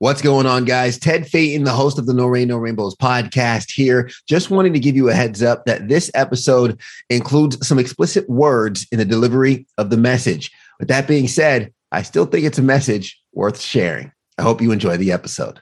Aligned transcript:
What's 0.00 0.22
going 0.22 0.46
on, 0.46 0.64
guys? 0.64 0.98
Ted 0.98 1.26
Phaeton, 1.28 1.64
the 1.64 1.72
host 1.72 1.98
of 1.98 2.06
the 2.06 2.14
No 2.14 2.26
Rain, 2.26 2.48
No 2.48 2.56
Rainbows 2.56 2.96
podcast, 2.96 3.70
here. 3.70 4.10
Just 4.26 4.50
wanting 4.50 4.72
to 4.72 4.80
give 4.80 4.96
you 4.96 5.10
a 5.10 5.12
heads 5.12 5.42
up 5.42 5.66
that 5.66 5.88
this 5.88 6.10
episode 6.14 6.80
includes 7.10 7.68
some 7.68 7.78
explicit 7.78 8.26
words 8.26 8.86
in 8.90 8.98
the 8.98 9.04
delivery 9.04 9.66
of 9.76 9.90
the 9.90 9.98
message. 9.98 10.50
With 10.78 10.88
that 10.88 11.06
being 11.06 11.28
said, 11.28 11.74
I 11.92 12.00
still 12.00 12.24
think 12.24 12.46
it's 12.46 12.56
a 12.56 12.62
message 12.62 13.20
worth 13.34 13.60
sharing. 13.60 14.10
I 14.38 14.42
hope 14.42 14.62
you 14.62 14.72
enjoy 14.72 14.96
the 14.96 15.12
episode. 15.12 15.60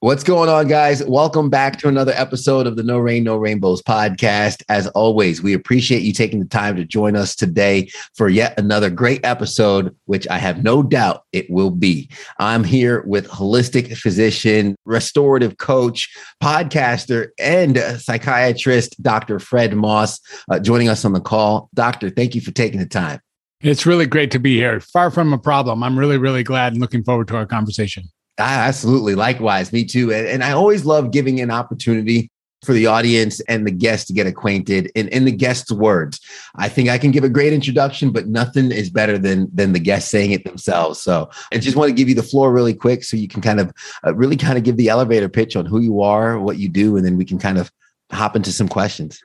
What's 0.00 0.22
going 0.22 0.48
on, 0.48 0.68
guys? 0.68 1.02
Welcome 1.02 1.50
back 1.50 1.76
to 1.80 1.88
another 1.88 2.12
episode 2.14 2.68
of 2.68 2.76
the 2.76 2.84
No 2.84 3.00
Rain, 3.00 3.24
No 3.24 3.36
Rainbows 3.36 3.82
podcast. 3.82 4.62
As 4.68 4.86
always, 4.90 5.42
we 5.42 5.54
appreciate 5.54 6.02
you 6.02 6.12
taking 6.12 6.38
the 6.38 6.46
time 6.46 6.76
to 6.76 6.84
join 6.84 7.16
us 7.16 7.34
today 7.34 7.90
for 8.14 8.28
yet 8.28 8.56
another 8.60 8.90
great 8.90 9.24
episode, 9.24 9.92
which 10.04 10.28
I 10.28 10.38
have 10.38 10.62
no 10.62 10.84
doubt 10.84 11.24
it 11.32 11.50
will 11.50 11.72
be. 11.72 12.08
I'm 12.38 12.62
here 12.62 13.02
with 13.08 13.26
holistic 13.26 13.96
physician, 13.96 14.76
restorative 14.84 15.58
coach, 15.58 16.16
podcaster, 16.40 17.30
and 17.36 17.76
psychiatrist, 17.98 19.02
Dr. 19.02 19.40
Fred 19.40 19.74
Moss, 19.74 20.20
uh, 20.48 20.60
joining 20.60 20.88
us 20.88 21.04
on 21.04 21.12
the 21.12 21.20
call. 21.20 21.70
Doctor, 21.74 22.08
thank 22.08 22.36
you 22.36 22.40
for 22.40 22.52
taking 22.52 22.78
the 22.78 22.86
time. 22.86 23.18
It's 23.62 23.84
really 23.84 24.06
great 24.06 24.30
to 24.30 24.38
be 24.38 24.54
here. 24.54 24.78
Far 24.78 25.10
from 25.10 25.32
a 25.32 25.38
problem. 25.38 25.82
I'm 25.82 25.98
really, 25.98 26.18
really 26.18 26.44
glad 26.44 26.74
and 26.74 26.80
looking 26.80 27.02
forward 27.02 27.26
to 27.26 27.36
our 27.36 27.46
conversation. 27.46 28.04
Absolutely. 28.38 29.14
Likewise, 29.14 29.72
me 29.72 29.84
too. 29.84 30.12
And, 30.12 30.26
and 30.26 30.44
I 30.44 30.52
always 30.52 30.84
love 30.84 31.10
giving 31.10 31.40
an 31.40 31.50
opportunity 31.50 32.30
for 32.64 32.72
the 32.72 32.86
audience 32.86 33.40
and 33.42 33.66
the 33.66 33.70
guests 33.70 34.06
to 34.06 34.12
get 34.12 34.26
acquainted 34.26 34.90
in, 34.94 35.08
in 35.08 35.24
the 35.24 35.32
guest's 35.32 35.70
words. 35.70 36.20
I 36.56 36.68
think 36.68 36.88
I 36.88 36.98
can 36.98 37.12
give 37.12 37.22
a 37.22 37.28
great 37.28 37.52
introduction, 37.52 38.10
but 38.10 38.26
nothing 38.26 38.72
is 38.72 38.90
better 38.90 39.16
than 39.16 39.48
than 39.52 39.72
the 39.72 39.78
guests 39.78 40.10
saying 40.10 40.32
it 40.32 40.44
themselves. 40.44 41.00
So 41.00 41.30
I 41.52 41.58
just 41.58 41.76
want 41.76 41.88
to 41.88 41.94
give 41.94 42.08
you 42.08 42.14
the 42.16 42.22
floor 42.22 42.52
really 42.52 42.74
quick 42.74 43.04
so 43.04 43.16
you 43.16 43.28
can 43.28 43.42
kind 43.42 43.60
of 43.60 43.72
uh, 44.04 44.14
really 44.14 44.36
kind 44.36 44.58
of 44.58 44.64
give 44.64 44.76
the 44.76 44.88
elevator 44.88 45.28
pitch 45.28 45.54
on 45.54 45.66
who 45.66 45.80
you 45.80 46.00
are, 46.00 46.38
what 46.38 46.58
you 46.58 46.68
do, 46.68 46.96
and 46.96 47.06
then 47.06 47.16
we 47.16 47.24
can 47.24 47.38
kind 47.38 47.58
of 47.58 47.70
hop 48.10 48.34
into 48.34 48.52
some 48.52 48.68
questions. 48.68 49.20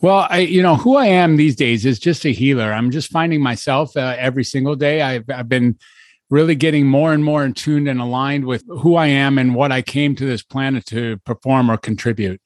Well, 0.00 0.26
I, 0.30 0.38
you 0.38 0.62
know, 0.62 0.76
who 0.76 0.96
I 0.96 1.06
am 1.06 1.36
these 1.36 1.56
days 1.56 1.84
is 1.84 1.98
just 1.98 2.24
a 2.24 2.30
healer. 2.30 2.72
I'm 2.72 2.90
just 2.90 3.10
finding 3.10 3.42
myself 3.42 3.96
uh, 3.96 4.14
every 4.16 4.44
single 4.44 4.76
day. 4.76 5.02
I've, 5.02 5.28
I've 5.28 5.48
been 5.48 5.76
really 6.30 6.54
getting 6.54 6.86
more 6.86 7.12
and 7.12 7.24
more 7.24 7.44
in 7.44 7.54
tuned 7.54 7.88
and 7.88 8.00
aligned 8.00 8.44
with 8.44 8.64
who 8.68 8.96
I 8.96 9.06
am 9.06 9.38
and 9.38 9.54
what 9.54 9.72
I 9.72 9.82
came 9.82 10.14
to 10.16 10.26
this 10.26 10.42
planet 10.42 10.84
to 10.86 11.18
perform 11.18 11.70
or 11.70 11.76
contribute. 11.76 12.40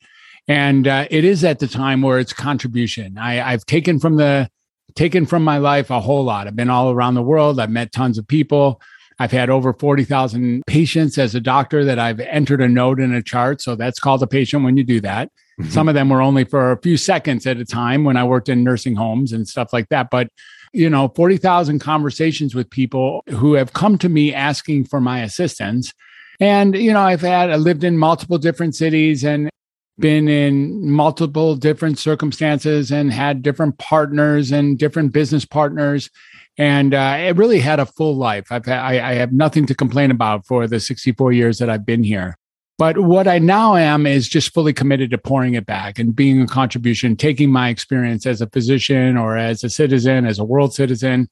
And 0.49 0.89
uh, 0.89 1.07
it 1.11 1.25
is 1.25 1.45
at 1.45 1.59
the 1.59 1.69
time 1.69 2.03
where 2.03 2.19
it's 2.19 2.33
contribution. 2.33 3.19
I, 3.19 3.53
I've 3.53 3.65
taken 3.67 3.99
from 3.99 4.17
the 4.17 4.49
taken 4.95 5.25
from 5.25 5.43
my 5.43 5.59
life 5.59 5.91
a 5.91 6.01
whole 6.01 6.25
lot. 6.25 6.47
I've 6.47 6.57
been 6.57 6.69
all 6.69 6.91
around 6.91 7.15
the 7.15 7.23
world. 7.23 7.59
I've 7.59 7.71
met 7.71 7.93
tons 7.93 8.19
of 8.19 8.27
people. 8.27 8.81
I've 9.19 9.31
had 9.31 9.51
over 9.51 9.73
40,000 9.73 10.65
patients 10.67 11.17
as 11.17 11.35
a 11.35 11.41
doctor 11.41 11.85
that 11.85 11.99
I've 11.99 12.21
entered 12.21 12.61
a 12.61 12.69
note 12.69 13.01
in 13.01 13.15
a 13.15 13.23
chart. 13.23 13.63
So 13.63 13.75
that's 13.75 14.01
called 14.01 14.23
a 14.23 14.27
patient 14.27 14.65
when 14.65 14.77
you 14.77 14.85
do 14.85 15.01
that. 15.01 15.31
Mm-hmm. 15.61 15.71
Some 15.71 15.89
of 15.89 15.95
them 15.95 16.09
were 16.09 16.21
only 16.21 16.45
for 16.45 16.73
a 16.73 16.81
few 16.81 16.97
seconds 16.97 17.47
at 17.47 17.59
a 17.59 17.65
time 17.65 18.05
when 18.05 18.17
I 18.17 18.25
worked 18.25 18.49
in 18.49 18.65
nursing 18.65 18.97
homes 18.97 19.33
and 19.33 19.47
stuff 19.47 19.73
like 19.73 19.89
that. 19.91 20.09
But 20.11 20.29
you 20.73 20.89
know, 20.89 21.09
40,000 21.09 21.79
conversations 21.79 22.55
with 22.55 22.71
people 22.71 23.23
who 23.29 23.55
have 23.55 23.73
come 23.73 23.99
to 23.99 24.09
me 24.09 24.33
asking 24.33 24.85
for 24.85 25.01
my 25.01 25.23
assistance. 25.23 25.93
And, 26.41 26.75
you 26.75 26.93
know, 26.93 27.01
I've 27.01 27.21
had, 27.21 27.51
I 27.51 27.57
lived 27.57 27.85
in 27.85 27.99
multiple 27.99 28.39
different 28.39 28.75
cities 28.75 29.25
and 29.25 29.51
been 29.99 30.29
in 30.29 30.91
multiple 30.91 31.55
different 31.55 31.99
circumstances 31.99 32.91
and 32.91 33.13
had 33.13 33.43
different 33.43 33.79
partners 33.79 34.51
and 34.51 34.79
different 34.79 35.13
business 35.13 35.45
partners. 35.45 36.11
And 36.59 36.95
uh, 36.95 36.99
I 36.99 37.29
really 37.29 37.61
had 37.61 37.79
a 37.79 37.87
full 37.87 38.17
life. 38.17 38.51
I've 38.51 38.67
had, 38.67 38.81
I, 38.81 39.11
I 39.11 39.15
have 39.15 39.33
nothing 39.33 39.67
to 39.67 39.75
complain 39.75 40.11
about 40.11 40.47
for 40.47 40.67
the 40.67 40.81
64 40.81 41.33
years 41.33 41.59
that 41.59 41.71
I've 41.71 41.87
been 41.87 42.03
here. 42.03 42.37
But 42.79 42.99
what 42.99 43.29
I 43.29 43.39
now 43.39 43.77
am 43.77 44.07
is 44.07 44.29
just 44.29 44.53
fully 44.53 44.73
committed 44.73 45.11
to 45.11 45.19
pouring 45.19 45.55
it 45.55 45.67
back 45.67 45.99
and 45.99 46.17
being 46.17 46.43
a 46.43 46.47
contribution, 46.47 47.17
taking 47.17 47.51
my 47.51 47.69
experience 47.69 48.27
as 48.27 48.41
a 48.41 48.49
physician 48.49 49.17
or 49.17 49.37
as 49.37 49.63
a 49.63 49.71
citizen, 49.71 50.27
as 50.27 50.39
a 50.39 50.45
world 50.45 50.75
citizen, 50.75 51.29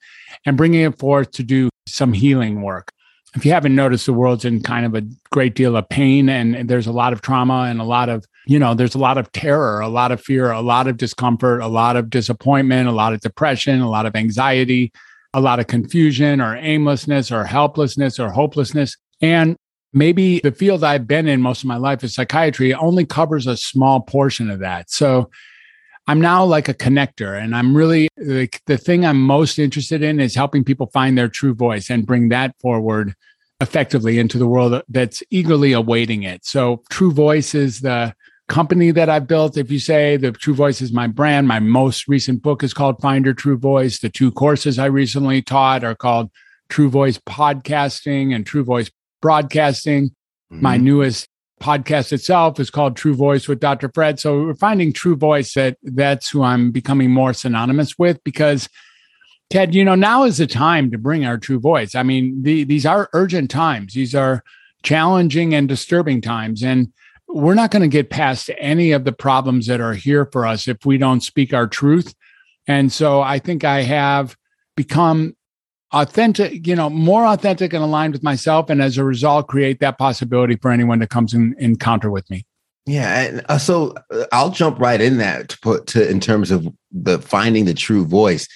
and 0.47 0.56
bringing 0.56 0.83
it 0.83 0.99
forth 0.99 1.31
to 1.33 1.43
do 1.43 1.69
some 1.87 2.12
healing 2.12 2.62
work. 2.62 2.93
If 3.34 3.45
you 3.45 3.53
haven't 3.53 3.75
noticed, 3.75 4.06
the 4.06 4.12
world's 4.12 4.45
in 4.45 4.62
kind 4.62 4.84
of 4.84 4.95
a 4.95 5.06
great 5.31 5.55
deal 5.55 5.77
of 5.77 5.89
pain 5.89 6.28
and 6.28 6.69
there's 6.69 6.89
a 6.89 6.93
lot 6.93 7.12
of 7.12 7.23
trauma 7.23 7.67
and 7.71 7.81
a 7.81 7.84
lot 7.84 8.09
of, 8.09 8.25
you 8.47 8.59
know, 8.59 8.75
there's 8.75 8.95
a 8.95 8.99
lot 8.99 9.19
of 9.19 9.31
terror, 9.33 9.81
a 9.81 9.89
lot 9.89 10.11
of 10.11 10.21
fear, 10.21 10.51
a 10.51 10.61
lot 10.61 10.89
of 10.89 10.97
discomfort, 10.97 11.62
a 11.62 11.69
lot 11.69 11.97
of 11.97 12.11
disappointment, 12.11 12.89
a 12.89 12.93
lot 12.93 13.12
of 13.12 13.21
depression, 13.21 13.81
a 13.81 13.89
lot 13.89 14.05
of 14.05 14.17
anxiety, 14.17 14.93
a 15.33 15.41
lot 15.41 15.61
of 15.61 15.69
confusion 15.69 16.41
or 16.41 16.57
aimlessness 16.57 17.31
or 17.31 17.45
helplessness 17.45 18.19
or 18.19 18.31
hopelessness. 18.31 18.97
And 19.21 19.57
maybe 19.93 20.41
the 20.41 20.53
field 20.53 20.84
I've 20.84 21.06
been 21.06 21.27
in 21.27 21.41
most 21.41 21.62
of 21.62 21.69
my 21.69 21.77
life 21.77 22.05
is 22.05 22.15
psychiatry 22.15 22.75
only 22.75 23.05
covers 23.05 23.47
a 23.47 23.56
small 23.56 24.01
portion 24.01 24.51
of 24.51 24.61
that. 24.61 24.91
So 24.91 25.31
I'm 26.06 26.21
now 26.21 26.45
like 26.45 26.69
a 26.69 26.75
connector 26.75 27.41
and 27.41 27.55
I'm 27.55 27.77
really 27.77 28.09
like 28.17 28.62
the 28.67 28.78
thing 28.78 29.05
I'm 29.05 29.21
most 29.21 29.59
interested 29.59 30.03
in 30.03 30.21
is 30.21 30.34
helping 30.34 30.65
people 30.65 30.87
find 30.93 31.17
their 31.17 31.28
true 31.28 31.55
voice 31.55 31.91
and 31.91 32.06
bring 32.06 32.31
that 32.31 32.55
forward 32.61 33.15
effectively 33.61 34.19
into 34.19 34.39
the 34.39 34.47
world 34.47 34.83
that's 34.89 35.23
eagerly 35.31 35.73
awaiting 35.73 36.22
it. 36.22 36.45
So 36.45 36.83
True 36.91 37.12
Voice 37.12 37.55
is 37.55 37.81
the 37.81 38.15
company 38.49 38.91
that 38.91 39.09
I've 39.09 39.27
built. 39.27 39.57
If 39.57 39.71
you 39.71 39.78
say 39.78 40.17
the 40.17 40.33
True 40.33 40.55
Voice 40.55 40.81
is 40.81 40.93
my 40.93 41.07
brand, 41.07 41.47
my 41.47 41.61
most 41.61 42.09
recent 42.09 42.43
book 42.43 42.62
is 42.62 42.75
called 42.75 43.01
Find 43.01 43.25
Your 43.25 43.34
True 43.34 43.59
Voice. 43.59 43.99
The 44.01 44.09
two 44.09 44.33
courses 44.33 44.78
I 44.78 44.87
recently 44.87 45.43
taught 45.43 45.84
are 45.84 45.95
called 45.95 46.31
True 46.69 46.89
Voice 46.89 47.19
Podcasting 47.19 48.34
and 48.34 48.47
True 48.47 48.65
Voice 48.65 48.91
broadcasting. 49.20 50.10
Mm-hmm. 50.53 50.62
My 50.62 50.76
newest 50.76 51.28
podcast 51.60 52.12
itself 52.12 52.58
is 52.58 52.70
called 52.70 52.97
True 52.97 53.14
Voice 53.14 53.47
with 53.47 53.60
Dr. 53.60 53.91
Fred. 53.92 54.19
So 54.19 54.44
we're 54.44 54.54
finding 54.54 54.92
True 54.92 55.16
Voice 55.16 55.54
that 55.54 55.76
that's 55.82 56.31
who 56.31 56.42
I'm 56.42 56.72
becoming 56.72 57.10
more 57.10 57.32
synonymous 57.34 57.98
with 57.98 58.22
because 58.25 58.69
Ted, 59.50 59.75
you 59.75 59.84
know, 59.84 59.97
now 59.97 60.25
is 60.25 60.38
the 60.38 60.47
time 60.47 60.91
to 60.92 60.98
bring 60.98 61.26
our 61.26 61.36
true 61.36 61.59
voice. 61.59 61.97
I 61.97 62.04
mean, 62.04 62.42
the, 62.42 62.62
these 62.62 62.86
are 62.86 63.10
urgent 63.12 63.50
times. 63.50 63.94
These 63.94 64.14
are 64.14 64.44
challenging 64.84 65.54
and 65.54 65.69
disturbing 65.69 66.20
times. 66.20 66.62
And 66.62 66.92
we're 67.28 67.54
not 67.54 67.72
going 67.72 67.82
to 67.82 67.88
get 67.88 68.10
past 68.10 68.48
any 68.59 68.92
of 68.92 69.04
the 69.04 69.12
problems 69.12 69.66
that 69.66 69.80
are 69.80 69.94
here 69.94 70.28
for 70.32 70.47
us 70.47 70.69
if 70.69 70.86
we 70.86 70.98
don't 70.98 71.20
speak 71.20 71.53
our 71.53 71.66
truth. 71.66 72.14
And 72.69 72.92
so 72.92 73.20
I 73.20 73.41
think 73.41 73.64
I 73.64 73.82
have 73.82 74.36
become 74.76 75.36
authentic, 75.93 76.67
you 76.67 76.75
know, 76.75 76.91
more 76.91 77.27
authentic 77.27 77.73
and 77.73 77.83
aligned 77.83 78.12
with 78.12 78.23
myself. 78.23 78.71
And 78.71 78.83
as 78.83 78.99
a 78.99 79.05
result, 79.05 79.49
create 79.49 79.81
that 79.81 79.99
possibility 79.99 80.56
for 80.56 80.71
anyone 80.71 80.99
that 81.01 81.11
comes 81.11 81.34
in 81.34 81.55
encounter 81.59 82.11
with 82.11 82.28
me. 82.31 82.45
Yeah. 82.87 83.21
And 83.21 83.45
uh, 83.49 83.59
so 83.59 83.95
uh, 84.11 84.25
I'll 84.33 84.51
jump 84.51 84.78
right 84.81 85.01
in 85.01 85.19
that 85.19 85.51
to 85.51 85.59
put 85.61 85.87
to 85.89 86.09
in 86.09 86.21
terms 86.21 86.51
of 86.51 86.67
the 86.91 87.19
finding 87.21 87.65
the 87.65 87.75
true 87.75 88.05
voice. 88.05 88.47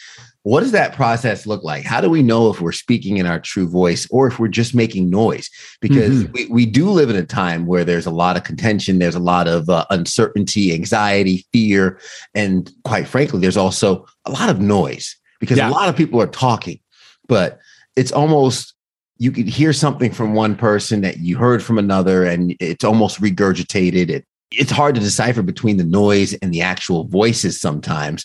What 0.42 0.60
does 0.60 0.72
that 0.72 0.92
process 0.92 1.46
look 1.46 1.64
like? 1.64 1.84
How 1.84 2.02
do 2.02 2.10
we 2.10 2.22
know 2.22 2.50
if 2.50 2.60
we're 2.60 2.72
speaking 2.72 3.16
in 3.16 3.24
our 3.24 3.40
true 3.40 3.66
voice 3.66 4.06
or 4.10 4.26
if 4.26 4.38
we're 4.38 4.48
just 4.48 4.74
making 4.74 5.08
noise? 5.08 5.48
Because 5.80 6.24
mm-hmm. 6.24 6.32
we, 6.32 6.46
we 6.48 6.66
do 6.66 6.90
live 6.90 7.08
in 7.08 7.16
a 7.16 7.24
time 7.24 7.64
where 7.64 7.82
there's 7.82 8.04
a 8.04 8.10
lot 8.10 8.36
of 8.36 8.44
contention, 8.44 8.98
there's 8.98 9.14
a 9.14 9.20
lot 9.20 9.48
of 9.48 9.70
uh, 9.70 9.86
uncertainty, 9.88 10.74
anxiety, 10.74 11.46
fear, 11.50 11.98
and 12.34 12.70
quite 12.84 13.08
frankly, 13.08 13.40
there's 13.40 13.56
also 13.56 14.04
a 14.26 14.30
lot 14.30 14.50
of 14.50 14.60
noise 14.60 15.16
because 15.40 15.56
yeah. 15.56 15.68
a 15.68 15.70
lot 15.70 15.88
of 15.88 15.96
people 15.96 16.20
are 16.20 16.26
talking 16.26 16.78
but 17.28 17.58
it's 17.96 18.12
almost 18.12 18.74
you 19.18 19.30
could 19.30 19.46
hear 19.46 19.72
something 19.72 20.10
from 20.10 20.34
one 20.34 20.56
person 20.56 21.00
that 21.02 21.18
you 21.18 21.36
heard 21.36 21.62
from 21.62 21.78
another 21.78 22.24
and 22.24 22.56
it's 22.58 22.84
almost 22.84 23.20
regurgitated. 23.20 24.10
It, 24.10 24.26
it's 24.50 24.70
hard 24.70 24.94
to 24.94 25.00
decipher 25.00 25.42
between 25.42 25.76
the 25.76 25.84
noise 25.84 26.34
and 26.34 26.52
the 26.52 26.62
actual 26.62 27.04
voices 27.04 27.60
sometimes 27.60 28.24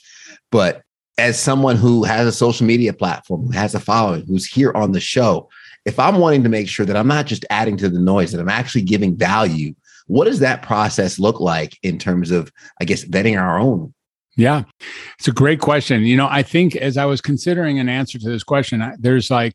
but 0.52 0.84
as 1.18 1.40
someone 1.40 1.76
who 1.76 2.04
has 2.04 2.28
a 2.28 2.32
social 2.32 2.66
media 2.66 2.94
platform 2.94 3.44
who 3.44 3.52
has 3.52 3.76
a 3.76 3.80
following 3.80 4.26
who's 4.26 4.46
here 4.46 4.72
on 4.76 4.92
the 4.92 5.00
show 5.00 5.50
if 5.86 6.00
i'm 6.00 6.18
wanting 6.18 6.44
to 6.44 6.50
make 6.50 6.68
sure 6.68 6.86
that 6.86 6.98
i'm 6.98 7.08
not 7.08 7.26
just 7.26 7.46
adding 7.50 7.78
to 7.78 7.90
the 7.90 8.00
noise 8.00 8.32
that 8.32 8.42
i'm 8.42 8.50
actually 8.50 8.82
giving 8.82 9.16
value 9.16 9.74
what 10.08 10.26
does 10.26 10.40
that 10.40 10.62
process 10.62 11.20
look 11.20 11.40
like 11.40 11.78
in 11.84 11.98
terms 11.98 12.32
of 12.32 12.52
i 12.82 12.86
guess 12.86 13.06
vetting 13.06 13.40
our 13.40 13.60
own 13.60 13.94
yeah, 14.40 14.64
it's 15.18 15.28
a 15.28 15.34
great 15.34 15.60
question. 15.60 16.04
You 16.04 16.16
know, 16.16 16.28
I 16.30 16.44
think 16.44 16.78
as 16.78 16.96
I 16.96 17.04
was 17.04 17.20
considering 17.20 17.78
an 17.78 17.90
answer 17.90 18.18
to 18.18 18.30
this 18.30 18.44
question, 18.44 18.82
I, 18.82 18.96
there's 18.98 19.30
like, 19.30 19.54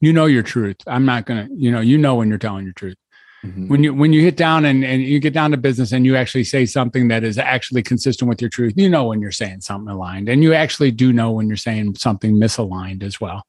you 0.00 0.12
know, 0.12 0.26
your 0.26 0.42
truth. 0.42 0.76
I'm 0.86 1.06
not 1.06 1.24
going 1.24 1.48
to, 1.48 1.54
you 1.54 1.72
know, 1.72 1.80
you 1.80 1.96
know 1.96 2.16
when 2.16 2.28
you're 2.28 2.36
telling 2.36 2.64
your 2.64 2.74
truth. 2.74 2.96
Mm-hmm. 3.44 3.68
When 3.68 3.82
you 3.82 3.94
when 3.94 4.12
you 4.12 4.20
hit 4.20 4.36
down 4.36 4.66
and, 4.66 4.84
and 4.84 5.02
you 5.02 5.20
get 5.20 5.32
down 5.32 5.52
to 5.52 5.56
business 5.56 5.92
and 5.92 6.04
you 6.04 6.16
actually 6.16 6.44
say 6.44 6.66
something 6.66 7.08
that 7.08 7.24
is 7.24 7.38
actually 7.38 7.82
consistent 7.82 8.28
with 8.28 8.42
your 8.42 8.50
truth, 8.50 8.74
you 8.76 8.90
know 8.90 9.04
when 9.04 9.22
you're 9.22 9.32
saying 9.32 9.62
something 9.62 9.88
aligned, 9.88 10.28
and 10.28 10.42
you 10.42 10.52
actually 10.52 10.90
do 10.90 11.14
know 11.14 11.30
when 11.30 11.48
you're 11.48 11.56
saying 11.56 11.94
something 11.94 12.34
misaligned 12.34 13.02
as 13.02 13.20
well. 13.20 13.46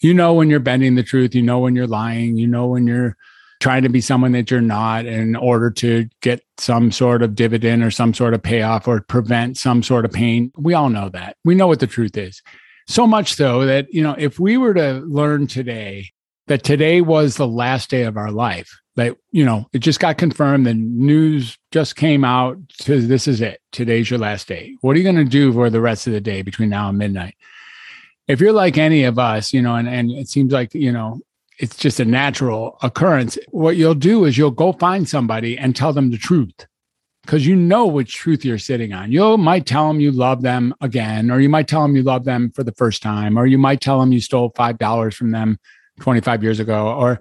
You 0.00 0.12
know 0.12 0.34
when 0.34 0.50
you're 0.50 0.58
bending 0.58 0.96
the 0.96 1.02
truth, 1.04 1.36
you 1.36 1.42
know 1.42 1.60
when 1.60 1.76
you're 1.76 1.86
lying, 1.86 2.36
you 2.36 2.48
know 2.48 2.66
when 2.66 2.86
you're 2.86 3.16
trying 3.66 3.82
to 3.82 3.88
be 3.88 4.00
someone 4.00 4.30
that 4.30 4.48
you're 4.48 4.60
not 4.60 5.06
in 5.06 5.34
order 5.34 5.72
to 5.72 6.08
get 6.22 6.40
some 6.56 6.92
sort 6.92 7.20
of 7.20 7.34
dividend 7.34 7.82
or 7.82 7.90
some 7.90 8.14
sort 8.14 8.32
of 8.32 8.40
payoff 8.40 8.86
or 8.86 9.00
prevent 9.00 9.58
some 9.58 9.82
sort 9.82 10.04
of 10.04 10.12
pain. 10.12 10.52
We 10.56 10.72
all 10.72 10.88
know 10.88 11.08
that. 11.08 11.36
We 11.44 11.56
know 11.56 11.66
what 11.66 11.80
the 11.80 11.88
truth 11.88 12.16
is. 12.16 12.40
So 12.86 13.08
much 13.08 13.34
so 13.34 13.66
that, 13.66 13.92
you 13.92 14.04
know, 14.04 14.14
if 14.16 14.38
we 14.38 14.56
were 14.56 14.72
to 14.74 15.00
learn 15.08 15.48
today 15.48 16.10
that 16.46 16.62
today 16.62 17.00
was 17.00 17.34
the 17.34 17.48
last 17.48 17.90
day 17.90 18.04
of 18.04 18.16
our 18.16 18.30
life, 18.30 18.70
that, 18.94 19.16
you 19.32 19.44
know, 19.44 19.66
it 19.72 19.80
just 19.80 19.98
got 19.98 20.16
confirmed, 20.16 20.64
the 20.64 20.74
news 20.74 21.58
just 21.72 21.96
came 21.96 22.24
out 22.24 22.56
to 22.82 23.00
this 23.00 23.26
is 23.26 23.40
it. 23.40 23.60
Today's 23.72 24.08
your 24.08 24.20
last 24.20 24.46
day. 24.46 24.76
What 24.80 24.94
are 24.94 25.00
you 25.00 25.02
going 25.02 25.16
to 25.16 25.24
do 25.24 25.52
for 25.52 25.70
the 25.70 25.80
rest 25.80 26.06
of 26.06 26.12
the 26.12 26.20
day 26.20 26.42
between 26.42 26.68
now 26.68 26.88
and 26.88 26.98
midnight? 26.98 27.34
If 28.28 28.40
you're 28.40 28.52
like 28.52 28.78
any 28.78 29.02
of 29.02 29.18
us, 29.18 29.52
you 29.52 29.60
know, 29.60 29.74
and, 29.74 29.88
and 29.88 30.12
it 30.12 30.28
seems 30.28 30.52
like, 30.52 30.72
you 30.72 30.92
know, 30.92 31.18
it's 31.58 31.76
just 31.76 32.00
a 32.00 32.04
natural 32.04 32.78
occurrence. 32.82 33.38
What 33.50 33.76
you'll 33.76 33.94
do 33.94 34.24
is 34.24 34.36
you'll 34.36 34.50
go 34.50 34.72
find 34.72 35.08
somebody 35.08 35.56
and 35.56 35.74
tell 35.74 35.92
them 35.92 36.10
the 36.10 36.18
truth 36.18 36.66
because 37.26 37.46
you 37.46 37.56
know 37.56 37.86
which 37.86 38.14
truth 38.14 38.44
you're 38.44 38.58
sitting 38.58 38.92
on. 38.92 39.10
You 39.10 39.36
might 39.36 39.66
tell 39.66 39.88
them 39.88 40.00
you 40.00 40.12
love 40.12 40.42
them 40.42 40.74
again, 40.80 41.30
or 41.30 41.40
you 41.40 41.48
might 41.48 41.66
tell 41.66 41.82
them 41.82 41.96
you 41.96 42.02
love 42.02 42.24
them 42.24 42.52
for 42.52 42.62
the 42.62 42.72
first 42.72 43.02
time, 43.02 43.36
or 43.36 43.46
you 43.46 43.58
might 43.58 43.80
tell 43.80 43.98
them 43.98 44.12
you 44.12 44.20
stole 44.20 44.52
$5 44.52 45.14
from 45.14 45.32
them 45.32 45.58
25 46.00 46.42
years 46.42 46.60
ago, 46.60 46.88
or 46.88 47.20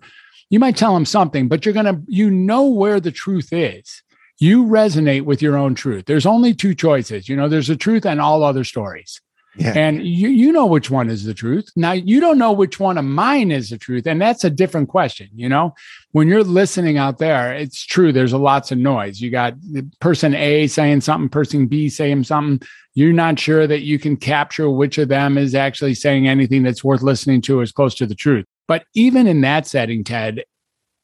you 0.50 0.60
might 0.60 0.78
tell 0.78 0.94
them 0.94 1.06
something, 1.06 1.48
but 1.48 1.66
you're 1.66 1.74
going 1.74 1.88
to, 1.88 2.00
you 2.08 2.30
know 2.30 2.68
where 2.68 3.00
the 3.00 3.12
truth 3.12 3.52
is. 3.52 4.04
You 4.38 4.66
resonate 4.66 5.24
with 5.24 5.42
your 5.42 5.58
own 5.58 5.76
truth. 5.76 6.06
There's 6.06 6.26
only 6.26 6.54
two 6.54 6.76
choices. 6.76 7.28
You 7.28 7.36
know, 7.36 7.48
there's 7.48 7.70
a 7.70 7.76
truth 7.78 8.06
and 8.06 8.22
all 8.22 8.44
other 8.44 8.64
stories. 8.64 9.22
Yeah. 9.58 9.74
And 9.76 10.06
you 10.06 10.30
you 10.30 10.52
know 10.52 10.66
which 10.66 10.90
one 10.90 11.10
is 11.10 11.24
the 11.24 11.34
truth. 11.34 11.72
Now 11.76 11.94
you 11.94 12.20
don't 12.20 12.38
know 12.38 12.52
which 12.52 12.80
one 12.80 12.98
of 12.98 13.06
mine 13.06 13.52
is 13.52 13.70
the 13.70 13.78
truth, 13.78 14.06
and 14.06 14.22
that's 14.22 14.44
a 14.44 14.50
different 14.50 14.90
question. 14.90 15.30
You 15.34 15.48
know, 15.48 15.74
when 16.12 16.28
you're 16.28 16.44
listening 16.44 16.98
out 16.98 17.20
there, 17.20 17.54
it's 17.54 17.86
true. 17.86 18.12
There's 18.12 18.34
a 18.34 18.38
lots 18.38 18.72
of 18.72 18.78
noise. 18.78 19.22
You 19.22 19.32
got 19.32 19.54
person 20.02 20.36
A 20.36 20.68
saying 20.68 21.02
something, 21.02 21.30
person 21.30 21.68
B 21.68 21.90
saying 21.90 22.26
something. 22.26 22.68
You're 22.96 23.14
not 23.14 23.40
sure 23.40 23.68
that 23.68 23.82
you 23.82 24.00
can 24.00 24.18
capture 24.18 24.70
which 24.70 24.98
of 24.98 25.10
them 25.10 25.38
is 25.38 25.56
actually 25.56 25.96
saying 25.96 26.28
anything 26.28 26.64
that's 26.64 26.84
worth 26.84 27.02
listening 27.02 27.42
to, 27.44 27.62
as 27.62 27.72
close 27.72 27.96
to 27.96 28.06
the 28.06 28.16
truth. 28.16 28.46
But 28.68 28.86
even 28.94 29.28
in 29.28 29.42
that 29.42 29.68
setting, 29.68 30.04
Ted, 30.04 30.44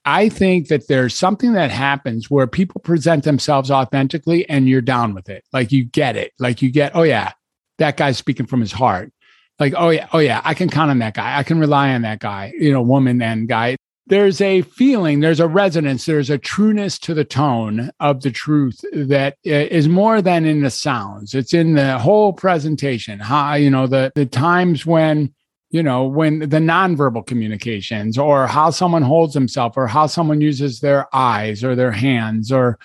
I 0.04 0.30
think 0.30 0.68
that 0.70 0.88
there's 0.88 1.16
something 1.16 1.54
that 1.54 1.70
happens 1.70 2.30
where 2.30 2.48
people 2.48 2.82
present 2.82 3.24
themselves 3.24 3.72
authentically, 3.72 4.50
and 4.50 4.68
you're 4.68 4.82
down 4.82 5.14
with 5.14 5.30
it. 5.30 5.46
Like 5.54 5.72
you 5.72 5.86
get 5.86 6.18
it. 6.18 6.34
Like 6.40 6.62
you 6.62 6.70
get, 6.70 6.96
oh 6.96 7.04
yeah 7.04 7.32
that 7.82 7.98
guy's 7.98 8.18
speaking 8.18 8.46
from 8.46 8.62
his 8.62 8.72
heart. 8.72 9.12
Like, 9.60 9.74
oh 9.78 9.90
yeah, 9.90 10.08
oh 10.14 10.20
yeah, 10.20 10.42
I 10.44 10.54
can 10.54 10.70
count 10.70 10.92
on 10.92 11.00
that 11.00 11.14
guy. 11.14 11.38
I 11.38 11.44
can 11.44 11.60
rely 11.60 11.94
on 11.94 12.04
that 12.04 12.20
guy, 12.20 12.54
you 12.58 12.72
know, 12.72 12.82
woman 12.82 13.22
and 13.22 13.48
guy. 13.48 13.76
There's 14.08 14.42
a 14.42 14.64
feeling, 14.64 15.20
there's 15.20 15.40
a 15.40 15.48
resonance, 15.48 16.06
there's 16.06 16.30
a 16.30 16.38
trueness 16.38 16.98
to 17.00 17.14
the 17.14 17.24
tone 17.24 17.92
of 18.00 18.22
the 18.22 18.32
truth 18.32 18.84
that 18.94 19.36
uh, 19.46 19.52
is 19.52 19.88
more 19.88 20.22
than 20.22 20.46
in 20.46 20.62
the 20.62 20.70
sounds. 20.70 21.34
It's 21.34 21.54
in 21.54 21.74
the 21.74 22.00
whole 22.00 22.34
presentation. 22.34 23.20
How, 23.20 23.54
you 23.56 23.70
know, 23.70 23.88
the 23.88 24.12
the 24.16 24.26
times 24.26 24.86
when 24.86 25.34
you 25.70 25.82
know, 25.82 26.06
when 26.06 26.40
the 26.40 26.60
nonverbal 26.60 27.26
communications 27.26 28.18
or 28.18 28.46
how 28.46 28.72
someone 28.72 29.04
holds 29.04 29.34
himself 29.34 29.78
or 29.78 29.88
how 29.88 30.06
someone 30.06 30.42
uses 30.42 30.82
their 30.82 31.08
eyes 31.16 31.64
or 31.64 31.76
their 31.76 31.94
hands 31.94 32.52
or, 32.52 32.78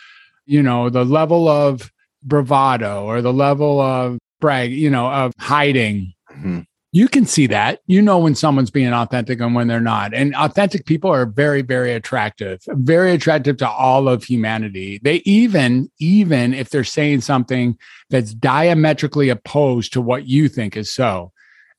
you 0.47 0.63
know, 0.63 0.89
the 0.89 1.05
level 1.05 1.49
of 1.49 1.91
bravado 2.23 3.05
or 3.05 3.21
the 3.23 3.33
level 3.33 3.81
of 3.81 4.19
brag, 4.41 4.73
you 4.73 4.91
know, 4.91 5.11
of 5.11 5.33
hiding. 5.39 6.13
Mm-hmm. 6.31 6.61
You 6.93 7.09
can 7.09 7.27
see 7.27 7.47
that. 7.49 7.81
You 7.87 8.01
know 8.01 8.19
when 8.19 8.35
someone's 8.35 8.71
being 8.71 8.93
authentic 8.93 9.39
and 9.41 9.55
when 9.55 9.69
they're 9.69 9.81
not. 9.81 10.15
And 10.15 10.35
authentic 10.35 10.87
people 10.87 11.11
are 11.11 11.27
very, 11.27 11.61
very 11.61 11.93
attractive, 11.93 12.61
very 12.69 13.13
attractive 13.13 13.59
to 13.59 13.69
all 13.69 14.09
of 14.09 14.25
humanity. 14.25 14.99
They 15.03 15.17
even, 15.27 15.91
even 15.99 16.55
if 16.55 16.71
they're 16.71 16.85
saying 16.85 17.21
something 17.21 17.77
that's 18.09 18.33
diametrically 18.33 19.29
opposed 19.29 19.93
to 19.93 20.01
what 20.01 20.27
you 20.27 20.49
think 20.49 20.75
is 20.75 20.91
so, 20.91 21.33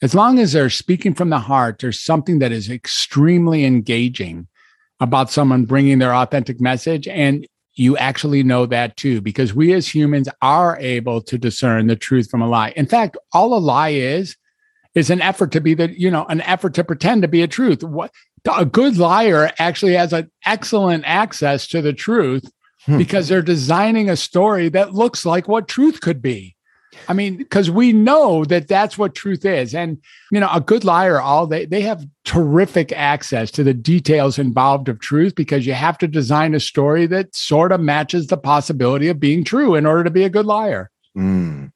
as 0.04 0.14
long 0.14 0.38
as 0.38 0.52
they're 0.52 0.70
speaking 0.70 1.16
from 1.16 1.32
the 1.32 1.40
heart, 1.40 1.80
there's 1.80 2.00
something 2.00 2.38
that 2.40 2.52
is 2.52 2.70
extremely 2.70 3.66
engaging 3.66 4.48
about 5.00 5.32
someone 5.32 5.66
bringing 5.66 5.98
their 5.98 6.14
authentic 6.14 6.62
message. 6.62 7.08
And 7.08 7.48
you 7.78 7.96
actually 7.98 8.44
know 8.44 8.66
that 8.66 8.98
too, 8.98 9.22
because 9.22 9.54
we 9.54 9.72
as 9.74 9.88
humans 9.88 10.28
are 10.42 10.78
able 10.80 11.22
to 11.22 11.38
discern 11.38 11.88
the 11.88 11.96
truth 11.96 12.30
from 12.30 12.42
a 12.42 12.48
lie. 12.48 12.74
In 12.76 12.88
fact, 12.88 13.18
all 13.32 13.54
a 13.54 13.60
lie 13.60 13.90
is, 13.90 14.36
is 14.96 15.12
an 15.12 15.22
effort 15.22 15.52
to 15.52 15.62
be 15.62 15.76
the, 15.76 15.98
you 15.98 16.10
know, 16.10 16.26
an 16.26 16.42
effort 16.42 16.74
to 16.74 16.84
pretend 16.84 17.22
to 17.22 17.28
be 17.28 17.44
a 17.44 17.48
truth. 17.48 17.84
What 17.84 18.12
a 18.52 18.66
good 18.66 18.98
liar 18.98 19.52
actually 19.60 19.94
has 19.94 20.12
an 20.12 20.32
excellent 20.46 21.04
access 21.06 21.68
to 21.68 21.82
the 21.82 21.94
truth 21.94 22.52
hmm. 22.86 22.98
because 22.98 23.28
they're 23.28 23.44
designing 23.44 24.10
a 24.10 24.18
story 24.18 24.70
that 24.70 24.96
looks 24.96 25.26
like 25.26 25.48
what 25.48 25.68
truth 25.68 26.02
could 26.02 26.22
be. 26.22 26.57
I 27.08 27.14
mean, 27.14 27.38
because 27.38 27.70
we 27.70 27.94
know 27.94 28.46
that 28.46 28.68
that's 28.68 28.98
what 28.98 29.16
truth 29.16 29.46
is. 29.46 29.74
And, 29.74 29.98
you 30.32 30.40
know, 30.40 30.50
a 30.52 30.62
good 30.62 30.84
liar, 30.84 31.22
all 31.22 31.48
they, 31.48 31.66
they 31.66 31.82
have 31.82 32.06
terrific 32.26 32.92
access 32.92 33.52
to 33.52 33.64
the 33.64 33.74
details 33.74 34.38
involved 34.38 34.90
of 34.90 35.00
truth 35.00 35.36
because 35.36 35.66
you 35.66 35.74
have 35.74 35.98
to 36.00 36.08
design 36.08 36.54
a 36.54 36.60
story 36.60 37.06
that 37.08 37.36
sort 37.36 37.72
of 37.72 37.80
matches 37.80 38.28
the 38.28 38.38
possibility 38.38 39.08
of 39.08 39.20
being 39.20 39.44
true 39.44 39.76
in 39.76 39.86
order 39.86 40.04
to 40.04 40.12
be 40.12 40.24
a 40.24 40.30
good 40.30 40.46
liar. 40.46 40.90
Mm. 41.18 41.72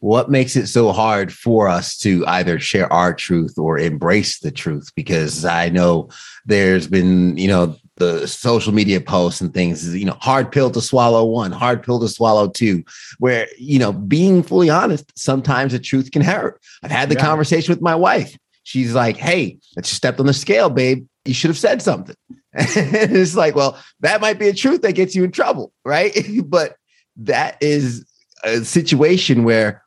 What 0.00 0.30
makes 0.30 0.56
it 0.56 0.66
so 0.66 0.92
hard 0.92 1.32
for 1.32 1.68
us 1.68 1.96
to 1.98 2.24
either 2.26 2.60
share 2.60 2.92
our 2.92 3.14
truth 3.14 3.56
or 3.56 3.78
embrace 3.78 4.40
the 4.40 4.50
truth? 4.50 4.90
Because 4.94 5.44
I 5.44 5.68
know 5.70 6.10
there's 6.44 6.86
been, 6.86 7.36
you 7.38 7.48
know, 7.48 7.76
the 7.96 8.26
social 8.26 8.72
media 8.72 9.00
posts 9.00 9.40
and 9.40 9.52
things 9.54 9.84
is 9.84 9.96
you 9.96 10.04
know 10.04 10.16
hard 10.20 10.52
pill 10.52 10.70
to 10.70 10.80
swallow 10.80 11.24
one 11.24 11.52
hard 11.52 11.82
pill 11.82 11.98
to 12.00 12.08
swallow 12.08 12.48
two 12.48 12.84
where 13.18 13.48
you 13.58 13.78
know 13.78 13.92
being 13.92 14.42
fully 14.42 14.68
honest 14.70 15.10
sometimes 15.18 15.72
the 15.72 15.78
truth 15.78 16.10
can 16.10 16.22
hurt. 16.22 16.60
I've 16.82 16.90
had 16.90 17.08
the 17.08 17.14
yeah. 17.14 17.22
conversation 17.22 17.72
with 17.72 17.80
my 17.80 17.94
wife. 17.94 18.36
She's 18.64 18.94
like 18.94 19.16
hey 19.16 19.58
i 19.76 19.80
just 19.80 19.94
stepped 19.94 20.20
on 20.20 20.26
the 20.26 20.34
scale 20.34 20.70
babe. 20.70 21.06
You 21.24 21.34
should 21.34 21.50
have 21.50 21.58
said 21.58 21.82
something. 21.82 22.16
And 22.58 23.14
it's 23.14 23.36
like 23.36 23.54
well 23.54 23.78
that 24.00 24.20
might 24.20 24.38
be 24.38 24.48
a 24.48 24.54
truth 24.54 24.82
that 24.82 24.92
gets 24.92 25.14
you 25.14 25.24
in 25.24 25.32
trouble 25.32 25.72
right? 25.84 26.14
But 26.44 26.76
that 27.18 27.56
is 27.62 28.04
a 28.44 28.64
situation 28.64 29.44
where 29.44 29.82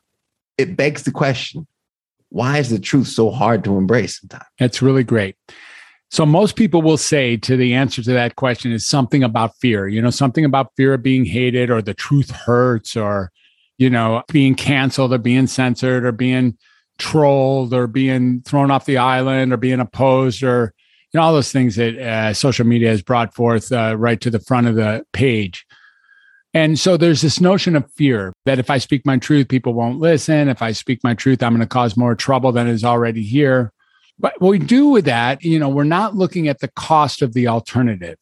it 0.58 0.76
begs 0.76 1.04
the 1.04 1.12
question 1.12 1.66
why 2.30 2.58
is 2.58 2.70
the 2.70 2.78
truth 2.78 3.08
so 3.08 3.30
hard 3.30 3.64
to 3.64 3.76
embrace 3.76 4.20
sometimes? 4.20 4.44
That's 4.58 4.80
really 4.80 5.02
great 5.02 5.36
so 6.10 6.26
most 6.26 6.56
people 6.56 6.82
will 6.82 6.96
say 6.96 7.36
to 7.36 7.56
the 7.56 7.72
answer 7.72 8.02
to 8.02 8.12
that 8.12 8.34
question 8.34 8.72
is 8.72 8.86
something 8.86 9.22
about 9.22 9.56
fear, 9.58 9.86
you 9.86 10.02
know, 10.02 10.10
something 10.10 10.44
about 10.44 10.72
fear 10.76 10.94
of 10.94 11.04
being 11.04 11.24
hated 11.24 11.70
or 11.70 11.80
the 11.80 11.94
truth 11.94 12.30
hurts 12.30 12.96
or, 12.96 13.30
you 13.78 13.88
know, 13.88 14.24
being 14.32 14.56
canceled 14.56 15.12
or 15.12 15.18
being 15.18 15.46
censored 15.46 16.04
or 16.04 16.10
being 16.10 16.58
trolled 16.98 17.72
or 17.72 17.86
being 17.86 18.42
thrown 18.42 18.72
off 18.72 18.86
the 18.86 18.98
island 18.98 19.52
or 19.52 19.56
being 19.56 19.78
opposed 19.78 20.42
or, 20.42 20.74
you 21.12 21.18
know, 21.18 21.24
all 21.24 21.32
those 21.32 21.52
things 21.52 21.76
that 21.76 21.96
uh, 21.96 22.34
social 22.34 22.66
media 22.66 22.88
has 22.88 23.02
brought 23.02 23.32
forth 23.32 23.70
uh, 23.70 23.96
right 23.96 24.20
to 24.20 24.30
the 24.30 24.40
front 24.40 24.66
of 24.66 24.74
the 24.74 25.04
page. 25.12 25.64
And 26.52 26.76
so 26.76 26.96
there's 26.96 27.20
this 27.20 27.40
notion 27.40 27.76
of 27.76 27.88
fear 27.92 28.32
that 28.46 28.58
if 28.58 28.68
I 28.68 28.78
speak 28.78 29.06
my 29.06 29.16
truth, 29.16 29.46
people 29.46 29.74
won't 29.74 30.00
listen. 30.00 30.48
If 30.48 30.60
I 30.60 30.72
speak 30.72 31.04
my 31.04 31.14
truth, 31.14 31.40
I'm 31.40 31.52
going 31.52 31.60
to 31.60 31.68
cause 31.68 31.96
more 31.96 32.16
trouble 32.16 32.50
than 32.50 32.66
is 32.66 32.82
already 32.82 33.22
here. 33.22 33.72
But 34.20 34.40
what 34.40 34.50
we 34.50 34.58
do 34.58 34.88
with 34.88 35.06
that, 35.06 35.42
you 35.42 35.58
know, 35.58 35.68
we're 35.68 35.84
not 35.84 36.14
looking 36.14 36.46
at 36.48 36.60
the 36.60 36.68
cost 36.68 37.22
of 37.22 37.32
the 37.32 37.48
alternative. 37.48 38.18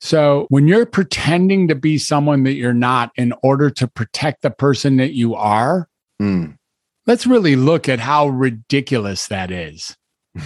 So 0.00 0.46
when 0.48 0.66
you're 0.66 0.86
pretending 0.86 1.68
to 1.68 1.74
be 1.74 1.98
someone 1.98 2.44
that 2.44 2.54
you're 2.54 2.72
not 2.72 3.12
in 3.16 3.34
order 3.42 3.68
to 3.70 3.86
protect 3.86 4.40
the 4.40 4.50
person 4.50 4.96
that 4.96 5.12
you 5.12 5.34
are, 5.34 5.88
mm. 6.20 6.56
let's 7.06 7.26
really 7.26 7.54
look 7.54 7.86
at 7.86 8.00
how 8.00 8.28
ridiculous 8.28 9.26
that 9.26 9.50
is. 9.50 9.94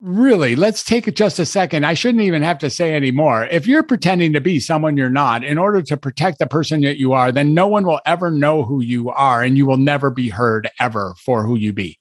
really, 0.00 0.56
let's 0.56 0.82
take 0.82 1.06
it 1.06 1.14
just 1.14 1.38
a 1.38 1.44
second. 1.44 1.84
I 1.84 1.92
shouldn't 1.92 2.24
even 2.24 2.42
have 2.42 2.58
to 2.60 2.70
say 2.70 2.94
anymore. 2.94 3.44
If 3.50 3.66
you're 3.66 3.82
pretending 3.82 4.32
to 4.32 4.40
be 4.40 4.60
someone 4.60 4.96
you're 4.96 5.10
not 5.10 5.44
in 5.44 5.58
order 5.58 5.82
to 5.82 5.96
protect 5.98 6.38
the 6.38 6.46
person 6.46 6.80
that 6.80 6.96
you 6.96 7.12
are, 7.12 7.30
then 7.30 7.52
no 7.52 7.66
one 7.66 7.84
will 7.84 8.00
ever 8.06 8.30
know 8.30 8.62
who 8.62 8.80
you 8.80 9.10
are 9.10 9.42
and 9.42 9.58
you 9.58 9.66
will 9.66 9.76
never 9.76 10.08
be 10.08 10.30
heard 10.30 10.70
ever 10.80 11.14
for 11.22 11.44
who 11.44 11.56
you 11.56 11.74
be. 11.74 11.98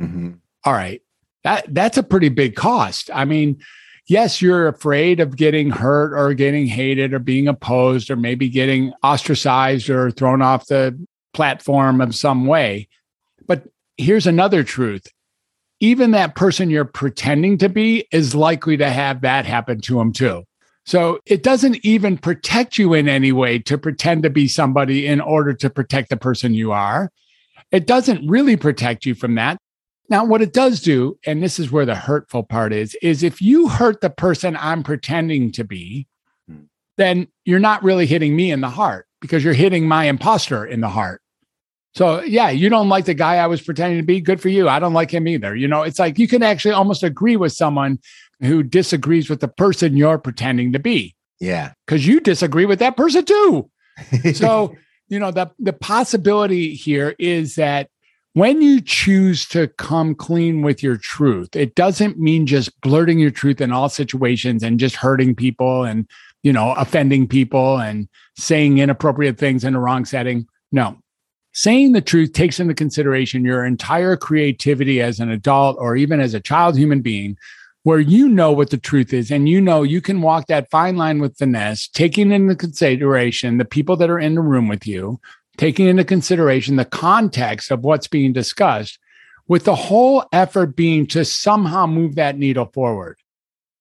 Mm-hmm. 0.00 0.32
All 0.64 0.72
right 0.72 1.02
that 1.44 1.72
that's 1.72 1.96
a 1.96 2.02
pretty 2.02 2.28
big 2.28 2.54
cost. 2.54 3.10
I 3.12 3.24
mean, 3.24 3.58
yes, 4.06 4.42
you're 4.42 4.68
afraid 4.68 5.20
of 5.20 5.36
getting 5.36 5.70
hurt 5.70 6.12
or 6.12 6.34
getting 6.34 6.66
hated 6.66 7.14
or 7.14 7.18
being 7.18 7.48
opposed 7.48 8.10
or 8.10 8.16
maybe 8.16 8.48
getting 8.48 8.92
ostracized 9.02 9.88
or 9.88 10.10
thrown 10.10 10.42
off 10.42 10.66
the 10.66 10.98
platform 11.32 12.00
of 12.00 12.14
some 12.14 12.46
way. 12.46 12.88
But 13.46 13.64
here's 13.96 14.26
another 14.26 14.64
truth. 14.64 15.06
Even 15.78 16.10
that 16.10 16.34
person 16.34 16.68
you're 16.68 16.84
pretending 16.84 17.56
to 17.58 17.68
be 17.68 18.06
is 18.12 18.34
likely 18.34 18.76
to 18.76 18.90
have 18.90 19.22
that 19.22 19.46
happen 19.46 19.80
to 19.82 19.94
them 19.94 20.12
too. 20.12 20.44
So 20.84 21.20
it 21.24 21.42
doesn't 21.42 21.84
even 21.84 22.18
protect 22.18 22.76
you 22.76 22.94
in 22.94 23.08
any 23.08 23.32
way 23.32 23.60
to 23.60 23.78
pretend 23.78 24.24
to 24.24 24.30
be 24.30 24.48
somebody 24.48 25.06
in 25.06 25.20
order 25.20 25.54
to 25.54 25.70
protect 25.70 26.10
the 26.10 26.16
person 26.16 26.52
you 26.52 26.72
are. 26.72 27.10
It 27.70 27.86
doesn't 27.86 28.28
really 28.28 28.56
protect 28.56 29.06
you 29.06 29.14
from 29.14 29.36
that 29.36 29.58
Now, 30.10 30.24
what 30.24 30.42
it 30.42 30.52
does 30.52 30.80
do, 30.80 31.16
and 31.24 31.40
this 31.40 31.60
is 31.60 31.70
where 31.70 31.86
the 31.86 31.94
hurtful 31.94 32.42
part 32.42 32.72
is, 32.72 32.96
is 33.00 33.22
if 33.22 33.40
you 33.40 33.68
hurt 33.68 34.00
the 34.00 34.10
person 34.10 34.56
I'm 34.58 34.82
pretending 34.82 35.52
to 35.52 35.64
be, 35.64 36.08
hmm. 36.48 36.64
then 36.96 37.28
you're 37.44 37.60
not 37.60 37.84
really 37.84 38.06
hitting 38.06 38.34
me 38.34 38.50
in 38.50 38.60
the 38.60 38.68
heart 38.68 39.06
because 39.20 39.44
you're 39.44 39.54
hitting 39.54 39.86
my 39.86 40.04
imposter 40.04 40.66
in 40.66 40.80
the 40.80 40.88
heart. 40.88 41.22
So, 41.94 42.22
yeah, 42.22 42.50
you 42.50 42.68
don't 42.68 42.88
like 42.88 43.04
the 43.04 43.14
guy 43.14 43.36
I 43.36 43.46
was 43.46 43.60
pretending 43.60 43.98
to 43.98 44.04
be. 44.04 44.20
Good 44.20 44.40
for 44.40 44.48
you. 44.48 44.68
I 44.68 44.78
don't 44.78 44.94
like 44.94 45.12
him 45.12 45.26
either. 45.26 45.54
You 45.56 45.68
know, 45.68 45.82
it's 45.82 45.98
like 45.98 46.18
you 46.18 46.28
can 46.28 46.42
actually 46.42 46.74
almost 46.74 47.02
agree 47.02 47.36
with 47.36 47.52
someone 47.52 47.98
who 48.40 48.62
disagrees 48.62 49.28
with 49.28 49.40
the 49.40 49.48
person 49.48 49.96
you're 49.96 50.18
pretending 50.18 50.72
to 50.72 50.78
be. 50.78 51.14
Yeah. 51.40 51.72
Because 51.86 52.06
you 52.06 52.20
disagree 52.20 52.66
with 52.66 52.78
that 52.80 52.96
person 52.96 53.24
too. 53.24 53.70
so, 54.34 54.74
you 55.08 55.18
know, 55.18 55.30
the, 55.30 55.50
the 55.58 55.72
possibility 55.72 56.74
here 56.74 57.16
is 57.18 57.56
that 57.56 57.90
when 58.40 58.62
you 58.62 58.80
choose 58.80 59.46
to 59.46 59.68
come 59.68 60.14
clean 60.14 60.62
with 60.62 60.82
your 60.82 60.96
truth, 60.96 61.54
it 61.54 61.74
doesn't 61.74 62.18
mean 62.18 62.46
just 62.46 62.80
blurting 62.80 63.18
your 63.18 63.30
truth 63.30 63.60
in 63.60 63.70
all 63.70 63.90
situations 63.90 64.62
and 64.62 64.80
just 64.80 64.96
hurting 64.96 65.34
people 65.34 65.84
and, 65.84 66.08
you 66.42 66.50
know, 66.50 66.72
offending 66.72 67.28
people 67.28 67.76
and 67.76 68.08
saying 68.38 68.78
inappropriate 68.78 69.36
things 69.36 69.62
in 69.62 69.74
the 69.74 69.78
wrong 69.78 70.06
setting. 70.06 70.46
No. 70.72 70.96
Saying 71.52 71.92
the 71.92 72.00
truth 72.00 72.32
takes 72.32 72.58
into 72.58 72.72
consideration 72.72 73.44
your 73.44 73.62
entire 73.62 74.16
creativity 74.16 75.02
as 75.02 75.20
an 75.20 75.30
adult 75.30 75.76
or 75.78 75.94
even 75.94 76.18
as 76.18 76.32
a 76.32 76.40
child 76.40 76.78
human 76.78 77.02
being 77.02 77.36
where 77.82 78.00
you 78.00 78.26
know 78.26 78.52
what 78.52 78.70
the 78.70 78.78
truth 78.78 79.12
is 79.12 79.30
and 79.30 79.50
you 79.50 79.60
know 79.60 79.82
you 79.82 80.00
can 80.00 80.22
walk 80.22 80.46
that 80.46 80.70
fine 80.70 80.96
line 80.96 81.18
with 81.18 81.36
finesse, 81.36 81.88
taking 81.88 82.32
into 82.32 82.56
consideration 82.56 83.58
the 83.58 83.66
people 83.66 83.96
that 83.96 84.08
are 84.08 84.18
in 84.18 84.34
the 84.34 84.40
room 84.40 84.66
with 84.66 84.86
you, 84.86 85.20
taking 85.56 85.86
into 85.86 86.04
consideration 86.04 86.76
the 86.76 86.84
context 86.84 87.70
of 87.70 87.84
what's 87.84 88.08
being 88.08 88.32
discussed, 88.32 88.98
with 89.48 89.64
the 89.64 89.74
whole 89.74 90.24
effort 90.32 90.76
being 90.76 91.06
to 91.08 91.24
somehow 91.24 91.84
move 91.84 92.14
that 92.14 92.38
needle 92.38 92.70
forward. 92.72 93.18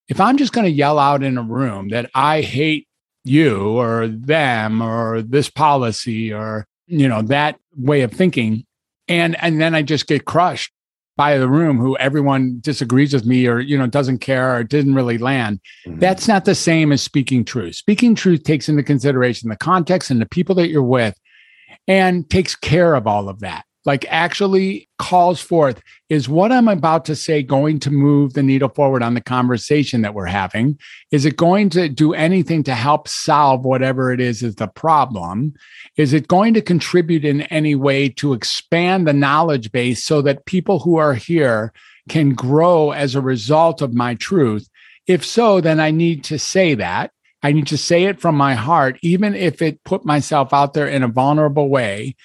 If 0.07 0.19
I'm 0.19 0.37
just 0.37 0.51
going 0.51 0.65
to 0.65 0.71
yell 0.71 0.97
out 0.97 1.21
in 1.21 1.37
a 1.37 1.43
room 1.43 1.89
that 1.89 2.09
I 2.15 2.41
hate 2.41 2.87
you 3.23 3.77
or 3.77 4.07
them 4.07 4.81
or 4.81 5.21
this 5.21 5.49
policy 5.49 6.33
or 6.33 6.65
you 6.87 7.07
know 7.07 7.21
that 7.21 7.57
way 7.75 8.01
of 8.01 8.11
thinking 8.11 8.65
and 9.07 9.41
and 9.43 9.61
then 9.61 9.75
I 9.75 9.83
just 9.83 10.07
get 10.07 10.25
crushed 10.25 10.71
by 11.15 11.37
the 11.37 11.49
room 11.49 11.77
who 11.77 11.97
everyone 11.97 12.59
disagrees 12.61 13.13
with 13.13 13.25
me 13.25 13.45
or 13.45 13.59
you 13.59 13.77
know 13.77 13.87
doesn't 13.87 14.19
care 14.19 14.55
or 14.55 14.63
didn't 14.63 14.95
really 14.95 15.17
land 15.17 15.59
mm-hmm. 15.85 15.99
that's 15.99 16.27
not 16.27 16.45
the 16.45 16.55
same 16.55 16.91
as 16.91 17.01
speaking 17.01 17.43
truth 17.43 17.75
speaking 17.75 18.15
truth 18.15 18.43
takes 18.43 18.69
into 18.69 18.81
consideration 18.81 19.49
the 19.49 19.57
context 19.57 20.09
and 20.09 20.21
the 20.21 20.29
people 20.29 20.55
that 20.55 20.69
you're 20.69 20.81
with 20.81 21.15
and 21.89 22.29
takes 22.29 22.55
care 22.55 22.95
of 22.95 23.05
all 23.05 23.27
of 23.27 23.41
that 23.41 23.65
like 23.85 24.05
actually 24.09 24.87
calls 24.99 25.41
forth 25.41 25.81
is 26.09 26.27
what 26.27 26.51
I'm 26.51 26.67
about 26.67 27.05
to 27.05 27.15
say 27.15 27.41
going 27.41 27.79
to 27.79 27.89
move 27.89 28.33
the 28.33 28.43
needle 28.43 28.69
forward 28.69 29.01
on 29.01 29.13
the 29.13 29.21
conversation 29.21 30.01
that 30.01 30.13
we're 30.13 30.25
having? 30.25 30.77
Is 31.11 31.25
it 31.25 31.37
going 31.37 31.69
to 31.71 31.87
do 31.89 32.13
anything 32.13 32.61
to 32.63 32.75
help 32.75 33.07
solve 33.07 33.63
whatever 33.63 34.11
it 34.11 34.19
is 34.19 34.43
is 34.43 34.55
the 34.55 34.67
problem? 34.67 35.53
Is 35.97 36.13
it 36.13 36.27
going 36.27 36.53
to 36.55 36.61
contribute 36.61 37.25
in 37.25 37.41
any 37.43 37.73
way 37.73 38.09
to 38.09 38.33
expand 38.33 39.07
the 39.07 39.13
knowledge 39.13 39.71
base 39.71 40.03
so 40.03 40.21
that 40.21 40.45
people 40.45 40.79
who 40.79 40.97
are 40.97 41.13
here 41.15 41.73
can 42.09 42.33
grow 42.35 42.91
as 42.91 43.15
a 43.15 43.21
result 43.21 43.81
of 43.81 43.93
my 43.93 44.13
truth? 44.13 44.69
If 45.07 45.25
so, 45.25 45.61
then 45.61 45.79
I 45.79 45.89
need 45.89 46.23
to 46.25 46.37
say 46.37 46.75
that. 46.75 47.11
I 47.41 47.51
need 47.51 47.67
to 47.67 47.77
say 47.77 48.05
it 48.05 48.19
from 48.19 48.35
my 48.35 48.53
heart, 48.53 48.99
even 49.01 49.33
if 49.33 49.61
it 49.61 49.83
put 49.83 50.05
myself 50.05 50.53
out 50.53 50.73
there 50.73 50.87
in 50.87 51.03
a 51.03 51.07
vulnerable 51.07 51.69
way 51.69 52.15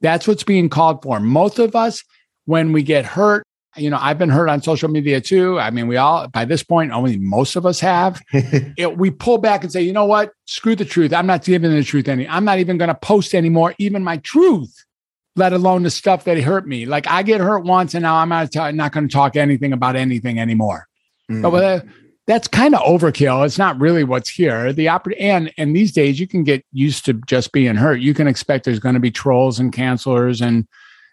that's 0.00 0.28
what's 0.28 0.44
being 0.44 0.68
called 0.68 1.02
for. 1.02 1.20
Most 1.20 1.58
of 1.58 1.74
us, 1.74 2.04
when 2.44 2.72
we 2.72 2.82
get 2.82 3.04
hurt, 3.04 3.44
you 3.76 3.90
know, 3.90 3.98
I've 4.00 4.18
been 4.18 4.30
hurt 4.30 4.48
on 4.48 4.62
social 4.62 4.88
media 4.88 5.20
too. 5.20 5.60
I 5.60 5.70
mean, 5.70 5.86
we 5.86 5.96
all, 5.96 6.26
by 6.28 6.44
this 6.44 6.62
point, 6.62 6.90
only 6.90 7.16
most 7.18 7.54
of 7.54 7.66
us 7.66 7.78
have. 7.80 8.20
it, 8.32 8.96
we 8.96 9.10
pull 9.10 9.38
back 9.38 9.62
and 9.62 9.72
say, 9.72 9.82
you 9.82 9.92
know 9.92 10.06
what? 10.06 10.32
Screw 10.46 10.74
the 10.74 10.84
truth. 10.84 11.12
I'm 11.12 11.26
not 11.26 11.44
giving 11.44 11.70
the 11.70 11.84
truth 11.84 12.08
any. 12.08 12.26
I'm 12.26 12.44
not 12.44 12.58
even 12.58 12.78
going 12.78 12.88
to 12.88 12.94
post 12.94 13.34
anymore, 13.34 13.74
even 13.78 14.02
my 14.02 14.16
truth, 14.18 14.84
let 15.36 15.52
alone 15.52 15.82
the 15.82 15.90
stuff 15.90 16.24
that 16.24 16.38
hurt 16.38 16.66
me. 16.66 16.86
Like 16.86 17.06
I 17.06 17.22
get 17.22 17.40
hurt 17.40 17.64
once 17.64 17.94
and 17.94 18.02
now 18.02 18.16
I'm 18.16 18.30
not, 18.30 18.54
not 18.74 18.92
going 18.92 19.06
to 19.06 19.12
talk 19.12 19.36
anything 19.36 19.72
about 19.72 19.94
anything 19.94 20.40
anymore. 20.40 20.88
Mm. 21.30 21.42
But 21.42 21.64
uh, 21.64 21.80
that's 22.28 22.46
kind 22.46 22.74
of 22.74 22.82
overkill. 22.82 23.44
It's 23.46 23.56
not 23.56 23.80
really 23.80 24.04
what's 24.04 24.28
here. 24.28 24.70
The 24.70 24.86
oper- 24.86 25.16
and 25.18 25.50
and 25.56 25.74
these 25.74 25.92
days 25.92 26.20
you 26.20 26.28
can 26.28 26.44
get 26.44 26.64
used 26.72 27.06
to 27.06 27.14
just 27.26 27.52
being 27.52 27.74
hurt. 27.74 28.00
You 28.00 28.12
can 28.12 28.28
expect 28.28 28.66
there's 28.66 28.78
going 28.78 28.94
to 28.94 29.00
be 29.00 29.10
trolls 29.10 29.58
and 29.58 29.72
cancelers 29.72 30.46
and 30.46 30.68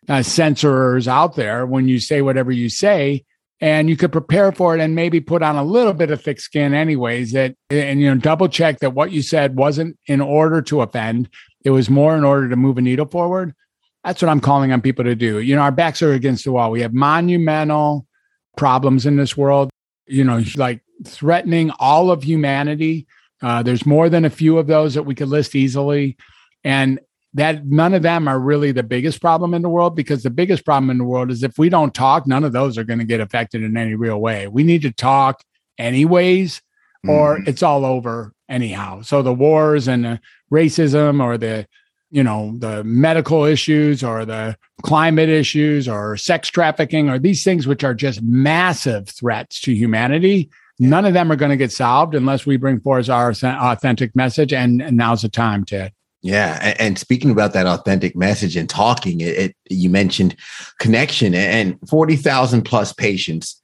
uh, 0.10 0.20
censorers 0.20 1.08
out 1.08 1.38
there 1.38 1.66
when 1.66 1.88
you 1.88 2.00
say 2.00 2.22
whatever 2.22 2.52
you 2.52 2.68
say, 2.68 3.24
and 3.62 3.90
you 3.90 3.96
could 3.96 4.12
prepare 4.12 4.52
for 4.52 4.76
it 4.76 4.82
and 4.82 4.94
maybe 4.94 5.22
put 5.22 5.42
on 5.42 5.56
a 5.56 5.64
little 5.64 5.94
bit 5.94 6.12
of 6.12 6.22
thick 6.22 6.42
skin, 6.42 6.74
anyways. 6.74 7.32
That 7.32 7.56
and 7.70 8.02
you 8.02 8.14
know 8.14 8.20
double 8.20 8.50
check 8.50 8.80
that 8.80 8.94
what 8.94 9.14
you 9.14 9.22
said 9.22 9.56
wasn't 9.56 9.98
in 10.08 10.20
order 10.20 10.62
to 10.64 10.82
offend. 10.82 11.30
It 11.64 11.70
was 11.70 11.90
more 11.90 12.18
in 12.18 12.26
order 12.26 12.50
to 12.50 12.58
move 12.58 12.78
a 12.78 12.82
needle 12.82 13.08
forward. 13.08 13.56
That's 14.04 14.22
what 14.22 14.28
I'm 14.28 14.42
calling 14.42 14.74
on 14.74 14.82
people 14.82 15.06
to 15.06 15.16
do. 15.16 15.40
You 15.40 15.56
know, 15.56 15.62
our 15.62 15.72
backs 15.72 16.02
are 16.02 16.12
against 16.12 16.44
the 16.44 16.52
wall. 16.52 16.72
We 16.72 16.82
have 16.82 16.94
monumental 16.94 18.06
problems 18.58 19.06
in 19.06 19.16
this 19.16 19.38
world. 19.38 19.70
You 20.08 20.26
know, 20.26 20.44
like 20.58 20.82
threatening 21.04 21.72
all 21.80 22.12
of 22.12 22.24
humanity. 22.24 23.08
Uh, 23.42 23.64
there's 23.64 23.86
more 23.86 24.10
than 24.10 24.26
a 24.26 24.30
few 24.30 24.58
of 24.58 24.68
those 24.68 24.94
that 24.94 25.04
we 25.04 25.16
could 25.16 25.28
list 25.28 25.56
easily. 25.56 26.18
And 26.64 27.00
that 27.36 27.66
none 27.66 27.94
of 27.94 28.02
them 28.02 28.30
are 28.30 28.40
really 28.40 28.72
the 28.72 28.82
biggest 28.82 29.20
problem 29.20 29.54
in 29.54 29.62
the 29.62 29.70
world 29.70 29.94
because 29.94 30.24
the 30.24 30.30
biggest 30.30 30.64
problem 30.64 30.90
in 30.90 30.98
the 30.98 31.04
world 31.04 31.30
is 31.30 31.44
if 31.44 31.58
we 31.58 31.68
don't 31.68 31.94
talk, 31.94 32.26
none 32.26 32.46
of 32.46 32.54
those 32.54 32.78
are 32.78 32.86
going 32.86 33.00
to 33.00 33.06
get 33.06 33.20
affected 33.20 33.62
in 33.62 33.76
any 33.76 33.94
real 33.94 34.22
way. 34.22 34.48
We 34.48 34.64
need 34.64 34.82
to 34.84 34.92
talk 34.92 35.44
anyways, 35.78 36.62
or 37.06 37.40
mm. 37.40 37.48
it's 37.48 37.62
all 37.62 37.84
over 37.84 38.34
anyhow. 38.48 39.02
So 39.02 39.22
the 39.22 39.34
wars 39.34 39.90
and 39.90 40.06
the 40.06 40.20
racism 40.52 41.22
or 41.22 41.38
the 41.38 41.68
you 42.10 42.24
know 42.24 42.56
the 42.60 42.84
medical 42.86 43.44
issues 43.44 44.02
or 44.02 44.24
the 44.24 44.56
climate 44.84 45.28
issues 45.28 45.90
or 45.90 46.16
sex 46.16 46.48
trafficking 46.48 47.10
or 47.10 47.20
these 47.20 47.44
things 47.44 47.68
which 47.68 47.84
are 47.84 47.94
just 47.94 48.22
massive 48.22 49.10
threats 49.10 49.60
to 49.62 49.74
humanity 49.74 50.50
None 50.80 51.06
of 51.06 51.14
them 51.14 51.32
are 51.32 51.38
going 51.38 51.52
to 51.52 51.58
get 51.58 51.72
solved 51.72 52.16
unless 52.16 52.46
we 52.46 52.58
bring 52.58 52.80
forth 52.82 53.10
our 53.10 53.32
authentic 53.32 54.16
message. 54.16 54.52
And, 54.52 54.82
and 54.82 54.98
now's 54.98 55.22
the 55.22 55.30
time, 55.30 55.64
Ted. 55.64 55.94
Yeah, 56.22 56.58
and, 56.60 56.82
and, 56.82 56.98
speaking 56.98 57.30
about 57.30 57.54
that 57.54 57.68
authentic 57.68 58.16
message 58.16 58.56
and 58.58 58.68
talking, 58.68 59.22
it, 59.22 59.38
it 59.38 59.56
you 59.70 59.92
mentioned 59.92 60.36
connection 60.80 61.36
and 61.36 61.78
forty 61.88 62.16
thousand 62.16 62.64
plus 62.64 62.92
patients 62.92 63.62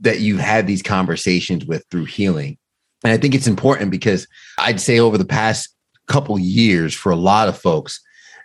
that 0.00 0.20
you've 0.20 0.38
had 0.38 0.68
these 0.68 0.80
conversations 0.80 1.64
with 1.64 1.84
through 1.90 2.04
healing, 2.04 2.56
and 3.02 3.12
I 3.12 3.16
think 3.16 3.34
it's 3.34 3.48
important 3.48 3.90
because 3.90 4.28
I'd 4.58 4.80
say 4.80 5.00
over 5.00 5.18
the 5.18 5.24
past 5.24 5.74
couple 6.06 6.38
years, 6.38 6.94
for 6.94 7.10
a 7.10 7.16
lot 7.16 7.48
of 7.48 7.58
folks, 7.58 8.00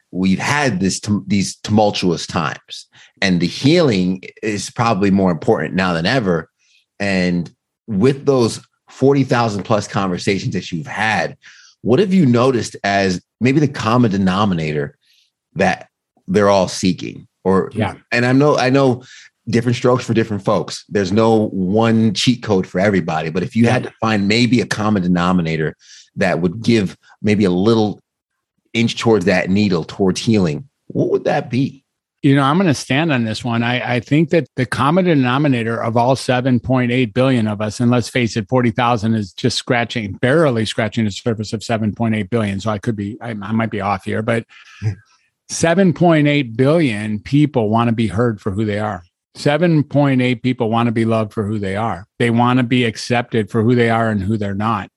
we've 0.10 0.40
had 0.40 0.80
this 0.80 1.00
these 1.28 1.56
tumultuous 1.58 2.26
times, 2.26 2.88
and 3.22 3.40
the 3.40 3.46
healing 3.46 4.24
is 4.42 4.72
probably 4.72 5.12
more 5.12 5.30
important 5.30 5.76
now 5.76 5.94
than 5.94 6.08
ever. 6.08 6.50
And 7.00 7.54
with 7.88 8.26
those 8.26 8.66
40,000 8.90 9.64
plus 9.64 9.88
conversations 9.88 10.54
that 10.54 10.72
you've 10.72 10.88
had, 10.88 11.38
what 11.82 12.00
have 12.00 12.14
you 12.14 12.26
noticed 12.26 12.76
as 12.84 13.22
maybe 13.42 13.60
the 13.60 13.68
common 13.68 14.12
denominator 14.12 14.98
that 15.56 15.90
they're 16.28 16.50
all 16.50 16.68
seeking? 16.68 17.28
Or 17.44 17.70
yeah, 17.74 17.96
and 18.12 18.26
I 18.26 18.32
know 18.32 18.58
I 18.58 18.70
know 18.70 19.04
different 19.50 19.76
strokes 19.76 20.06
for 20.06 20.14
different 20.14 20.46
folks. 20.46 20.86
There's 20.88 21.12
no 21.12 21.50
one 21.50 22.14
cheat 22.14 22.42
code 22.42 22.66
for 22.66 22.80
everybody, 22.80 23.30
but 23.30 23.44
if 23.44 23.56
you 23.56 23.66
yeah. 23.66 23.72
had 23.72 23.84
to 23.84 23.94
find 24.00 24.28
maybe 24.28 24.62
a 24.62 24.66
common 24.66 25.04
denominator 25.04 25.76
that 26.16 26.40
would 26.40 26.62
give 26.62 26.98
maybe 27.22 27.44
a 27.44 27.50
little 27.50 28.00
inch 28.72 28.98
towards 28.98 29.26
that 29.26 29.50
needle 29.50 29.84
towards 29.84 30.22
healing, 30.22 30.70
what 30.88 31.10
would 31.12 31.26
that 31.26 31.50
be? 31.50 31.83
You 32.24 32.36
know, 32.36 32.44
I'm 32.44 32.58
going 32.58 32.68
to 32.68 32.74
stand 32.74 33.12
on 33.12 33.26
this 33.26 33.44
one. 33.44 33.64
I, 33.64 33.96
I 33.96 34.00
think 34.00 34.30
that 34.30 34.48
the 34.56 34.66
common 34.66 35.06
denominator 35.06 35.84
of 35.84 35.98
all 35.98 36.16
7.8 36.16 37.14
billion 37.14 37.48
of 37.48 37.62
us, 37.62 37.82
and 37.82 37.92
let's 37.92 38.10
face 38.10 38.38
it, 38.38 38.48
40,000 38.48 39.14
is 39.14 39.34
just 39.34 39.58
scratching, 39.58 40.14
barely 40.14 40.66
scratching 40.66 41.04
the 41.04 41.12
surface 41.12 41.52
of 41.52 41.60
7.8 41.60 42.30
billion. 42.30 42.62
So 42.62 42.72
I 42.72 42.80
could 42.80 42.96
be, 42.96 43.18
I, 43.22 43.32
I 43.32 43.52
might 43.52 43.72
be 43.72 43.82
off 43.82 44.06
here, 44.06 44.22
but 44.22 44.46
hmm. 44.80 44.92
7.8 45.52 46.56
billion 46.56 47.20
people 47.20 47.70
want 47.70 47.90
to 47.90 47.96
be 47.96 48.08
heard 48.08 48.42
for 48.42 48.52
who 48.52 48.66
they 48.66 48.80
are. 48.80 49.04
7.8 49.38 50.42
people 50.42 50.70
want 50.70 50.88
to 50.88 50.92
be 50.92 51.06
loved 51.06 51.34
for 51.34 51.46
who 51.46 51.60
they 51.60 51.76
are. 51.76 52.08
They 52.20 52.30
want 52.30 52.58
to 52.58 52.64
be 52.64 52.86
accepted 52.86 53.50
for 53.50 53.64
who 53.64 53.76
they 53.76 53.90
are 53.90 54.10
and 54.10 54.22
who 54.22 54.38
they're 54.38 54.56
not. 54.56 54.90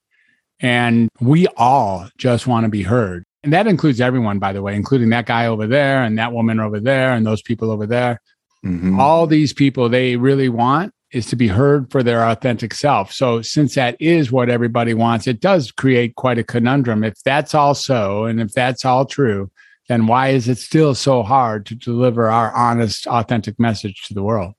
And 0.60 1.08
we 1.20 1.46
all 1.56 2.08
just 2.16 2.46
want 2.46 2.64
to 2.64 2.70
be 2.70 2.82
heard. 2.82 3.24
And 3.46 3.52
that 3.52 3.68
includes 3.68 4.00
everyone, 4.00 4.40
by 4.40 4.52
the 4.52 4.60
way, 4.60 4.74
including 4.74 5.10
that 5.10 5.26
guy 5.26 5.46
over 5.46 5.68
there 5.68 6.02
and 6.02 6.18
that 6.18 6.32
woman 6.32 6.58
over 6.58 6.80
there 6.80 7.12
and 7.12 7.24
those 7.24 7.42
people 7.42 7.70
over 7.70 7.86
there. 7.86 8.20
Mm-hmm. 8.64 8.98
All 8.98 9.28
these 9.28 9.52
people 9.52 9.88
they 9.88 10.16
really 10.16 10.48
want 10.48 10.92
is 11.12 11.26
to 11.26 11.36
be 11.36 11.46
heard 11.46 11.88
for 11.92 12.02
their 12.02 12.24
authentic 12.24 12.74
self. 12.74 13.12
So, 13.12 13.42
since 13.42 13.76
that 13.76 13.96
is 14.00 14.32
what 14.32 14.48
everybody 14.48 14.94
wants, 14.94 15.28
it 15.28 15.38
does 15.38 15.70
create 15.70 16.16
quite 16.16 16.38
a 16.38 16.42
conundrum. 16.42 17.04
If 17.04 17.22
that's 17.22 17.54
all 17.54 17.76
so, 17.76 18.24
and 18.24 18.40
if 18.40 18.52
that's 18.52 18.84
all 18.84 19.06
true, 19.06 19.48
then 19.88 20.08
why 20.08 20.30
is 20.30 20.48
it 20.48 20.58
still 20.58 20.96
so 20.96 21.22
hard 21.22 21.66
to 21.66 21.76
deliver 21.76 22.28
our 22.28 22.52
honest, 22.52 23.06
authentic 23.06 23.60
message 23.60 24.02
to 24.08 24.14
the 24.14 24.24
world? 24.24 24.54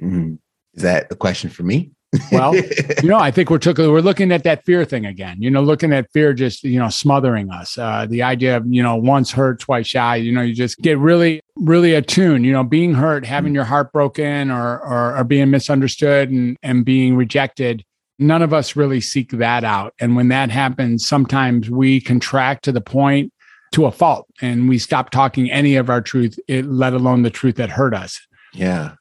Mm-hmm. 0.00 0.34
Is 0.74 0.82
that 0.84 1.08
a 1.10 1.16
question 1.16 1.50
for 1.50 1.64
me? 1.64 1.90
Well, 2.32 2.54
you 3.02 3.08
know, 3.08 3.18
I 3.18 3.30
think 3.30 3.50
we're 3.50 3.58
took, 3.58 3.78
we're 3.78 4.00
looking 4.00 4.32
at 4.32 4.44
that 4.44 4.64
fear 4.64 4.84
thing 4.84 5.06
again. 5.06 5.40
You 5.40 5.50
know, 5.50 5.62
looking 5.62 5.92
at 5.92 6.10
fear 6.12 6.32
just 6.32 6.64
you 6.64 6.78
know 6.78 6.88
smothering 6.88 7.50
us. 7.50 7.78
Uh, 7.78 8.06
the 8.08 8.22
idea 8.22 8.56
of 8.56 8.64
you 8.66 8.82
know 8.82 8.96
once 8.96 9.30
hurt, 9.30 9.60
twice 9.60 9.86
shy. 9.86 10.16
You 10.16 10.32
know, 10.32 10.42
you 10.42 10.54
just 10.54 10.78
get 10.78 10.98
really 10.98 11.40
really 11.56 11.94
attuned. 11.94 12.44
You 12.44 12.52
know, 12.52 12.64
being 12.64 12.94
hurt, 12.94 13.24
having 13.24 13.54
your 13.54 13.64
heart 13.64 13.92
broken, 13.92 14.50
or 14.50 14.80
or, 14.80 15.16
or 15.16 15.24
being 15.24 15.50
misunderstood 15.50 16.30
and 16.30 16.56
and 16.62 16.84
being 16.84 17.16
rejected. 17.16 17.84
None 18.18 18.42
of 18.42 18.52
us 18.52 18.76
really 18.76 19.00
seek 19.00 19.30
that 19.30 19.64
out. 19.64 19.94
And 19.98 20.14
when 20.14 20.28
that 20.28 20.50
happens, 20.50 21.06
sometimes 21.06 21.70
we 21.70 22.02
contract 22.02 22.64
to 22.64 22.72
the 22.72 22.82
point 22.82 23.32
to 23.72 23.86
a 23.86 23.90
fault 23.90 24.26
and 24.42 24.68
we 24.68 24.78
stop 24.78 25.10
talking 25.10 25.50
any 25.50 25.76
of 25.76 25.88
our 25.88 26.00
truth, 26.00 26.38
it, 26.48 26.66
let 26.66 26.92
alone 26.92 27.22
the 27.22 27.30
truth 27.30 27.56
that 27.56 27.70
hurt 27.70 27.94
us. 27.94 28.20
Yeah. 28.52 28.96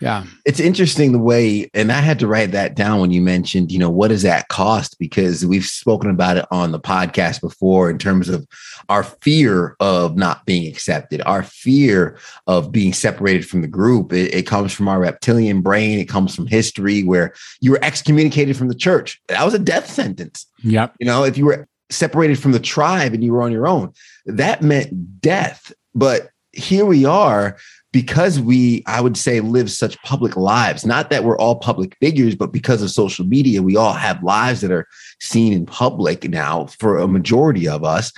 Yeah. 0.00 0.24
It's 0.46 0.60
interesting 0.60 1.12
the 1.12 1.18
way, 1.18 1.70
and 1.74 1.92
I 1.92 2.00
had 2.00 2.18
to 2.20 2.26
write 2.26 2.52
that 2.52 2.74
down 2.74 3.00
when 3.00 3.10
you 3.10 3.20
mentioned, 3.20 3.70
you 3.70 3.78
know, 3.78 3.90
what 3.90 4.08
does 4.08 4.22
that 4.22 4.48
cost? 4.48 4.98
Because 4.98 5.44
we've 5.44 5.64
spoken 5.64 6.10
about 6.10 6.38
it 6.38 6.46
on 6.50 6.72
the 6.72 6.80
podcast 6.80 7.40
before 7.40 7.90
in 7.90 7.98
terms 7.98 8.28
of 8.28 8.46
our 8.88 9.04
fear 9.04 9.76
of 9.78 10.16
not 10.16 10.46
being 10.46 10.66
accepted, 10.66 11.20
our 11.26 11.42
fear 11.42 12.18
of 12.46 12.72
being 12.72 12.92
separated 12.92 13.46
from 13.46 13.60
the 13.60 13.68
group. 13.68 14.12
It, 14.12 14.34
it 14.34 14.46
comes 14.46 14.72
from 14.72 14.88
our 14.88 15.00
reptilian 15.00 15.60
brain, 15.60 15.98
it 15.98 16.08
comes 16.08 16.34
from 16.34 16.46
history 16.46 17.02
where 17.02 17.34
you 17.60 17.72
were 17.72 17.84
excommunicated 17.84 18.56
from 18.56 18.68
the 18.68 18.74
church. 18.74 19.20
That 19.28 19.44
was 19.44 19.54
a 19.54 19.58
death 19.58 19.90
sentence. 19.90 20.46
Yep. 20.62 20.94
You 20.98 21.06
know, 21.06 21.24
if 21.24 21.36
you 21.36 21.44
were 21.44 21.68
separated 21.90 22.38
from 22.38 22.52
the 22.52 22.60
tribe 22.60 23.12
and 23.12 23.22
you 23.22 23.32
were 23.32 23.42
on 23.42 23.52
your 23.52 23.68
own, 23.68 23.92
that 24.24 24.62
meant 24.62 25.20
death. 25.20 25.72
But 25.94 26.30
here 26.52 26.84
we 26.84 27.04
are 27.04 27.58
because 27.92 28.38
we, 28.38 28.84
I 28.86 29.00
would 29.00 29.16
say, 29.16 29.40
live 29.40 29.70
such 29.70 30.00
public 30.02 30.36
lives, 30.36 30.86
not 30.86 31.10
that 31.10 31.24
we're 31.24 31.38
all 31.38 31.56
public 31.56 31.96
figures, 32.00 32.34
but 32.36 32.52
because 32.52 32.82
of 32.82 32.90
social 32.90 33.26
media, 33.26 33.62
we 33.62 33.76
all 33.76 33.94
have 33.94 34.22
lives 34.22 34.60
that 34.60 34.70
are 34.70 34.86
seen 35.20 35.52
in 35.52 35.66
public 35.66 36.28
now 36.28 36.66
for 36.66 36.98
a 36.98 37.08
majority 37.08 37.68
of 37.68 37.82
us. 37.82 38.12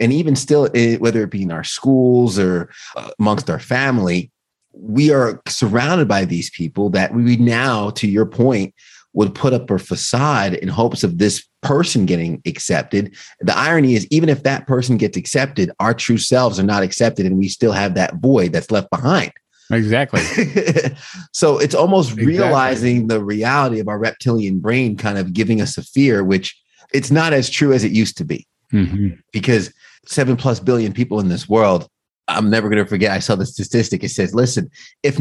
And 0.00 0.12
even 0.12 0.34
still, 0.36 0.70
eh, 0.74 0.96
whether 0.96 1.22
it 1.22 1.30
be 1.30 1.42
in 1.42 1.52
our 1.52 1.64
schools 1.64 2.38
or 2.38 2.70
uh, 2.96 3.10
amongst 3.18 3.50
our 3.50 3.58
family, 3.58 4.30
we 4.72 5.12
are 5.12 5.42
surrounded 5.46 6.08
by 6.08 6.24
these 6.24 6.50
people 6.50 6.88
that 6.90 7.12
we 7.12 7.36
now, 7.36 7.90
to 7.90 8.06
your 8.06 8.26
point, 8.26 8.74
would 9.18 9.34
put 9.34 9.52
up 9.52 9.68
a 9.68 9.80
facade 9.80 10.54
in 10.54 10.68
hopes 10.68 11.02
of 11.02 11.18
this 11.18 11.44
person 11.60 12.06
getting 12.06 12.40
accepted. 12.46 13.12
The 13.40 13.58
irony 13.58 13.94
is, 13.94 14.06
even 14.12 14.28
if 14.28 14.44
that 14.44 14.68
person 14.68 14.96
gets 14.96 15.16
accepted, 15.16 15.72
our 15.80 15.92
true 15.92 16.18
selves 16.18 16.60
are 16.60 16.62
not 16.62 16.84
accepted, 16.84 17.26
and 17.26 17.36
we 17.36 17.48
still 17.48 17.72
have 17.72 17.94
that 17.94 18.14
void 18.18 18.52
that's 18.52 18.70
left 18.70 18.90
behind. 18.90 19.32
Exactly. 19.72 20.20
so 21.32 21.58
it's 21.58 21.74
almost 21.74 22.10
exactly. 22.10 22.26
realizing 22.26 23.08
the 23.08 23.20
reality 23.20 23.80
of 23.80 23.88
our 23.88 23.98
reptilian 23.98 24.60
brain 24.60 24.96
kind 24.96 25.18
of 25.18 25.32
giving 25.32 25.60
us 25.60 25.76
a 25.76 25.82
fear, 25.82 26.22
which 26.22 26.56
it's 26.94 27.10
not 27.10 27.32
as 27.32 27.50
true 27.50 27.72
as 27.72 27.82
it 27.82 27.90
used 27.90 28.16
to 28.18 28.24
be. 28.24 28.46
Mm-hmm. 28.72 29.16
Because 29.32 29.74
seven 30.06 30.36
plus 30.36 30.60
billion 30.60 30.92
people 30.92 31.18
in 31.18 31.28
this 31.28 31.48
world, 31.48 31.88
I'm 32.28 32.50
never 32.50 32.68
going 32.68 32.84
to 32.84 32.88
forget. 32.88 33.10
I 33.10 33.18
saw 33.18 33.34
the 33.34 33.46
statistic. 33.46 34.04
It 34.04 34.10
says, 34.10 34.32
listen, 34.32 34.70
if 35.02 35.18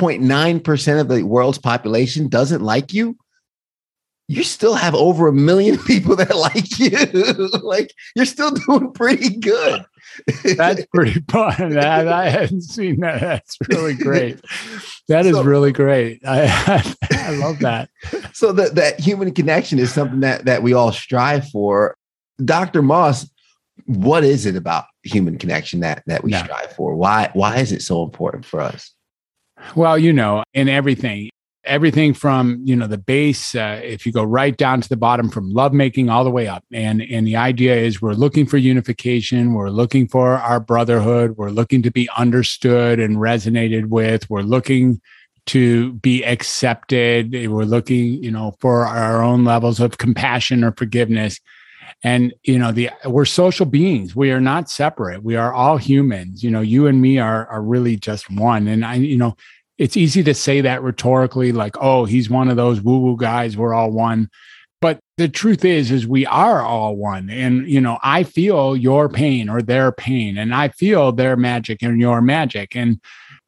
99.9% 0.00 1.00
of 1.00 1.08
the 1.08 1.22
world's 1.22 1.58
population 1.58 2.28
doesn't 2.28 2.62
like 2.62 2.92
you, 2.92 3.16
you 4.30 4.44
still 4.44 4.74
have 4.74 4.94
over 4.94 5.26
a 5.26 5.32
million 5.32 5.76
people 5.86 6.14
that 6.14 6.36
like 6.36 6.78
you. 6.78 7.48
like 7.62 7.92
you're 8.14 8.24
still 8.24 8.52
doing 8.52 8.92
pretty 8.92 9.36
good. 9.36 9.84
That's 10.56 10.86
pretty 10.94 11.20
fun. 11.28 11.70
That, 11.70 12.06
I 12.06 12.28
hadn't 12.28 12.62
seen 12.62 13.00
that. 13.00 13.20
That's 13.20 13.56
really 13.68 13.94
great. 13.94 14.40
That 15.08 15.26
is 15.26 15.34
so, 15.34 15.42
really 15.42 15.72
great. 15.72 16.20
I, 16.24 16.44
I, 16.46 16.94
I 17.10 17.30
love 17.38 17.58
that. 17.60 17.90
So 18.32 18.52
that 18.52 18.76
that 18.76 19.00
human 19.00 19.34
connection 19.34 19.80
is 19.80 19.92
something 19.92 20.20
that 20.20 20.44
that 20.44 20.62
we 20.62 20.74
all 20.74 20.92
strive 20.92 21.48
for. 21.48 21.96
Dr. 22.44 22.82
Moss, 22.82 23.28
what 23.86 24.22
is 24.22 24.46
it 24.46 24.54
about 24.54 24.84
human 25.02 25.38
connection 25.38 25.80
that 25.80 26.04
that 26.06 26.22
we 26.22 26.32
strive 26.32 26.72
for? 26.76 26.94
Why 26.94 27.30
why 27.32 27.58
is 27.58 27.72
it 27.72 27.82
so 27.82 28.04
important 28.04 28.44
for 28.44 28.60
us? 28.60 28.94
Well, 29.74 29.98
you 29.98 30.12
know, 30.12 30.42
in 30.54 30.68
everything, 30.68 31.30
everything 31.64 32.14
from 32.14 32.60
you 32.64 32.74
know 32.74 32.86
the 32.86 32.98
base 32.98 33.54
uh, 33.54 33.80
if 33.82 34.06
you 34.06 34.12
go 34.12 34.24
right 34.24 34.56
down 34.56 34.80
to 34.80 34.88
the 34.88 34.96
bottom 34.96 35.28
from 35.28 35.50
lovemaking 35.50 36.08
all 36.08 36.24
the 36.24 36.30
way 36.30 36.48
up. 36.48 36.64
And 36.72 37.02
and 37.02 37.26
the 37.26 37.36
idea 37.36 37.76
is 37.76 38.00
we're 38.00 38.12
looking 38.14 38.46
for 38.46 38.56
unification. 38.56 39.54
We're 39.54 39.70
looking 39.70 40.08
for 40.08 40.38
our 40.38 40.60
brotherhood. 40.60 41.36
We're 41.36 41.50
looking 41.50 41.82
to 41.82 41.90
be 41.90 42.08
understood 42.16 42.98
and 42.98 43.16
resonated 43.16 43.86
with. 43.86 44.28
We're 44.30 44.42
looking 44.42 45.00
to 45.46 45.94
be 45.94 46.24
accepted. 46.24 47.32
We're 47.32 47.64
looking 47.64 48.22
you 48.22 48.30
know 48.30 48.56
for 48.60 48.86
our 48.86 49.22
own 49.22 49.44
levels 49.44 49.80
of 49.80 49.98
compassion 49.98 50.64
or 50.64 50.72
forgiveness 50.72 51.40
and 52.02 52.32
you 52.44 52.58
know 52.58 52.72
the 52.72 52.90
we're 53.06 53.24
social 53.24 53.66
beings 53.66 54.16
we 54.16 54.30
are 54.30 54.40
not 54.40 54.70
separate 54.70 55.22
we 55.22 55.36
are 55.36 55.52
all 55.52 55.76
humans 55.76 56.42
you 56.42 56.50
know 56.50 56.60
you 56.60 56.86
and 56.86 57.00
me 57.00 57.18
are 57.18 57.46
are 57.48 57.62
really 57.62 57.96
just 57.96 58.30
one 58.30 58.66
and 58.68 58.84
i 58.84 58.94
you 58.94 59.16
know 59.16 59.36
it's 59.80 59.96
easy 59.96 60.22
to 60.24 60.34
say 60.34 60.60
that 60.60 60.82
rhetorically, 60.82 61.52
like, 61.52 61.74
oh, 61.80 62.04
he's 62.04 62.28
one 62.28 62.50
of 62.50 62.56
those 62.58 62.82
woo 62.82 62.98
woo 62.98 63.16
guys. 63.16 63.56
We're 63.56 63.72
all 63.72 63.90
one. 63.90 64.28
But 64.82 65.00
the 65.16 65.26
truth 65.26 65.64
is, 65.64 65.90
is 65.90 66.06
we 66.06 66.26
are 66.26 66.60
all 66.60 66.96
one. 66.96 67.30
And, 67.30 67.66
you 67.66 67.80
know, 67.80 67.98
I 68.02 68.24
feel 68.24 68.76
your 68.76 69.08
pain 69.08 69.48
or 69.48 69.62
their 69.62 69.90
pain, 69.90 70.36
and 70.36 70.54
I 70.54 70.68
feel 70.68 71.12
their 71.12 71.34
magic 71.34 71.82
and 71.82 71.98
your 71.98 72.20
magic. 72.20 72.76
And 72.76 73.00